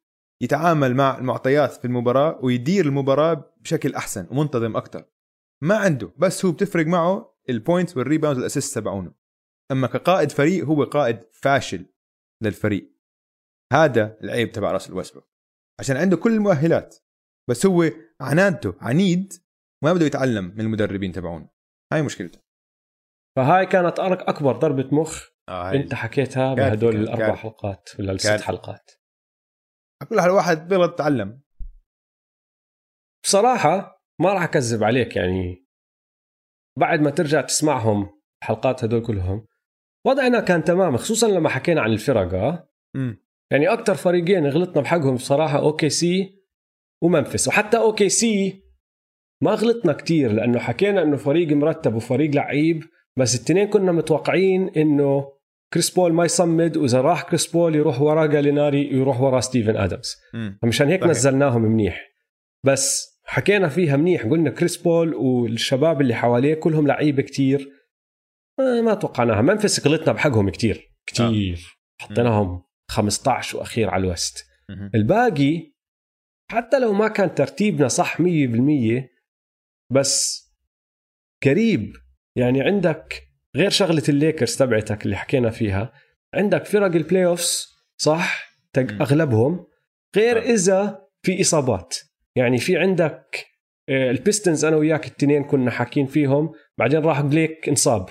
يتعامل 0.42 0.94
مع 0.94 1.18
المعطيات 1.18 1.72
في 1.72 1.84
المباراة 1.84 2.38
ويدير 2.42 2.86
المباراة 2.86 3.54
بشكل 3.60 3.94
أحسن 3.94 4.26
ومنتظم 4.30 4.76
أكثر 4.76 5.04
ما 5.62 5.76
عنده 5.76 6.12
بس 6.18 6.44
هو 6.44 6.52
بتفرق 6.52 6.86
معه 6.86 7.38
ال 7.48 7.55
points 7.55 7.96
وال 7.96 8.05
rebounds 8.05 8.38
وال 8.38 8.47
assist 8.47 8.74
تبعونه. 8.78 9.14
أما 9.70 9.86
كقائد 9.86 10.30
فريق 10.30 10.64
هو 10.64 10.84
قائد 10.84 11.20
فاشل 11.32 11.86
للفريق. 12.42 12.92
هذا 13.72 14.18
العيب 14.24 14.52
تبع 14.52 14.72
راسل 14.72 14.94
ويستبروك 14.94 15.28
عشان 15.80 15.96
عنده 15.96 16.16
كل 16.16 16.32
المؤهلات 16.32 16.96
بس 17.50 17.66
هو 17.66 17.90
عنادته 18.20 18.74
عنيد 18.80 19.32
ما 19.84 19.92
بده 19.92 20.06
يتعلم 20.06 20.44
من 20.44 20.60
المدربين 20.60 21.12
تبعونه. 21.12 21.48
هاي 21.92 22.02
مشكلته. 22.02 22.38
فهاي 23.36 23.66
كانت 23.66 24.00
أرك 24.00 24.18
أكبر 24.18 24.52
ضربة 24.52 24.88
مخ 24.92 25.31
آه 25.48 25.72
انت 25.72 25.94
حكيتها 25.94 26.54
بهدول 26.54 26.96
الأربع 26.96 27.26
كارثة. 27.26 27.36
حلقات 27.36 27.90
ولا 27.98 28.12
الست 28.12 28.28
كارثة. 28.28 28.44
حلقات 28.44 28.90
كل 30.08 30.16
واحد 30.16 30.68
بيغلط 30.68 30.98
تعلم 30.98 31.42
بصراحة 33.24 34.04
ما 34.20 34.32
راح 34.32 34.42
أكذب 34.42 34.84
عليك 34.84 35.16
يعني. 35.16 35.66
بعد 36.78 37.00
ما 37.00 37.10
ترجع 37.10 37.40
تسمعهم 37.40 38.20
الحلقات 38.42 38.84
هدول 38.84 39.06
كلهم 39.06 39.46
وضعنا 40.06 40.40
كان 40.40 40.64
تمام 40.64 40.96
خصوصا 40.96 41.28
لما 41.28 41.48
حكينا 41.48 41.80
عن 41.80 41.92
الفرق 41.92 42.34
يعني 43.50 43.68
أكثر 43.68 43.94
فريقين 43.94 44.46
غلطنا 44.46 44.82
بحقهم 44.82 45.14
بصراحة 45.14 45.58
OKC 45.58 45.88
وممفيس. 45.88 47.48
وحتى 47.48 47.78
OKC 47.78 48.64
ما 49.42 49.50
غلطنا 49.50 49.92
كتير 49.92 50.32
لأنه 50.32 50.58
حكينا 50.58 51.02
إنه 51.02 51.16
فريق 51.16 51.48
مرتب 51.48 51.94
وفريق 51.94 52.30
لعيب. 52.34 52.84
بس 53.18 53.34
التنين 53.34 53.68
كنا 53.68 53.92
متوقعين 53.92 54.68
إنه 54.68 55.32
كريس 55.72 55.90
بول 55.90 56.12
ما 56.12 56.24
يصمد 56.24 56.76
وإذا 56.76 57.00
راح 57.00 57.22
كريس 57.22 57.46
بول 57.46 57.74
يروح 57.76 58.00
وراه 58.00 58.26
جاليناري 58.26 58.92
يروح 58.92 59.20
وراه 59.20 59.40
ستيفن 59.40 59.76
آدمز. 59.76 60.16
فمشان 60.62 60.88
هيك 60.88 61.00
صحيح. 61.00 61.10
نزلناهم 61.10 61.62
منيح. 61.62 62.08
بس 62.64 63.12
حكينا 63.24 63.68
فيها 63.68 63.96
منيح 63.96 64.22
قلنا 64.22 64.50
كريس 64.50 64.76
بول 64.76 65.14
والشباب 65.14 66.00
اللي 66.00 66.14
حواليه 66.14 66.54
كلهم 66.54 66.86
لعيبة 66.86 67.22
كتير. 67.22 67.68
آه، 68.60 68.80
ما 68.80 68.94
توقعناها. 68.94 69.42
ممفيس 69.42 69.86
غلطنا 69.86 70.12
بحقهم 70.12 70.48
كتير. 70.50 70.90
كتير. 71.06 71.78
حطيناهم 72.00 72.62
15 72.88 73.58
وأخير 73.58 73.90
على 73.90 74.04
ال 74.04 74.13
West 74.13 74.46
مهم. 74.68 74.90
الباقي 74.94 75.72
حتى 76.50 76.78
لو 76.78 76.92
ما 76.92 77.08
كان 77.08 77.34
ترتيبنا 77.34 77.88
صح 77.88 78.20
100% 78.20 78.24
بس 79.90 80.42
قريب. 81.44 81.92
يعني 82.36 82.62
عندك 82.62 83.28
غير 83.56 83.70
شغلة 83.70 84.02
الليكرز 84.08 84.56
تبعتك 84.56 85.04
اللي 85.04 85.16
حكينا 85.16 85.50
فيها 85.50 85.92
عندك 86.34 86.64
فرق 86.64 86.94
ال 86.94 87.26
playoffs 87.26 87.68
صح. 87.96 88.52
أغلبهم. 88.78 89.66
غير 90.16 90.38
آه. 90.38 90.40
إذا 90.40 91.06
في 91.22 91.40
إصابات. 91.40 91.96
يعني 92.36 92.58
في 92.58 92.76
عندك 92.76 93.46
آه، 93.88 94.10
البيستونز 94.10 94.64
أنا 94.64 94.76
وياك 94.76 95.06
التنين 95.06 95.44
كنا 95.44 95.70
حاكين 95.70 96.06
فيهم 96.06 96.52
بعدين 96.78 97.00
راح 97.00 97.20
بليك 97.20 97.68
انصاب. 97.68 98.08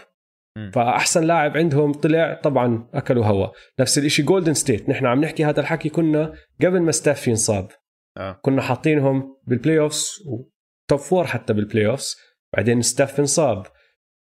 فأحسن 0.73 1.23
لاعب 1.23 1.57
عندهم 1.57 1.93
طلع 1.93 2.33
طبعا 2.43 2.89
أكلوا 2.93 3.25
هوا. 3.25 3.47
نفس 3.79 3.97
الشيء 3.97 4.25
جولدن 4.25 4.53
ستيت 4.53 4.89
نحن 4.89 5.05
عم 5.05 5.21
نحكي 5.21 5.45
هذا 5.45 5.59
الحكي 5.59 5.89
كنا 5.89 6.33
قبل 6.61 6.81
ما 6.81 6.91
ستيف 6.91 7.27
ينصاب. 7.27 7.71
آه. 8.17 8.39
كنا 8.41 8.61
حاطينهم 8.61 9.37
بال 9.47 9.79
playoffs 9.79 10.19
و 10.25 10.44
top 10.44 10.99
four 10.99 11.27
حتى 11.27 11.53
بال 11.53 11.87
playoffs 11.87 12.17
بعدين 12.55 12.81
ستيف 12.81 13.19
انصاب. 13.19 13.67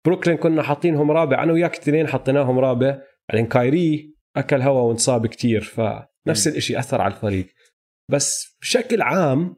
بروكلين 0.06 0.38
كنا 0.38 0.64
حاطينهم 0.64 1.12
رابع. 1.12 1.44
أنا 1.44 1.54
وياك 1.54 1.74
الاثنين 1.74 2.08
حطيناهم 2.08 2.60
رابع. 2.60 3.02
بعدين 3.30 3.48
كايري 3.48 4.16
أكل 4.38 4.62
هوا 4.62 4.82
وانصاب 4.82 5.28
كتير 5.28 5.62
فنفس 5.62 6.48
الشيء 6.48 6.80
أثر 6.80 7.02
على 7.02 7.14
الفريق. 7.14 7.54
بس 8.12 8.58
بشكل 8.62 9.02
عام 9.02 9.56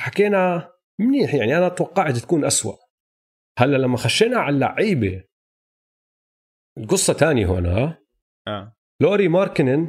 حكينا 0.00 0.72
منيح 1.00 1.34
يعني 1.34 1.58
أنا 1.58 1.68
توقعت 1.68 2.16
تكون 2.16 2.44
أسوأ. 2.44 2.76
هلأ 3.58 3.76
لما 3.76 3.96
خشينا 3.96 4.38
على 4.38 4.54
اللعيبة 4.54 5.24
القصة 6.78 7.12
تانية 7.12 7.46
هون 7.46 7.66
ها؟ 7.66 7.98
آه. 8.48 8.76
لوري 9.02 9.28
ماركنن 9.28 9.88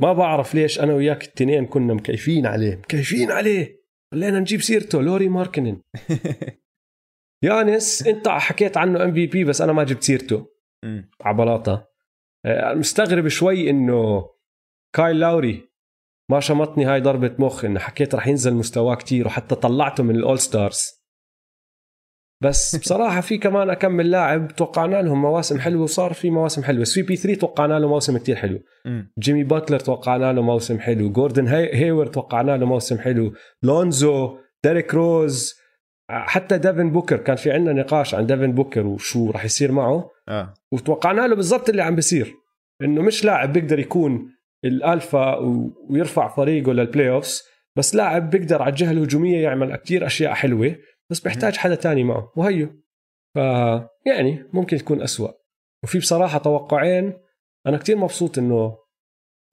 ما 0.00 0.12
بعرف 0.12 0.54
ليش 0.54 0.80
أنا 0.80 0.94
وياك 0.94 1.24
التنين 1.24 1.66
كنا 1.66 1.94
مكيفين 1.94 2.46
عليه. 2.46 2.76
مكيفين 2.76 3.30
عليه. 3.30 3.80
خلينا 4.12 4.40
نجيب 4.40 4.60
سيرته 4.60 5.02
لوري 5.02 5.28
ماركنن. 5.28 5.82
يانس 7.42 8.06
انت 8.06 8.28
حكيت 8.28 8.76
عنه 8.76 9.04
ام 9.04 9.14
في 9.14 9.26
بي 9.26 9.44
بس 9.44 9.60
أنا 9.60 9.72
ما 9.72 9.84
جبت 9.84 10.02
سيرته. 10.02 10.46
على 11.20 11.36
بلاطة. 11.36 11.90
آه، 12.44 12.74
مستغرب 12.74 13.28
شوي 13.28 13.70
انه 13.70 14.28
كايل 14.94 15.20
لاوري 15.20 15.70
ما 16.30 16.40
شمطني 16.40 16.84
هاي 16.84 17.00
ضربة 17.00 17.34
مخ 17.38 17.64
إنه 17.64 17.80
حكيت 17.80 18.14
رح 18.14 18.26
ينزل 18.26 18.54
مستواه 18.54 18.94
كتير 18.94 19.26
وحتى 19.26 19.54
طلعته 19.54 20.02
من 20.02 20.16
الأول 20.16 20.38
ستارز. 20.38 21.00
بس 22.42 22.76
بصراحة 22.82 23.20
في 23.20 23.38
كمان 23.38 23.70
أكمل 23.70 24.10
لاعب 24.10 24.48
توقعنا 24.56 25.02
لهم 25.02 25.22
مواسم 25.22 25.60
حلوة 25.60 25.82
وصار 25.82 26.12
في 26.12 26.30
مواسم 26.30 26.62
حلوة. 26.62 26.84
سوي 26.84 27.02
بي 27.02 27.16
3 27.16 27.40
توقعنا 27.40 27.78
له 27.78 27.88
موسم 27.88 28.18
كتير 28.18 28.36
حلو. 28.36 28.60
جيمي 29.18 29.44
باتلر 29.44 29.78
توقعنا 29.78 30.32
له 30.32 30.42
موسم 30.42 30.78
حلو. 30.78 31.12
جوردن 31.12 31.48
هاي 31.48 31.74
هيوارد 31.74 32.06
توقعنا 32.06 32.56
له 32.56 32.66
موسم 32.66 32.98
حلو. 32.98 33.34
لونزو 33.62 34.38
ديريك 34.64 34.94
روز 34.94 35.59
حتى 36.10 36.58
ديفن 36.58 36.90
بوكر 36.90 37.16
كان 37.16 37.36
في 37.36 37.50
عندنا 37.50 37.82
نقاش 37.82 38.14
عن 38.14 38.26
ديفن 38.26 38.52
بوكر 38.52 38.86
وشو 38.86 39.30
راح 39.30 39.44
يصير 39.44 39.72
معه. 39.72 40.10
آه. 40.28 40.54
وتوقعنا 40.72 41.26
له 41.26 41.36
بالضبط 41.36 41.68
اللي 41.68 41.82
عم 41.82 41.94
بيصير 41.94 42.34
إنه 42.82 43.02
مش 43.02 43.24
لاعب 43.24 43.52
بيقدر 43.52 43.78
يكون 43.78 44.32
الألفا 44.64 45.36
ويرفع 45.88 46.28
فريقه 46.28 46.72
لل 46.72 47.10
playoffs 47.10 47.42
بس 47.76 47.94
لاعب 47.94 48.30
بيقدر 48.30 48.62
على 48.62 48.70
الجهة 48.70 48.90
الهجومية 48.90 49.42
يعمل 49.42 49.76
كتير 49.76 50.06
أشياء 50.06 50.34
حلوة 50.34 50.76
بس 51.10 51.20
بيحتاج 51.20 51.56
حدا 51.56 51.74
تاني 51.74 52.04
معه 52.04 52.32
وهيك. 52.36 52.82
ف 53.34 53.38
يعني 54.06 54.44
ممكن 54.52 54.76
تكون 54.76 55.02
أسوأ. 55.02 55.30
وفي 55.84 55.98
بصراحة 55.98 56.38
توقعين 56.38 57.12
أنا 57.66 57.78
كتير 57.78 57.96
مبسوط 57.96 58.38
إنه 58.38 58.78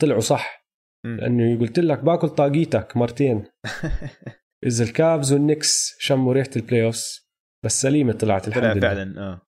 طلعوا 0.01 0.19
صح. 0.19 0.67
لأنه 1.03 1.59
قلت 1.59 1.79
لك 1.79 1.99
باكل 1.99 2.29
طاقيتك 2.29 2.97
مرتين. 2.97 3.43
اذا 4.65 4.84
الكافز 4.84 5.34
والنكس 5.34 5.95
شموا 5.99 6.34
ريحة 6.34 6.49
ال 6.55 6.85
playoffs 6.85 7.29
بس 7.65 7.81
سليمة 7.81 8.13
طلعت 8.13 8.47
الحمد 8.47 8.63
لله 8.63 8.79
فعلا 8.79 9.21
آه 9.21 9.41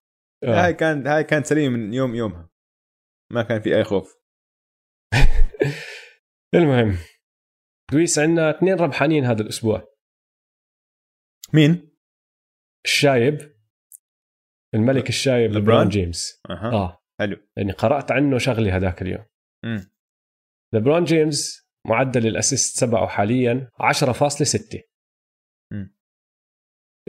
آه. 0.44 0.66
هاي 0.66 0.74
كان 0.74 1.08
هاي 1.08 1.24
كانت 1.24 1.46
سليمة 1.46 1.78
من 1.78 1.94
يوم 1.94 2.16
يومها 2.16 2.50
ما 3.34 3.44
كان 3.44 3.62
في 3.62 3.78
أي 3.78 3.84
خوف 3.84 4.20
المهم 6.56 6.98
دويس 7.92 8.20
عندنا 8.20 8.50
اثنين 8.50 8.76
ربحانين 8.76 9.26
هذا 9.26 9.42
الأسبوع 9.42 9.88
مين؟ 11.54 11.90
الشايب 12.86 13.56
الملك 14.76 15.10
الشايب 15.10 15.52
لبران؟ 15.52 15.64
لبران 15.64 15.90
جيمس 15.90 16.42
أها 16.50 16.72
آه 16.72 17.04
حلو 17.20 17.38
لاني 17.58 17.72
قرأت 17.72 18.12
عنه 18.12 18.38
شغله 18.38 18.78
هذاك 18.78 19.02
اليوم 19.02 19.26
مم. 19.66 19.92
لبران 20.74 21.04
جيمس 21.04 21.70
معدل 21.88 22.28
ال 22.28 22.35
assist 22.35 22.80
تبعه 22.80 23.08
حاليا 23.08 23.72
10.6 23.82 24.76
مم. 24.76 24.82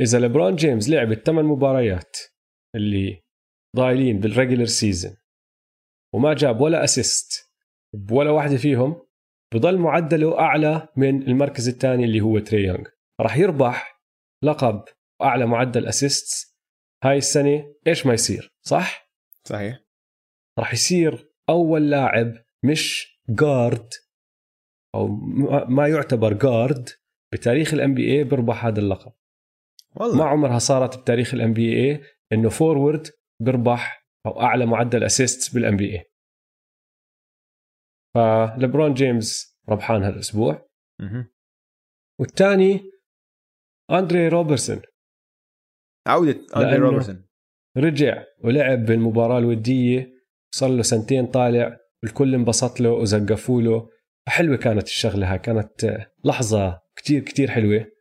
إذا 0.01 0.19
لبران 0.19 0.57
جيمس 0.57 0.89
لعب 0.89 1.13
الثمان 1.13 1.45
مباريات 1.45 2.17
اللي 2.75 3.23
ضايلين 3.77 4.21
بال 4.21 4.31
regular 4.31 4.65
season 4.65 5.17
وما 6.15 6.35
جاب 6.35 6.61
ولا 6.61 6.85
assist 6.85 7.51
بولا 7.95 8.31
واحدة 8.31 8.57
فيهم 8.57 9.07
بضل 9.55 9.79
معدله 9.79 10.39
أعلى 10.39 10.89
من 10.97 11.23
المركز 11.23 11.69
الثاني 11.69 12.05
اللي 12.05 12.21
هو 12.21 12.39
تري 12.39 12.65
يونغ. 12.65 12.89
راح 13.21 13.37
يربح 13.37 14.03
لقب 14.45 14.85
أعلى 15.23 15.47
معدل 15.47 15.87
assist 15.87 16.57
هاي 17.05 17.17
السنة. 17.19 17.75
إيش 17.87 18.07
ما 18.07 18.15
يصير 18.15 18.55
صح؟ 18.67 19.13
صحيح. 19.49 19.81
راح 20.59 20.73
يصير 20.73 21.33
أول 21.49 21.91
لاعب 21.91 22.33
مش 22.65 23.17
guard 23.29 23.89
أو 24.95 25.07
ما- 25.09 25.65
ما 25.65 25.89
يعتبر 25.89 26.33
guard 26.33 26.89
بتاريخ 27.33 27.75
ال 27.75 27.95
NBA 27.95 28.25
بيربح 28.25 28.67
هذا 28.67 28.81
اللقب. 28.81 29.13
والله. 29.97 30.17
ما 30.17 30.25
عمرها 30.25 30.59
صارت 30.59 30.99
بتاريخ 30.99 31.35
ال 31.35 31.53
NBA 31.53 32.03
إنه 32.33 32.49
forward 32.49 33.07
بيربح 33.43 34.07
أو 34.27 34.41
أعلى 34.41 34.67
معدل 34.67 35.05
assist 35.05 35.55
بال 35.55 35.77
NBA 35.77 36.05
فليبرون 38.15 38.95
جيمس 38.95 39.59
ربحان 39.69 40.03
هالأسبوع. 40.03 40.69
والثاني 42.21 42.91
أندري 43.91 44.29
روبرتسون 44.29 44.83
عودة 46.09 46.47
أندري 46.57 46.77
روبرتسون 46.77 47.27
رجع 47.77 48.25
ولعب 48.45 48.79
بالمباراة 48.79 49.39
الودية 49.39 50.13
صار 50.55 50.71
له 50.71 50.83
سنتين 50.83 51.27
طالع 51.27 51.77
الكل 52.05 52.35
انبسط 52.35 52.81
له 52.81 52.91
وزقفوا 52.91 53.63
له. 53.63 53.91
حلوة 54.29 54.57
كانت 54.57 54.87
الشغلة 54.87 55.33
هاي 55.33 55.39
كانت 55.39 56.07
لحظة 56.25 56.83
كتير 57.01 57.25
كتير 57.25 57.51
حلوة. 57.51 57.93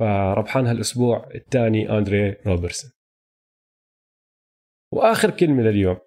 فربحان 0.00 0.66
هالأسبوع 0.66 1.28
الثاني 1.34 1.90
أندري 1.90 2.30
روبرتسون. 2.46 2.90
وآخر 4.94 5.30
كلمة 5.30 5.62
لليوم. 5.62 5.98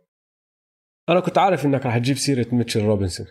أنا 1.10 1.20
كنت 1.20 1.38
عارف 1.38 1.66
إنك 1.66 1.86
رح 1.86 1.98
تجيب 1.98 2.18
سيرة 2.18 2.56
ميتشل 2.56 2.82
روبنسون. 2.82 3.28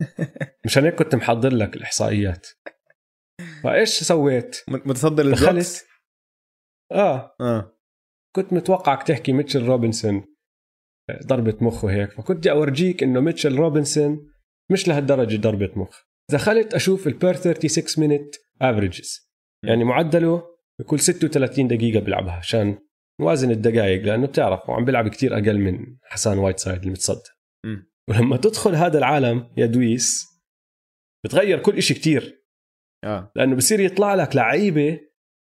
مشان 0.66 0.84
هيك 0.84 0.94
كنت 0.94 1.14
محضر 1.14 1.52
لك 1.52 1.76
الإحصائيات. 1.76 2.46
فإيش 3.62 3.88
سويت؟ 3.88 4.64
متصدر 4.68 5.30
دخلت. 5.30 5.86
آه. 6.92 7.36
آه. 7.40 7.78
كنت 8.36 8.52
متوقعك 8.52 9.02
تحكي 9.02 9.32
ميتشل 9.32 9.66
روبنسون 9.66 10.36
ضربة 11.26 11.58
مخه 11.60 11.90
هيك 11.90 12.10
فكنت 12.10 12.38
بدي 12.38 12.50
أورجيك 12.50 13.02
إنه 13.02 13.20
ميتشل 13.20 13.56
روبنسون 13.56 14.32
مش 14.72 14.88
لهالدرجة 14.88 15.36
ضربة 15.40 15.72
مخ. 15.76 16.06
دخلت 16.32 16.74
أشوف 16.74 17.06
ال 17.06 17.13
per 17.13 17.34
36 17.34 18.08
minute 18.08 18.34
averages 18.62 19.30
يعني 19.64 19.84
معدله 19.84 20.42
بكل 20.80 21.00
36 21.00 21.68
دقيقة 21.68 22.00
بيلعبها 22.00 22.32
عشان 22.32 22.78
نوازن 23.20 23.50
الدقائق 23.50 24.02
لأنه 24.02 24.26
بتعرف 24.26 24.68
وعم 24.68 24.84
بيلعب 24.84 25.08
كتير 25.08 25.34
أقل 25.34 25.58
من 25.58 25.96
حسان 26.02 26.38
وايت 26.38 26.58
سايد 26.58 26.82
المتصدر. 26.84 27.30
ولما 28.08 28.36
تدخل 28.36 28.74
هذا 28.74 28.98
العالم 28.98 29.52
يا 29.56 29.66
دويس 29.66 30.26
بتغير 31.24 31.58
كل 31.62 31.76
إشي 31.76 31.94
كتير. 31.94 32.44
آه. 33.04 33.32
لأنه 33.36 33.56
بصير 33.56 33.80
يطلع 33.80 34.14
لك 34.14 34.36
لعيبة 34.36 35.00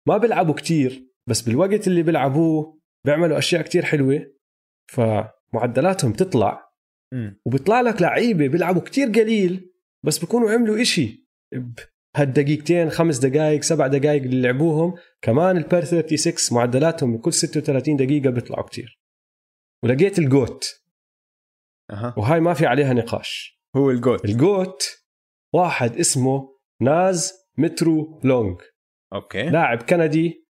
ما 0.07 0.17
بيلعبوا 0.17 0.53
كتير 0.53 1.07
بس 1.29 1.41
بالوقت 1.41 1.87
اللي 1.87 2.03
بيلعبوه 2.03 2.81
بيعملوا 3.05 3.37
أشياء 3.37 3.61
كتير 3.61 3.85
حلوة 3.85 4.33
فمعدلاتهم 4.91 6.13
تطلع. 6.13 6.67
وبيطلع 7.45 7.81
لك 7.81 8.01
لعيبة 8.01 8.47
بيلعبوا 8.47 8.81
كتير 8.81 9.07
قليل. 9.07 9.73
بس 10.05 10.19
بيكونوا 10.19 10.51
عملوا 10.51 10.81
إشي 10.81 11.27
بهالدقيقتين 12.15 12.89
خمس 12.89 13.17
دقائق 13.17 13.61
سبع 13.61 13.87
دقائق 13.87 14.23
اللي 14.23 14.41
لعبوهم 14.41 14.95
كمان 15.21 15.57
البير 15.57 15.83
36 15.83 16.57
معدلاتهم 16.57 17.17
بكل 17.17 17.33
36 17.33 17.95
دقيقة 17.95 18.29
بيطلعوا 18.29 18.65
كتير. 18.65 18.99
ولقيت 19.83 20.19
ال 20.19 20.28
GOAT 20.28 20.65
أها. 21.91 22.13
وهاي 22.17 22.39
ما 22.39 22.53
في 22.53 22.65
عليها 22.65 22.93
نقاش. 22.93 23.59
هو 23.75 23.91
ال 23.91 23.98
GOAT 23.98 24.25
ال 24.25 24.37
GOAT 24.37 24.83
واحد 25.53 25.97
اسمه 25.97 26.57
ناز 26.81 27.33
مترو 27.57 28.19
لونج 28.23 28.61
أوكي. 29.13 29.49
لاعب 29.49 29.81
كندي 29.81 30.47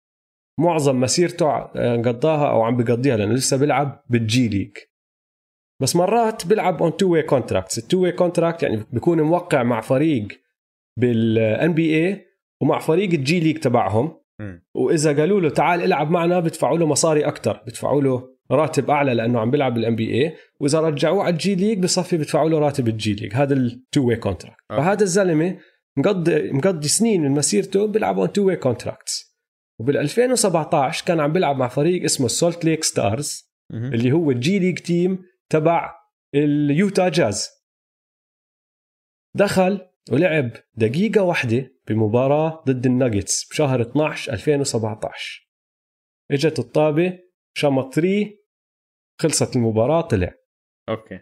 معظم 0.60 1.00
مسيرته 1.00 1.46
آه، 1.46 1.96
قضاها 1.96 2.50
أو 2.50 2.62
عم 2.62 2.76
بقضيها 2.76 3.16
لأنه 3.16 3.32
لسه 3.32 3.56
بيلعب 3.56 4.04
بالجي 4.10 4.48
ليج 4.48 4.76
بس 5.82 5.96
مرات 5.96 6.46
بيلعب 6.46 6.82
on 6.82 6.96
two-way 6.96 7.12
contracts 7.12 7.78
ال 7.78 7.81
two-way 7.81 8.02
contract 8.02 8.62
يعني 8.62 8.84
بيكون 8.92 9.20
موقع 9.20 9.62
مع 9.62 9.80
فريق 9.80 10.28
بال 11.00 11.74
NBA 11.74 12.26
ومع 12.60 12.78
فريق 12.78 13.10
الجي 13.10 13.40
ليج 13.40 13.58
تبعهم. 13.58 14.22
وإذا 14.74 15.16
قالوا 15.16 15.40
له 15.40 15.50
تعال 15.50 15.82
العب 15.82 16.10
معنا 16.10 16.40
بدفعوا 16.40 16.78
له 16.78 16.86
مصاري 16.86 17.24
أكثر 17.26 17.62
بدفعوا 17.66 18.02
له 18.02 18.28
راتب 18.50 18.90
أعلى 18.90 19.14
لأنه 19.14 19.40
عم 19.40 19.50
بيلعب 19.50 19.74
بال 19.74 19.96
NBA 19.96 20.36
وإذا 20.60 20.80
رجعوه 20.80 21.22
على 21.22 21.32
الجي 21.32 21.54
ليج 21.54 21.78
بصفي 21.78 22.16
بدفعوا 22.16 22.48
له 22.48 22.58
راتب 22.58 22.88
الجي 22.88 23.14
ليج. 23.14 23.34
هذا 23.34 23.54
ال 23.54 24.08
two-way 24.08 24.16
contract. 24.16 24.60
فهذا 24.68 25.02
الزلمة 25.02 25.58
مقضي 25.98 26.52
مقضي 26.52 26.88
سنين 26.88 27.22
من 27.22 27.30
مسيرته 27.30 27.86
بيلعب 27.86 28.18
on 28.18 28.32
two-way 28.32 28.46
contracts 28.46 29.36
وبال 29.80 29.96
2017 29.96 31.06
كان 31.06 31.20
عم 31.20 31.32
بيلعب 31.32 31.56
مع 31.56 31.68
فريق 31.68 32.04
اسمه 32.04 32.28
سولت 32.28 32.64
ليك 32.64 32.84
ستارز. 32.84 33.52
اللي 33.72 34.12
هو 34.12 34.30
ال 34.30 34.44
G 34.44 34.58
League 34.58 34.78
team 34.78 35.31
تبع 35.50 36.02
اليوتا 36.34 37.08
جاز 37.08 37.50
دخل 39.36 39.88
ولعب 40.12 40.50
دقيقة 40.74 41.22
واحدة 41.22 41.74
بمباراة 41.88 42.64
ضد 42.66 42.86
الناجتس 42.86 43.48
بشهر 43.48 43.80
12 43.80 44.32
2017 44.32 45.52
إجت 46.30 46.58
الطابة 46.58 47.18
شمط 47.56 47.94
3 47.94 48.42
خلصت 49.20 49.56
المباراة 49.56 50.00
طلع. 50.00 50.34
أوكي. 50.88 51.20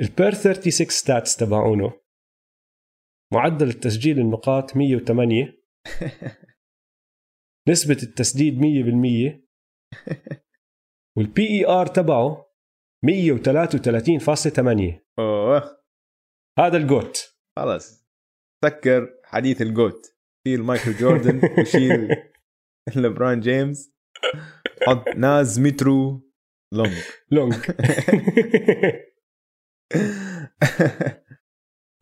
ال 0.00 0.09
per 0.09 0.34
36 0.34 0.86
stats 0.88 1.36
تبعونه. 1.36 2.00
معدل 3.32 3.68
التسجيل 3.68 4.18
النقاط 4.18 4.76
108 4.76 5.58
نسبة 7.68 7.96
التسديد 8.02 8.58
100% 8.58 9.44
وال 11.16 11.36
P 11.36 11.46
ER 11.46 11.86
تبعه 11.86 12.53
133.8 13.04 13.08
أوه. 15.18 15.84
هذا 16.58 16.76
ال 16.76 16.86
GOAT. 16.86 17.34
خلاص. 17.58 18.08
سكر 18.64 19.08
حديث 19.24 19.62
ال 19.62 19.71
GOAT. 19.71 20.14
شيل 20.48 20.62
مايكل 20.62 20.92
جوردن 20.92 21.40
وشيل 21.60 22.08
لبران 22.96 23.40
جيمس. 23.40 23.94
حط 24.86 25.08
ناز 25.16 25.60
مترو 25.60 26.30
لونج. 26.74 27.02
لونج. 27.30 27.54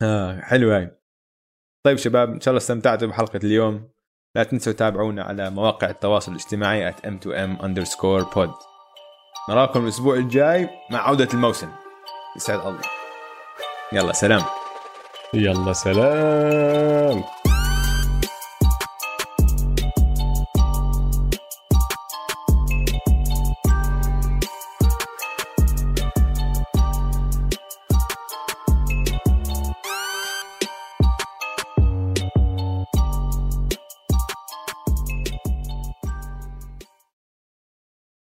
آه 0.01 0.41
حلو 0.41 0.71
هاي. 0.71 0.97
طيب 1.85 1.97
شباب 1.97 2.29
إن 2.33 2.39
شاء 2.39 2.51
الله 2.51 2.61
استمتعتوا 2.61 3.07
بحلقة 3.07 3.39
اليوم. 3.43 3.91
لا 4.35 4.43
تنسوا 4.43 4.73
تتابعونا 4.73 5.23
على 5.23 5.49
مواقع 5.49 5.89
التواصل 5.89 6.31
الاجتماعي 6.31 6.91
at 6.91 6.95
m2m 6.95 7.61
underscore 7.61 8.25
pod. 8.33 8.72
نراكم 9.49 9.83
الأسبوع 9.83 10.15
الجاي 10.15 10.69
مع 10.89 10.99
عودة 10.99 11.27
الموسم. 11.33 11.69
يسعد 12.35 12.59
الله. 12.59 12.81
يلا 13.93 14.13
سلام. 14.13 14.41
يلا 15.33 15.73
سلام. 15.73 17.23